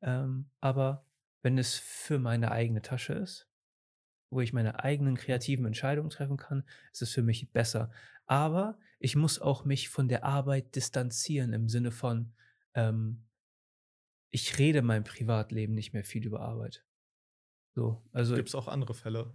Ähm, 0.00 0.48
aber 0.60 1.04
wenn 1.42 1.58
es 1.58 1.74
für 1.74 2.20
meine 2.20 2.52
eigene 2.52 2.82
Tasche 2.82 3.14
ist, 3.14 3.48
wo 4.30 4.40
ich 4.40 4.52
meine 4.52 4.84
eigenen 4.84 5.16
kreativen 5.16 5.66
Entscheidungen 5.66 6.10
treffen 6.10 6.36
kann, 6.36 6.62
ist 6.92 7.02
es 7.02 7.10
für 7.10 7.24
mich 7.24 7.50
besser. 7.50 7.90
Aber 8.26 8.78
ich 9.00 9.16
muss 9.16 9.40
auch 9.40 9.64
mich 9.64 9.88
von 9.88 10.06
der 10.06 10.22
Arbeit 10.22 10.76
distanzieren 10.76 11.52
im 11.52 11.68
Sinne 11.68 11.90
von, 11.90 12.32
ähm, 12.74 13.24
ich 14.30 14.58
rede 14.58 14.78
in 14.80 14.86
meinem 14.86 15.04
Privatleben 15.04 15.74
nicht 15.74 15.92
mehr 15.92 16.04
viel 16.04 16.24
über 16.26 16.40
Arbeit. 16.40 16.84
So, 17.74 18.02
also 18.12 18.34
Gibt 18.34 18.48
es 18.48 18.54
auch 18.54 18.68
andere 18.68 18.94
Fälle? 18.94 19.32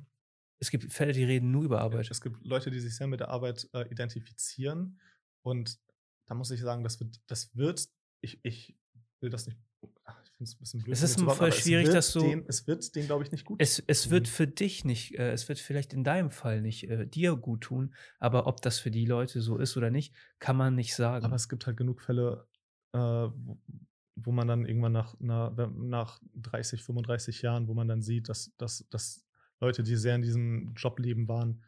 es 0.60 0.72
gibt 0.72 0.91
Fälle, 0.91 1.12
die 1.14 1.24
reden 1.24 1.52
nur 1.52 1.64
über 1.64 1.82
Arbeit. 1.82 2.10
Es 2.10 2.22
gibt 2.22 2.43
Leute, 2.46 2.72
die 2.72 2.80
sich 2.80 2.96
sehr 2.96 3.08
mit 3.08 3.20
der 3.20 3.30
Arbeit 3.30 3.70
äh, 3.74 3.88
identifizieren. 3.91 5.00
Und 5.41 5.80
da 6.28 6.34
muss 6.34 6.50
ich 6.52 6.62
sagen, 6.62 6.84
das 6.84 7.00
wird, 7.00 7.20
das 7.28 7.56
wird, 7.56 7.88
ich, 8.22 8.39
ich 8.43 8.76
will 9.20 9.30
das 9.30 9.46
nicht, 9.48 9.58
ach, 10.06 10.20
ich 10.24 10.32
finde 10.32 10.43
es 10.50 10.56
ein 10.56 10.60
bisschen 10.60 10.82
blöd. 10.82 10.93
Es 10.93 11.02
ist 11.04 11.22
voll 11.22 11.52
schwierig, 11.52 11.88
es 11.88 11.93
wird 11.93 11.98
das 11.98 12.12
so- 12.12 12.22
Den, 12.22 12.46
es 12.48 12.66
wird 12.68 12.96
den, 12.96 13.06
glaube 13.06 13.24
ich, 13.24 13.32
nicht 13.32 13.46
gut. 13.46 13.62
Es, 13.62 13.84
es 13.86 14.10
wird 14.10 14.28
für 14.28 14.48
dich 14.48 14.86
nicht, 14.86 15.16
äh, 15.20 15.32
es 15.32 15.48
wird 15.50 15.60
vielleicht 15.60 15.93
in 15.93 16.04
deinem 16.04 16.32
Fall 16.32 16.62
nicht 16.62 16.89
äh, 16.89 17.06
dir 17.06 17.36
gut 17.36 17.62
tun, 17.62 17.93
aber 18.20 18.48
ob 18.48 18.62
das 18.62 18.80
für 18.80 18.91
die 18.91 19.06
Leute 19.06 19.41
so 19.41 19.58
ist 19.58 19.78
oder 19.78 19.91
nicht, 19.91 20.16
kann 20.39 20.58
man 20.58 20.74
nicht 20.76 20.96
sagen. 20.96 21.26
Aber 21.26 21.36
es 21.36 21.48
gibt 21.50 21.68
halt 21.68 21.78
genug 21.78 22.02
Fälle, 22.02 22.48
äh, 22.93 23.28
wo, 24.16 24.32
man 24.32 24.47
dann 24.47 24.66
irgendwann 24.66 24.93
nach, 24.93 25.16
nach, 25.20 25.51
nach 25.76 26.20
30, 26.36 26.84
35 26.84 27.41
Jahren, 27.41 27.68
wo 27.68 27.74
man 27.74 27.88
dann 27.88 28.01
sieht, 28.01 28.30
dass, 28.30 28.51
dass, 28.57 28.86
dass 28.89 29.26
Leute, 29.59 29.84
die 29.84 29.95
sehr 29.95 30.16
in 30.16 30.22
diesem 30.22 30.74
Jobleben 30.76 31.28
waren, 31.28 31.63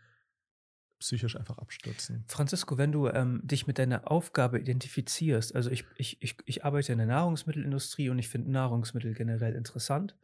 psychisch 1.00 1.36
einfach 1.36 1.58
abstürzen. 1.60 2.24
Francisco, 2.28 2.78
wenn 2.78 2.92
du 2.92 3.08
ähm, 3.08 3.42
dich 3.44 3.68
mit 3.68 3.78
deiner 3.78 4.10
Aufgabe 4.10 4.60
identifizierst, 4.60 5.56
also 5.56 5.70
ich, 5.70 5.86
ich, 5.96 6.22
ich, 6.22 6.38
ich 6.46 6.66
arbeite 6.66 6.92
in 6.92 6.98
der 6.98 7.08
Nahrungsmittelindustrie 7.08 8.10
und 8.10 8.20
ich 8.20 8.30
finde 8.30 8.52
Nahrungsmittel 8.52 9.14
generell 9.14 9.54
interessant. 9.54 10.16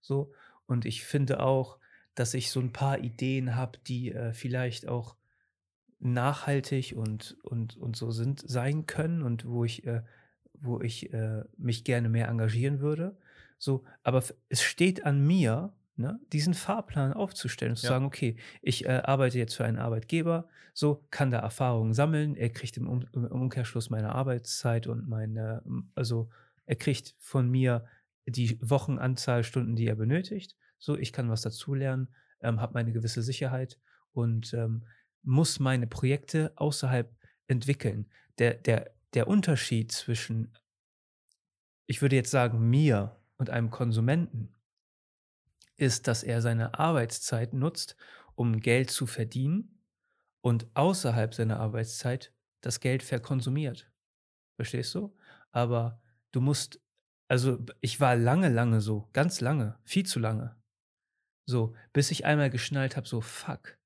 So, 0.00 0.32
und 0.66 0.84
ich 0.86 1.04
finde 1.04 1.40
auch, 1.40 1.78
dass 2.14 2.34
ich 2.34 2.50
so 2.50 2.60
ein 2.60 2.72
paar 2.72 2.98
Ideen 2.98 3.56
habe, 3.56 3.78
die 3.86 4.12
äh, 4.12 4.32
vielleicht 4.32 4.88
auch 4.88 5.16
nachhaltig 5.98 6.94
und, 6.96 7.36
und, 7.42 7.76
und 7.76 7.96
so 7.96 8.10
sind, 8.10 8.42
sein 8.48 8.86
können 8.86 9.22
und 9.22 9.46
wo 9.46 9.64
ich, 9.64 9.86
äh, 9.86 10.02
wo 10.62 10.80
ich 10.80 11.12
äh, 11.12 11.42
mich 11.56 11.84
gerne 11.84 12.08
mehr 12.08 12.28
engagieren 12.28 12.80
würde. 12.80 13.16
So, 13.58 13.84
aber 14.02 14.22
es 14.48 14.62
steht 14.62 15.04
an 15.04 15.24
mir, 15.26 15.72
ne, 15.96 16.18
diesen 16.32 16.54
Fahrplan 16.54 17.12
aufzustellen 17.12 17.72
und 17.72 17.76
zu 17.76 17.86
Ja. 17.86 17.90
sagen, 17.90 18.04
okay, 18.06 18.36
ich 18.60 18.86
äh, 18.86 19.02
arbeite 19.04 19.38
jetzt 19.38 19.54
für 19.54 19.64
einen 19.64 19.78
Arbeitgeber, 19.78 20.48
so 20.74 21.04
kann 21.10 21.30
da 21.30 21.38
Erfahrungen 21.38 21.92
sammeln, 21.94 22.34
er 22.34 22.50
kriegt 22.50 22.76
im, 22.76 22.88
um 22.88 23.04
im 23.12 23.24
Umkehrschluss 23.26 23.90
meine 23.90 24.14
Arbeitszeit 24.14 24.86
und 24.86 25.08
meine, 25.08 25.62
also 25.94 26.30
er 26.66 26.76
kriegt 26.76 27.14
von 27.18 27.50
mir 27.50 27.84
die 28.26 28.58
Wochenanzahl 28.62 29.44
Stunden, 29.44 29.76
die 29.76 29.86
er 29.86 29.96
benötigt. 29.96 30.56
So, 30.78 30.96
ich 30.96 31.12
kann 31.12 31.28
was 31.28 31.42
dazulernen, 31.42 32.08
ähm, 32.40 32.60
habe 32.60 32.74
meine 32.74 32.92
gewisse 32.92 33.22
Sicherheit 33.22 33.78
und 34.12 34.54
ähm, 34.54 34.84
muss 35.22 35.60
meine 35.60 35.86
Projekte 35.86 36.52
außerhalb 36.56 37.14
entwickeln. 37.46 38.06
Der, 38.38 38.54
der, 38.54 38.90
der 39.14 39.28
Unterschied 39.28 39.92
zwischen, 39.92 40.56
ich 41.86 42.02
würde 42.02 42.16
jetzt 42.16 42.30
sagen, 42.30 42.68
mir 42.70 43.20
und 43.36 43.50
einem 43.50 43.70
Konsumenten 43.70 44.54
ist, 45.76 46.06
dass 46.06 46.22
er 46.22 46.40
seine 46.40 46.78
Arbeitszeit 46.78 47.52
nutzt, 47.52 47.96
um 48.34 48.60
Geld 48.60 48.90
zu 48.90 49.06
verdienen 49.06 49.82
und 50.40 50.66
außerhalb 50.74 51.34
seiner 51.34 51.60
Arbeitszeit 51.60 52.32
das 52.60 52.80
Geld 52.80 53.02
verkonsumiert. 53.02 53.90
Verstehst 54.56 54.94
du? 54.94 55.16
Aber 55.50 56.00
du 56.30 56.40
musst, 56.40 56.80
also 57.28 57.64
ich 57.80 58.00
war 58.00 58.16
lange, 58.16 58.48
lange 58.48 58.80
so, 58.80 59.08
ganz 59.12 59.40
lange, 59.40 59.78
viel 59.84 60.06
zu 60.06 60.18
lange. 60.18 60.56
So, 61.46 61.74
bis 61.92 62.10
ich 62.10 62.24
einmal 62.24 62.50
geschnallt 62.50 62.96
habe, 62.96 63.08
so, 63.08 63.20
fuck, 63.20 63.76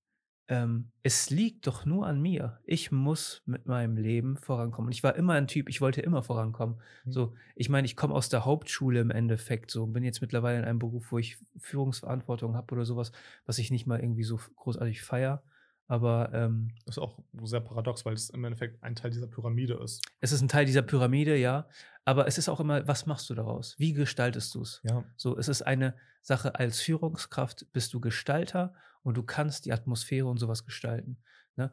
ähm, 0.49 0.91
es 1.03 1.31
liegt 1.31 1.67
doch 1.67 1.85
nur 1.85 2.07
an 2.07 2.21
mir. 2.21 2.61
Ich 2.65 2.93
muss 2.93 3.43
mit 3.47 3.67
meinem 3.67 3.97
Leben 3.97 4.37
vorankommen. 4.37 4.89
Und 4.89 4.93
ich 4.93 5.03
war 5.03 5.17
immer 5.17 5.35
ein 5.35 5.49
Typ, 5.49 5.69
ich 5.69 5.81
wollte 5.81 6.01
immer 6.01 6.23
vorankommen. 6.23 6.77
Mhm. 7.05 7.13
So, 7.13 7.35
ich 7.57 7.69
meine, 7.69 7.87
ich 7.87 7.97
komme 7.97 8.15
aus 8.15 8.29
der 8.29 8.45
Hauptschule 8.45 9.01
im 9.01 9.11
Endeffekt, 9.11 9.71
so, 9.71 9.87
bin 9.87 10.05
jetzt 10.05 10.21
mittlerweile 10.21 10.59
in 10.59 10.65
einem 10.65 10.79
Beruf, 10.79 11.11
wo 11.11 11.19
ich 11.19 11.39
Führungsverantwortung 11.59 12.55
habe 12.55 12.73
oder 12.75 12.85
sowas, 12.85 13.13
was 13.45 13.59
ich 13.59 13.71
nicht 13.71 13.87
mal 13.87 14.01
irgendwie 14.01 14.25
so 14.25 14.39
großartig 14.57 15.03
feier. 15.03 15.43
Aber 15.89 16.31
ähm, 16.33 16.73
Das 16.85 16.97
ist 16.97 17.03
auch 17.03 17.19
sehr 17.45 17.61
paradox, 17.61 18.05
weil 18.05 18.15
es 18.15 18.31
im 18.31 18.45
Endeffekt 18.45 18.83
ein 18.83 18.97
Teil 18.97 19.11
dieser 19.11 19.29
Pyramide 19.29 19.75
ist. 19.75 20.03
es 20.21 20.33
ist 20.33 20.43
ein 20.43 20.49
Teil 20.49 20.67
dieser 20.67 20.83
Pyramide, 20.83 21.37
ja. 21.37 21.69
Aber 22.05 22.27
es 22.27 22.39
ist 22.39 22.49
auch 22.49 22.61
immer, 22.61 22.87
was 22.87 23.07
machst 23.07 23.31
du 23.31 23.35
daraus? 23.35 23.75
Wie 23.79 23.93
gestaltest 23.93 24.55
du 24.55 24.63
es? 24.63 24.81
Ja. 24.85 25.05
So, 25.17 25.37
es 25.37 25.49
ist 25.49 25.63
eine 25.63 25.95
Sache, 26.23 26.57
als 26.57 26.81
Führungskraft 26.81 27.67
bist 27.73 27.95
du 27.95 28.01
Gestalter 28.01 28.75
und 29.07 29.17
du 29.17 29.23
kannst 29.23 29.65
die 29.67 29.73
Atmosphäre 29.73 30.27
und 30.27 30.39
sowas 30.39 30.65
gestalten. 30.65 31.19
Ne? 31.57 31.71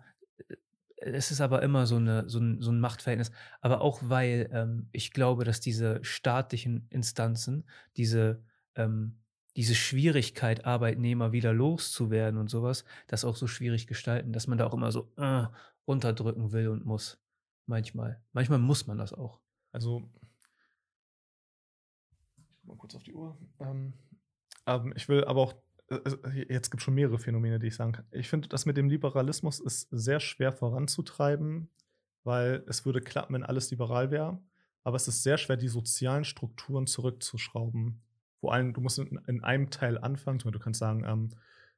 es 1.05 1.31
ist 1.31 1.41
aber 1.41 1.61
immer 1.61 1.85
so, 1.85 1.97
eine, 1.97 2.29
so, 2.29 2.39
ein, 2.39 2.61
so 2.61 2.71
ein 2.71 2.79
Machtverhältnis. 2.79 3.31
Aber 3.61 3.81
auch 3.81 4.01
weil 4.03 4.49
ähm, 4.53 4.87
ich 4.91 5.11
glaube, 5.11 5.43
dass 5.43 5.59
diese 5.59 5.99
staatlichen 6.03 6.87
Instanzen, 6.89 7.65
diese, 7.97 8.41
ähm, 8.75 9.17
diese 9.55 9.75
Schwierigkeit, 9.75 10.65
Arbeitnehmer 10.65 11.31
wieder 11.31 11.53
loszuwerden 11.53 12.39
und 12.39 12.49
sowas, 12.49 12.85
das 13.07 13.25
auch 13.25 13.35
so 13.35 13.47
schwierig 13.47 13.87
gestalten, 13.87 14.31
dass 14.31 14.47
man 14.47 14.57
da 14.57 14.65
auch 14.65 14.73
immer 14.73 14.91
so 14.91 15.11
äh, 15.17 15.47
runterdrücken 15.87 16.51
will 16.51 16.69
und 16.69 16.85
muss. 16.85 17.19
Manchmal. 17.65 18.21
Manchmal 18.31 18.59
muss 18.59 18.87
man 18.87 18.97
das 18.97 19.13
auch. 19.13 19.39
Also, 19.71 20.09
ich 22.37 22.63
mal 22.63 22.77
kurz 22.77 22.95
auf 22.95 23.03
die 23.03 23.13
Uhr. 23.13 23.37
Ähm, 23.59 23.93
ähm, 24.67 24.93
ich 24.95 25.09
will 25.09 25.25
aber 25.25 25.41
auch 25.41 25.55
jetzt 26.47 26.71
gibt 26.71 26.81
es 26.81 26.83
schon 26.83 26.93
mehrere 26.93 27.19
Phänomene, 27.19 27.59
die 27.59 27.67
ich 27.67 27.75
sagen 27.75 27.91
kann. 27.91 28.05
Ich 28.11 28.29
finde, 28.29 28.47
das 28.47 28.65
mit 28.65 28.77
dem 28.77 28.89
Liberalismus 28.89 29.59
ist 29.59 29.87
sehr 29.91 30.19
schwer 30.19 30.51
voranzutreiben, 30.51 31.69
weil 32.23 32.63
es 32.67 32.85
würde 32.85 33.01
klappen, 33.01 33.33
wenn 33.33 33.43
alles 33.43 33.69
liberal 33.71 34.11
wäre. 34.11 34.41
Aber 34.83 34.95
es 34.95 35.07
ist 35.07 35.23
sehr 35.23 35.37
schwer, 35.37 35.57
die 35.57 35.67
sozialen 35.69 36.25
Strukturen 36.25 36.87
zurückzuschrauben. 36.87 38.01
Vor 38.39 38.53
allem, 38.53 38.73
du 38.73 38.81
musst 38.81 38.99
in, 38.99 39.19
in 39.27 39.43
einem 39.43 39.69
Teil 39.69 39.97
anfangen. 39.97 40.39
Du 40.39 40.59
kannst 40.59 40.79
sagen, 40.79 41.05
ähm, 41.05 41.29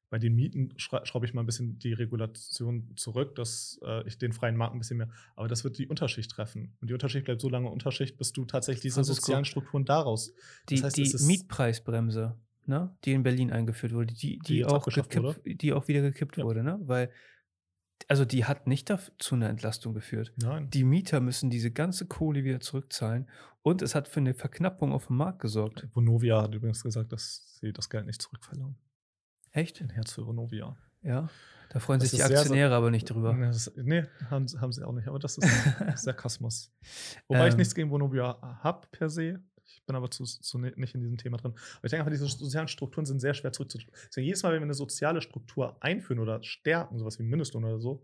bei 0.10 0.20
den 0.20 0.36
Mieten 0.36 0.74
schraube 0.78 1.26
ich 1.26 1.34
mal 1.34 1.41
ein 1.41 1.45
bisschen 1.45 1.78
die 1.80 1.93
Regulation 1.93 2.95
zurück, 2.95 3.36
dass 3.36 3.80
äh, 3.84 4.08
ich 4.08 4.18
den 4.18 4.34
freien 4.34 4.56
Markt 4.56 4.76
ein 4.76 4.80
bisschen 4.80 4.97
mehr. 4.97 5.10
Aber 5.36 5.47
das 5.47 5.64
wird 5.64 5.78
die 5.78 5.88
Unterschicht 5.88 6.32
treffen. 6.32 6.76
Und 6.80 6.89
die 6.89 6.93
Unterschicht 6.93 7.26
bleibt 7.26 7.41
so 7.41 7.49
lange 7.49 7.70
Unterschicht, 7.70 8.18
bis 8.18 8.32
du 8.32 8.45
tatsächlich 8.45 8.82
diese 8.82 9.03
sozialen 9.03 9.45
Strukturen 9.45 9.86
daraus. 9.86 10.34
Die, 10.70 10.76
das 10.76 10.95
heißt, 10.95 10.97
die 10.97 11.26
Mietpreisbremse 11.26 12.38
ne, 12.68 12.95
die 13.03 13.13
in 13.13 13.24
Berlin 13.24 13.51
eingeführt 13.51 13.93
wurde, 13.93 14.13
die, 14.13 14.39
die, 14.39 14.39
die 14.39 14.66
auch, 14.66 14.86
gekippt, 14.86 15.41
die 15.45 15.74
auch 15.74 15.88
wieder 15.88 16.01
gekippt 16.01 16.38
ja. 16.38 16.43
wurde, 16.43 16.63
ne? 16.63 16.80
Weil, 16.82 17.11
also 18.07 18.26
die 18.26 18.45
hat 18.45 18.68
nicht 18.68 18.89
dazu 18.89 19.36
eine 19.36 19.47
Entlastung 19.47 19.93
geführt. 19.93 20.34
Nein. 20.38 20.70
Die 20.70 20.84
Mieter 20.84 21.20
müssen 21.22 21.49
diese 21.49 21.72
ganze 21.72 22.07
Kohle 22.07 22.43
wieder 22.43 22.59
zurückzahlen 22.59 23.30
und 23.61 23.82
es 23.82 23.95
hat 23.95 24.07
für 24.07 24.20
eine 24.20 24.34
Verknappung 24.34 24.91
auf 24.91 25.07
dem 25.07 25.18
Markt 25.18 25.39
gesorgt. 25.39 25.88
Vonovia 25.93 26.41
hat 26.41 26.53
übrigens 26.53 26.84
gesagt, 26.84 27.11
dass 27.11 27.57
sie 27.59 27.74
das 27.74 27.89
Geld 27.89 28.05
nicht 28.05 28.22
zurückverlangen. 28.22 28.78
Echt? 29.51 29.82
Ein 29.82 29.89
Herz 29.89 30.13
für 30.13 30.28
Vonovia. 30.28 30.76
Ja. 31.01 31.30
Da 31.70 31.80
freuen 31.80 31.99
das 31.99 32.11
sich 32.11 32.20
die 32.20 32.24
Aktionäre 32.24 32.70
sehr, 32.70 32.78
aber 32.78 32.91
nicht 32.91 33.09
drüber. 33.09 33.34
Nee, 33.34 34.03
haben, 34.30 34.45
haben, 34.59 34.72
sie 34.72 34.86
auch 34.86 34.93
nicht. 34.93 35.07
Aber 35.07 35.20
das 35.20 35.38
ist 35.38 35.47
Sarkasmus. 35.95 36.72
Wobei 37.28 37.45
ähm, 37.45 37.49
ich 37.49 37.57
nichts 37.57 37.74
gegen 37.74 37.89
Vonovia 37.89 38.38
habe 38.61 38.88
per 38.91 39.09
se. 39.09 39.41
Ich 39.68 39.84
bin 39.86 39.95
aber 39.95 40.09
zu, 40.11 40.24
zu 40.24 40.57
nicht 40.57 40.95
in 40.95 41.01
diesem 41.01 41.18
Thema 41.18 41.38
drin. 41.38 41.51
Aber 41.51 41.86
ich 41.86 41.91
denke 41.91 42.05
einfach, 42.05 42.11
diese 42.11 42.28
sozialen 42.28 42.68
Strukturen 42.68 43.05
sind 43.05 43.20
sehr 43.20 43.34
schwer 43.34 43.51
zurückzuführen. 43.51 43.93
Deswegen 44.07 44.26
jedes 44.26 44.43
Mal, 44.43 44.53
wenn 44.53 44.61
wir 44.61 44.66
eine 44.66 44.74
soziale 44.74 45.22
Struktur 45.22 45.78
einführen 45.82 46.20
oder 46.20 46.43
stärken, 46.43 46.97
sowas 46.97 47.20
wie 47.20 47.24
Mindestlohn 47.24 47.63
oder 47.63 47.80
so, 47.80 48.03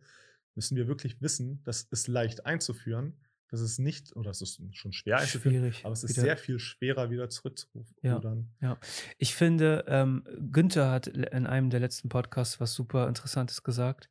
müssen 0.55 0.75
wir 0.75 0.87
wirklich 0.87 1.21
wissen, 1.21 1.61
das 1.63 1.83
ist 1.83 2.07
leicht 2.07 2.45
einzuführen. 2.45 3.17
Das 3.49 3.59
ist 3.59 3.79
nicht, 3.79 4.15
oder 4.15 4.31
es 4.31 4.41
ist 4.41 4.61
schon 4.71 4.93
schwer 4.93 5.17
einzuführen, 5.17 5.57
Schwierig, 5.57 5.81
aber 5.83 5.91
es 5.91 6.05
ist 6.05 6.11
wieder. 6.11 6.21
sehr 6.21 6.37
viel 6.37 6.57
schwerer, 6.57 7.09
wieder 7.09 7.29
zurückzurufen. 7.29 7.93
Ja, 8.01 8.21
ja. 8.61 8.77
Ich 9.17 9.35
finde, 9.35 9.83
ähm, 9.87 10.23
Günther 10.51 10.89
hat 10.89 11.07
in 11.07 11.45
einem 11.45 11.69
der 11.69 11.81
letzten 11.81 12.07
Podcasts 12.07 12.61
was 12.61 12.73
super 12.73 13.09
Interessantes 13.09 13.61
gesagt. 13.61 14.09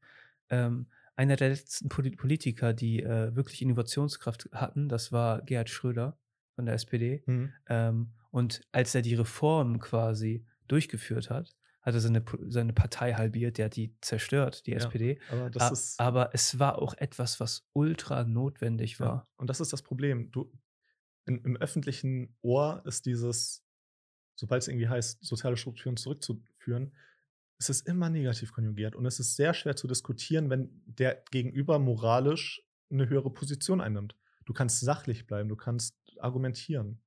Ähm, 0.50 0.88
einer 1.16 1.36
der 1.36 1.50
letzten 1.50 1.88
Politiker, 1.88 2.74
die 2.74 3.02
äh, 3.02 3.34
wirklich 3.34 3.62
Innovationskraft 3.62 4.50
hatten, 4.52 4.90
das 4.90 5.10
war 5.10 5.40
Gerhard 5.40 5.70
Schröder 5.70 6.18
von 6.60 6.66
der 6.66 6.74
SPD. 6.74 7.22
Mhm. 7.26 7.52
Ähm, 7.68 8.12
und 8.30 8.60
als 8.70 8.94
er 8.94 9.00
die 9.00 9.14
Reform 9.14 9.80
quasi 9.80 10.44
durchgeführt 10.68 11.30
hat, 11.30 11.56
hat 11.80 11.94
er 11.94 12.00
seine, 12.00 12.22
seine 12.48 12.74
Partei 12.74 13.14
halbiert, 13.14 13.56
der 13.56 13.66
hat 13.66 13.76
die 13.76 13.96
zerstört, 14.02 14.66
die 14.66 14.72
ja, 14.72 14.76
SPD. 14.76 15.18
Aber, 15.30 15.50
A 15.58 15.74
aber, 15.96 16.30
es 16.34 16.58
war 16.58 16.78
auch 16.80 16.92
etwas, 16.98 17.40
was 17.40 17.66
ultra 17.72 18.24
notwendig 18.24 19.00
war. 19.00 19.08
Ja, 19.08 19.28
und 19.36 19.48
das 19.48 19.60
ist 19.60 19.72
das 19.72 19.80
Problem. 19.80 20.30
Du, 20.30 20.52
in, 21.24 21.38
Im 21.38 21.56
öffentlichen 21.56 22.36
Ohr 22.42 22.82
ist 22.84 23.06
dieses, 23.06 23.64
sobald 24.36 24.62
es 24.62 24.68
irgendwie 24.68 24.88
heißt, 24.88 25.24
soziale 25.24 25.56
Strukturen 25.56 25.96
zurückzuführen, 25.96 26.92
ist 27.58 27.70
es 27.70 27.80
immer 27.80 28.10
negativ 28.10 28.52
konjugiert. 28.52 28.94
Und 28.94 29.06
es 29.06 29.18
ist 29.18 29.36
sehr 29.36 29.54
schwer 29.54 29.76
zu 29.76 29.86
diskutieren, 29.86 30.50
wenn 30.50 30.82
der 30.84 31.24
Gegenüber 31.30 31.78
moralisch 31.78 32.62
eine 32.90 33.08
höhere 33.08 33.30
Position 33.30 33.80
einnimmt. 33.80 34.14
Du 34.44 34.52
kannst 34.52 34.80
sachlich 34.80 35.26
bleiben, 35.26 35.48
du 35.48 35.56
kannst 35.56 35.99
argumentieren. 36.22 37.00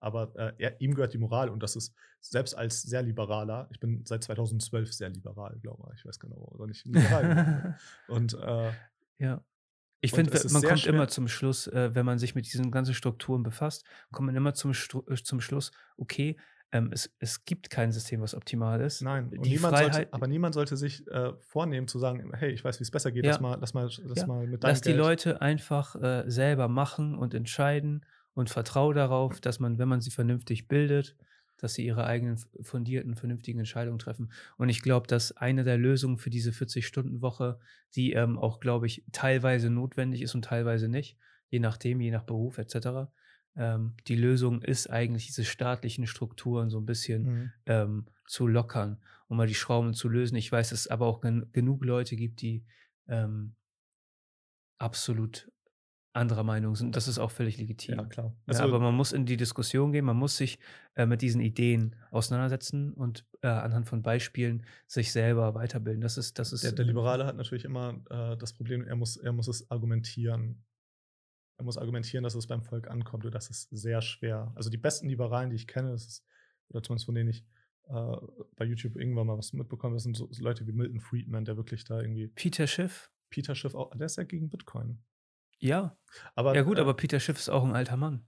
Aber 0.00 0.32
äh, 0.36 0.52
er, 0.58 0.80
ihm 0.80 0.94
gehört 0.94 1.12
die 1.12 1.18
Moral 1.18 1.48
und 1.48 1.62
das 1.62 1.74
ist 1.74 1.94
selbst 2.20 2.54
als 2.54 2.82
sehr 2.82 3.02
liberaler, 3.02 3.68
ich 3.72 3.80
bin 3.80 4.04
seit 4.04 4.22
2012 4.22 4.92
sehr 4.92 5.08
liberal, 5.08 5.58
glaube 5.60 5.90
ich, 5.92 6.00
ich 6.00 6.06
weiß 6.06 6.20
genau, 6.20 6.36
oder 6.36 6.66
nicht 6.66 6.84
liberal. 6.86 7.76
und 8.08 8.34
äh, 8.34 8.72
ja. 9.18 9.44
Ich 10.00 10.12
finde, 10.12 10.30
man 10.52 10.62
kommt 10.62 10.78
schwer. 10.78 10.94
immer 10.94 11.08
zum 11.08 11.26
Schluss, 11.26 11.66
äh, 11.66 11.92
wenn 11.92 12.06
man 12.06 12.20
sich 12.20 12.36
mit 12.36 12.46
diesen 12.46 12.70
ganzen 12.70 12.94
Strukturen 12.94 13.42
befasst, 13.42 13.84
kommt 14.12 14.26
man 14.26 14.36
immer 14.36 14.54
zum, 14.54 14.70
äh, 14.70 15.14
zum 15.16 15.40
Schluss, 15.40 15.72
okay, 15.96 16.36
ähm, 16.70 16.90
es, 16.92 17.10
es 17.18 17.44
gibt 17.44 17.70
kein 17.70 17.92
System, 17.92 18.20
was 18.20 18.34
optimal 18.34 18.80
ist. 18.80 19.00
Nein, 19.00 19.30
niemand 19.30 19.74
Freiheit, 19.74 19.94
sollte, 19.94 20.12
aber 20.12 20.26
niemand 20.28 20.54
sollte 20.54 20.76
sich 20.76 21.06
äh, 21.08 21.32
vornehmen 21.40 21.88
zu 21.88 21.98
sagen, 21.98 22.30
hey, 22.34 22.52
ich 22.52 22.62
weiß, 22.62 22.78
wie 22.78 22.82
es 22.82 22.90
besser 22.90 23.10
geht, 23.10 23.24
ja. 23.24 23.32
lass, 23.32 23.40
mal, 23.40 23.58
lass, 23.58 23.74
mal, 23.74 23.84
lass 23.84 24.18
ja. 24.18 24.26
mal 24.26 24.46
mit 24.46 24.62
deinem 24.62 24.70
Lass 24.70 24.82
Geld. 24.82 24.94
die 24.94 24.98
Leute 24.98 25.40
einfach 25.40 25.96
äh, 25.96 26.24
selber 26.30 26.68
machen 26.68 27.16
und 27.16 27.34
entscheiden 27.34 28.04
und 28.38 28.50
vertraue 28.50 28.94
darauf, 28.94 29.40
dass 29.40 29.58
man, 29.58 29.78
wenn 29.78 29.88
man 29.88 30.00
sie 30.00 30.12
vernünftig 30.12 30.68
bildet, 30.68 31.16
dass 31.56 31.74
sie 31.74 31.84
ihre 31.84 32.06
eigenen 32.06 32.38
fundierten, 32.60 33.16
vernünftigen 33.16 33.58
Entscheidungen 33.58 33.98
treffen. 33.98 34.30
Und 34.58 34.68
ich 34.68 34.80
glaube, 34.80 35.08
dass 35.08 35.36
eine 35.36 35.64
der 35.64 35.76
Lösungen 35.76 36.18
für 36.18 36.30
diese 36.30 36.52
40-Stunden-Woche, 36.52 37.58
die 37.96 38.12
ähm, 38.12 38.38
auch, 38.38 38.60
glaube 38.60 38.86
ich, 38.86 39.02
teilweise 39.10 39.70
notwendig 39.70 40.22
ist 40.22 40.36
und 40.36 40.44
teilweise 40.44 40.88
nicht, 40.88 41.18
je 41.48 41.58
nachdem, 41.58 42.00
je 42.00 42.12
nach 42.12 42.22
Beruf 42.22 42.58
etc., 42.58 43.10
ähm, 43.56 43.94
die 44.06 44.14
Lösung 44.14 44.62
ist 44.62 44.88
eigentlich, 44.88 45.26
diese 45.26 45.44
staatlichen 45.44 46.06
Strukturen 46.06 46.70
so 46.70 46.78
ein 46.78 46.86
bisschen 46.86 47.22
mhm. 47.22 47.52
ähm, 47.66 48.06
zu 48.28 48.46
lockern, 48.46 48.98
um 49.26 49.36
mal 49.36 49.48
die 49.48 49.54
Schrauben 49.56 49.94
zu 49.94 50.08
lösen. 50.08 50.36
Ich 50.36 50.52
weiß, 50.52 50.70
dass 50.70 50.82
es 50.82 50.86
aber 50.86 51.06
auch 51.06 51.20
gen 51.20 51.50
genug 51.50 51.84
Leute 51.84 52.14
gibt, 52.14 52.40
die 52.40 52.64
ähm, 53.08 53.56
absolut 54.78 55.50
anderer 56.18 56.44
Meinung 56.44 56.76
sind. 56.76 56.94
Das 56.96 57.08
ist 57.08 57.18
auch 57.18 57.30
völlig 57.30 57.56
legitim. 57.58 57.96
Ja, 57.96 58.04
klar. 58.04 58.36
Also, 58.46 58.62
ja, 58.62 58.68
aber 58.68 58.78
man 58.78 58.94
muss 58.94 59.12
in 59.12 59.24
die 59.24 59.36
Diskussion 59.36 59.92
gehen, 59.92 60.04
man 60.04 60.16
muss 60.16 60.36
sich 60.36 60.58
äh, 60.94 61.06
mit 61.06 61.22
diesen 61.22 61.40
Ideen 61.40 61.96
auseinandersetzen 62.10 62.92
und 62.92 63.24
äh, 63.42 63.48
anhand 63.48 63.86
von 63.86 64.02
Beispielen 64.02 64.64
sich 64.86 65.12
selber 65.12 65.54
weiterbilden. 65.54 66.00
Das 66.00 66.18
ist, 66.18 66.38
das 66.38 66.52
ist. 66.52 66.64
Der, 66.64 66.72
der 66.72 66.84
Liberale 66.84 67.24
hat 67.24 67.36
natürlich 67.36 67.64
immer 67.64 68.00
äh, 68.10 68.36
das 68.36 68.52
Problem, 68.52 68.84
er 68.84 68.96
muss, 68.96 69.16
er 69.16 69.32
muss 69.32 69.48
es 69.48 69.70
argumentieren. 69.70 70.64
Er 71.58 71.64
muss 71.64 71.78
argumentieren, 71.78 72.22
dass 72.22 72.34
es 72.34 72.46
beim 72.46 72.62
Volk 72.62 72.88
ankommt 72.88 73.24
und 73.24 73.34
das 73.34 73.50
ist 73.50 73.68
sehr 73.70 74.00
schwer. 74.00 74.52
Also 74.54 74.70
die 74.70 74.76
besten 74.76 75.08
Liberalen, 75.08 75.50
die 75.50 75.56
ich 75.56 75.66
kenne, 75.66 75.90
das 75.90 76.06
ist, 76.06 76.24
oder 76.68 76.82
zumindest 76.82 77.06
von 77.06 77.16
denen 77.16 77.30
ich 77.30 77.44
äh, 77.88 78.16
bei 78.56 78.64
YouTube 78.64 78.96
irgendwann 78.96 79.26
mal 79.26 79.38
was 79.38 79.52
mitbekommen, 79.52 79.94
das 79.94 80.04
sind 80.04 80.16
so 80.16 80.28
Leute 80.38 80.66
wie 80.66 80.72
Milton 80.72 81.00
Friedman, 81.00 81.44
der 81.44 81.56
wirklich 81.56 81.84
da 81.84 82.00
irgendwie. 82.00 82.28
Peter 82.28 82.66
Schiff. 82.66 83.10
Peter 83.30 83.54
Schiff, 83.54 83.74
auch, 83.74 83.90
der 83.96 84.06
ist 84.06 84.16
ja 84.16 84.24
gegen 84.24 84.50
Bitcoin. 84.50 85.02
Ja. 85.58 85.96
Aber, 86.34 86.54
ja, 86.54 86.62
gut, 86.62 86.78
äh, 86.78 86.80
aber 86.80 86.94
Peter 86.94 87.20
Schiff 87.20 87.38
ist 87.38 87.48
auch 87.48 87.64
ein 87.64 87.74
alter 87.74 87.96
Mann. 87.96 88.26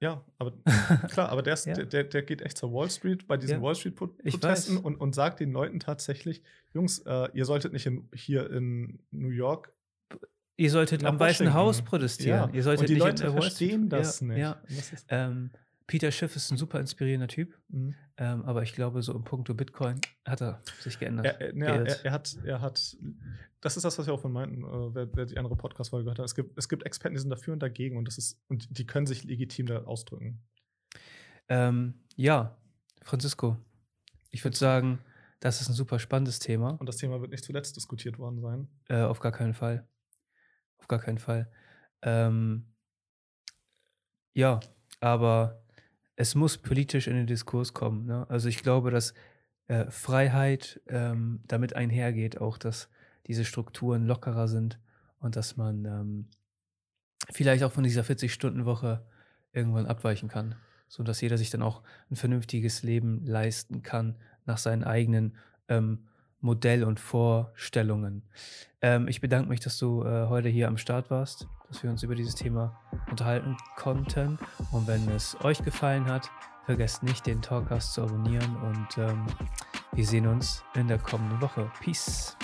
Ja, 0.00 0.24
aber 0.38 0.52
klar, 1.12 1.28
aber 1.28 1.42
der, 1.42 1.54
ist, 1.54 1.66
ja. 1.66 1.74
der, 1.74 2.02
der 2.02 2.22
geht 2.22 2.42
echt 2.42 2.58
zur 2.58 2.72
Wall 2.72 2.90
Street 2.90 3.28
bei 3.28 3.36
diesen 3.36 3.58
ja. 3.58 3.62
Wall 3.62 3.76
Street-Protesten 3.76 4.78
und, 4.78 4.96
und 4.96 5.14
sagt 5.14 5.38
den 5.38 5.52
Leuten 5.52 5.78
tatsächlich: 5.78 6.42
Jungs, 6.74 6.98
äh, 7.06 7.28
ihr 7.34 7.44
solltet 7.44 7.72
nicht 7.72 7.86
in, 7.86 8.08
hier 8.12 8.50
in 8.50 8.98
New 9.12 9.28
York. 9.28 9.72
Ihr 10.56 10.70
solltet 10.70 11.04
am 11.04 11.20
Weißen 11.20 11.54
Haus 11.54 11.82
protestieren. 11.82 12.50
Ja. 12.50 12.54
Ihr 12.54 12.62
solltet 12.64 12.88
und 12.88 12.94
die 12.94 12.98
Leute 12.98 13.30
verstehen 13.30 13.88
das 13.88 14.20
nicht. 14.22 14.38
Ja. 14.38 14.60
Das 14.68 15.06
ähm, 15.08 15.52
Peter 15.86 16.10
Schiff 16.10 16.34
ist 16.34 16.50
ein 16.50 16.56
super 16.56 16.80
inspirierender 16.80 17.28
Typ, 17.28 17.56
mhm. 17.68 17.94
ähm, 18.16 18.44
aber 18.44 18.62
ich 18.62 18.72
glaube, 18.72 19.02
so 19.02 19.14
im 19.14 19.24
Punkto 19.24 19.54
Bitcoin 19.54 20.00
hat 20.26 20.40
er 20.40 20.62
sich 20.80 20.98
geändert. 20.98 21.26
Er, 21.38 21.54
ja, 21.54 21.66
er, 21.66 22.04
er, 22.04 22.12
hat, 22.12 22.36
er 22.44 22.60
hat, 22.60 22.96
das 23.62 23.76
ist 23.76 23.84
das, 23.84 23.96
was 23.96 24.06
wir 24.06 24.12
auch 24.12 24.20
von 24.20 24.32
meinten, 24.32 24.64
äh, 24.64 24.94
wer, 24.94 25.08
wer, 25.14 25.24
die 25.24 25.38
andere 25.38 25.56
Podcast-Folge 25.56 26.04
gehört 26.04 26.18
hat. 26.18 26.26
Es 26.26 26.34
gibt, 26.34 26.58
es 26.58 26.68
gibt 26.68 26.84
Experten, 26.84 27.14
die 27.14 27.20
sind 27.20 27.30
dafür 27.30 27.54
und 27.54 27.62
dagegen 27.62 27.96
und, 27.96 28.06
das 28.06 28.18
ist, 28.18 28.42
und 28.48 28.76
die 28.76 28.86
können 28.86 29.06
sich 29.06 29.24
legitim 29.24 29.66
da 29.66 29.84
ausdrücken. 29.84 30.42
Ähm, 31.48 31.94
ja, 32.16 32.58
Francisco, 33.02 33.56
ich 34.30 34.44
würde 34.44 34.56
sagen, 34.56 34.98
das 35.38 35.60
ist 35.60 35.68
ein 35.68 35.74
super 35.74 36.00
spannendes 36.00 36.40
Thema. 36.40 36.70
Und 36.70 36.88
das 36.88 36.96
Thema 36.96 37.20
wird 37.20 37.30
nicht 37.30 37.44
zuletzt 37.44 37.76
diskutiert 37.76 38.18
worden 38.18 38.40
sein. 38.40 38.68
Äh, 38.88 39.02
auf 39.02 39.20
gar 39.20 39.32
keinen 39.32 39.54
Fall. 39.54 39.88
Auf 40.78 40.88
gar 40.88 40.98
keinen 40.98 41.18
Fall. 41.18 41.50
Ähm, 42.02 42.66
ja, 44.34 44.58
aber 45.00 45.64
es 46.16 46.34
muss 46.34 46.58
politisch 46.58 47.06
in 47.06 47.14
den 47.14 47.26
Diskurs 47.28 47.74
kommen. 47.74 48.06
Ne? 48.06 48.28
Also 48.28 48.48
ich 48.48 48.62
glaube, 48.62 48.90
dass 48.90 49.14
äh, 49.68 49.88
Freiheit 49.88 50.80
ähm, 50.88 51.42
damit 51.46 51.76
einhergeht, 51.76 52.40
auch 52.40 52.58
dass 52.58 52.88
diese 53.32 53.46
Strukturen 53.46 54.06
lockerer 54.06 54.46
sind 54.46 54.78
und 55.18 55.36
dass 55.36 55.56
man 55.56 55.86
ähm, 55.86 56.26
vielleicht 57.30 57.64
auch 57.64 57.72
von 57.72 57.82
dieser 57.82 58.02
40-Stunden-Woche 58.02 59.06
irgendwann 59.52 59.86
abweichen 59.86 60.28
kann, 60.28 60.54
sodass 60.86 61.22
jeder 61.22 61.38
sich 61.38 61.48
dann 61.48 61.62
auch 61.62 61.82
ein 62.10 62.16
vernünftiges 62.16 62.82
Leben 62.82 63.24
leisten 63.24 63.82
kann 63.82 64.16
nach 64.44 64.58
seinen 64.58 64.84
eigenen 64.84 65.34
ähm, 65.68 66.08
Modell 66.40 66.84
und 66.84 67.00
Vorstellungen. 67.00 68.22
Ähm, 68.82 69.08
ich 69.08 69.22
bedanke 69.22 69.48
mich, 69.48 69.60
dass 69.60 69.78
du 69.78 70.04
äh, 70.04 70.26
heute 70.26 70.50
hier 70.50 70.68
am 70.68 70.76
Start 70.76 71.10
warst, 71.10 71.46
dass 71.68 71.82
wir 71.82 71.90
uns 71.90 72.02
über 72.02 72.14
dieses 72.14 72.34
Thema 72.34 72.78
unterhalten 73.10 73.56
konnten. 73.76 74.38
Und 74.72 74.86
wenn 74.86 75.08
es 75.08 75.42
euch 75.42 75.64
gefallen 75.64 76.04
hat, 76.04 76.30
vergesst 76.66 77.02
nicht, 77.02 77.26
den 77.26 77.40
Talkcast 77.40 77.94
zu 77.94 78.02
abonnieren 78.02 78.56
und 78.56 78.98
ähm, 78.98 79.26
wir 79.92 80.04
sehen 80.04 80.26
uns 80.26 80.62
in 80.74 80.88
der 80.88 80.98
kommenden 80.98 81.40
Woche. 81.40 81.70
Peace. 81.80 82.36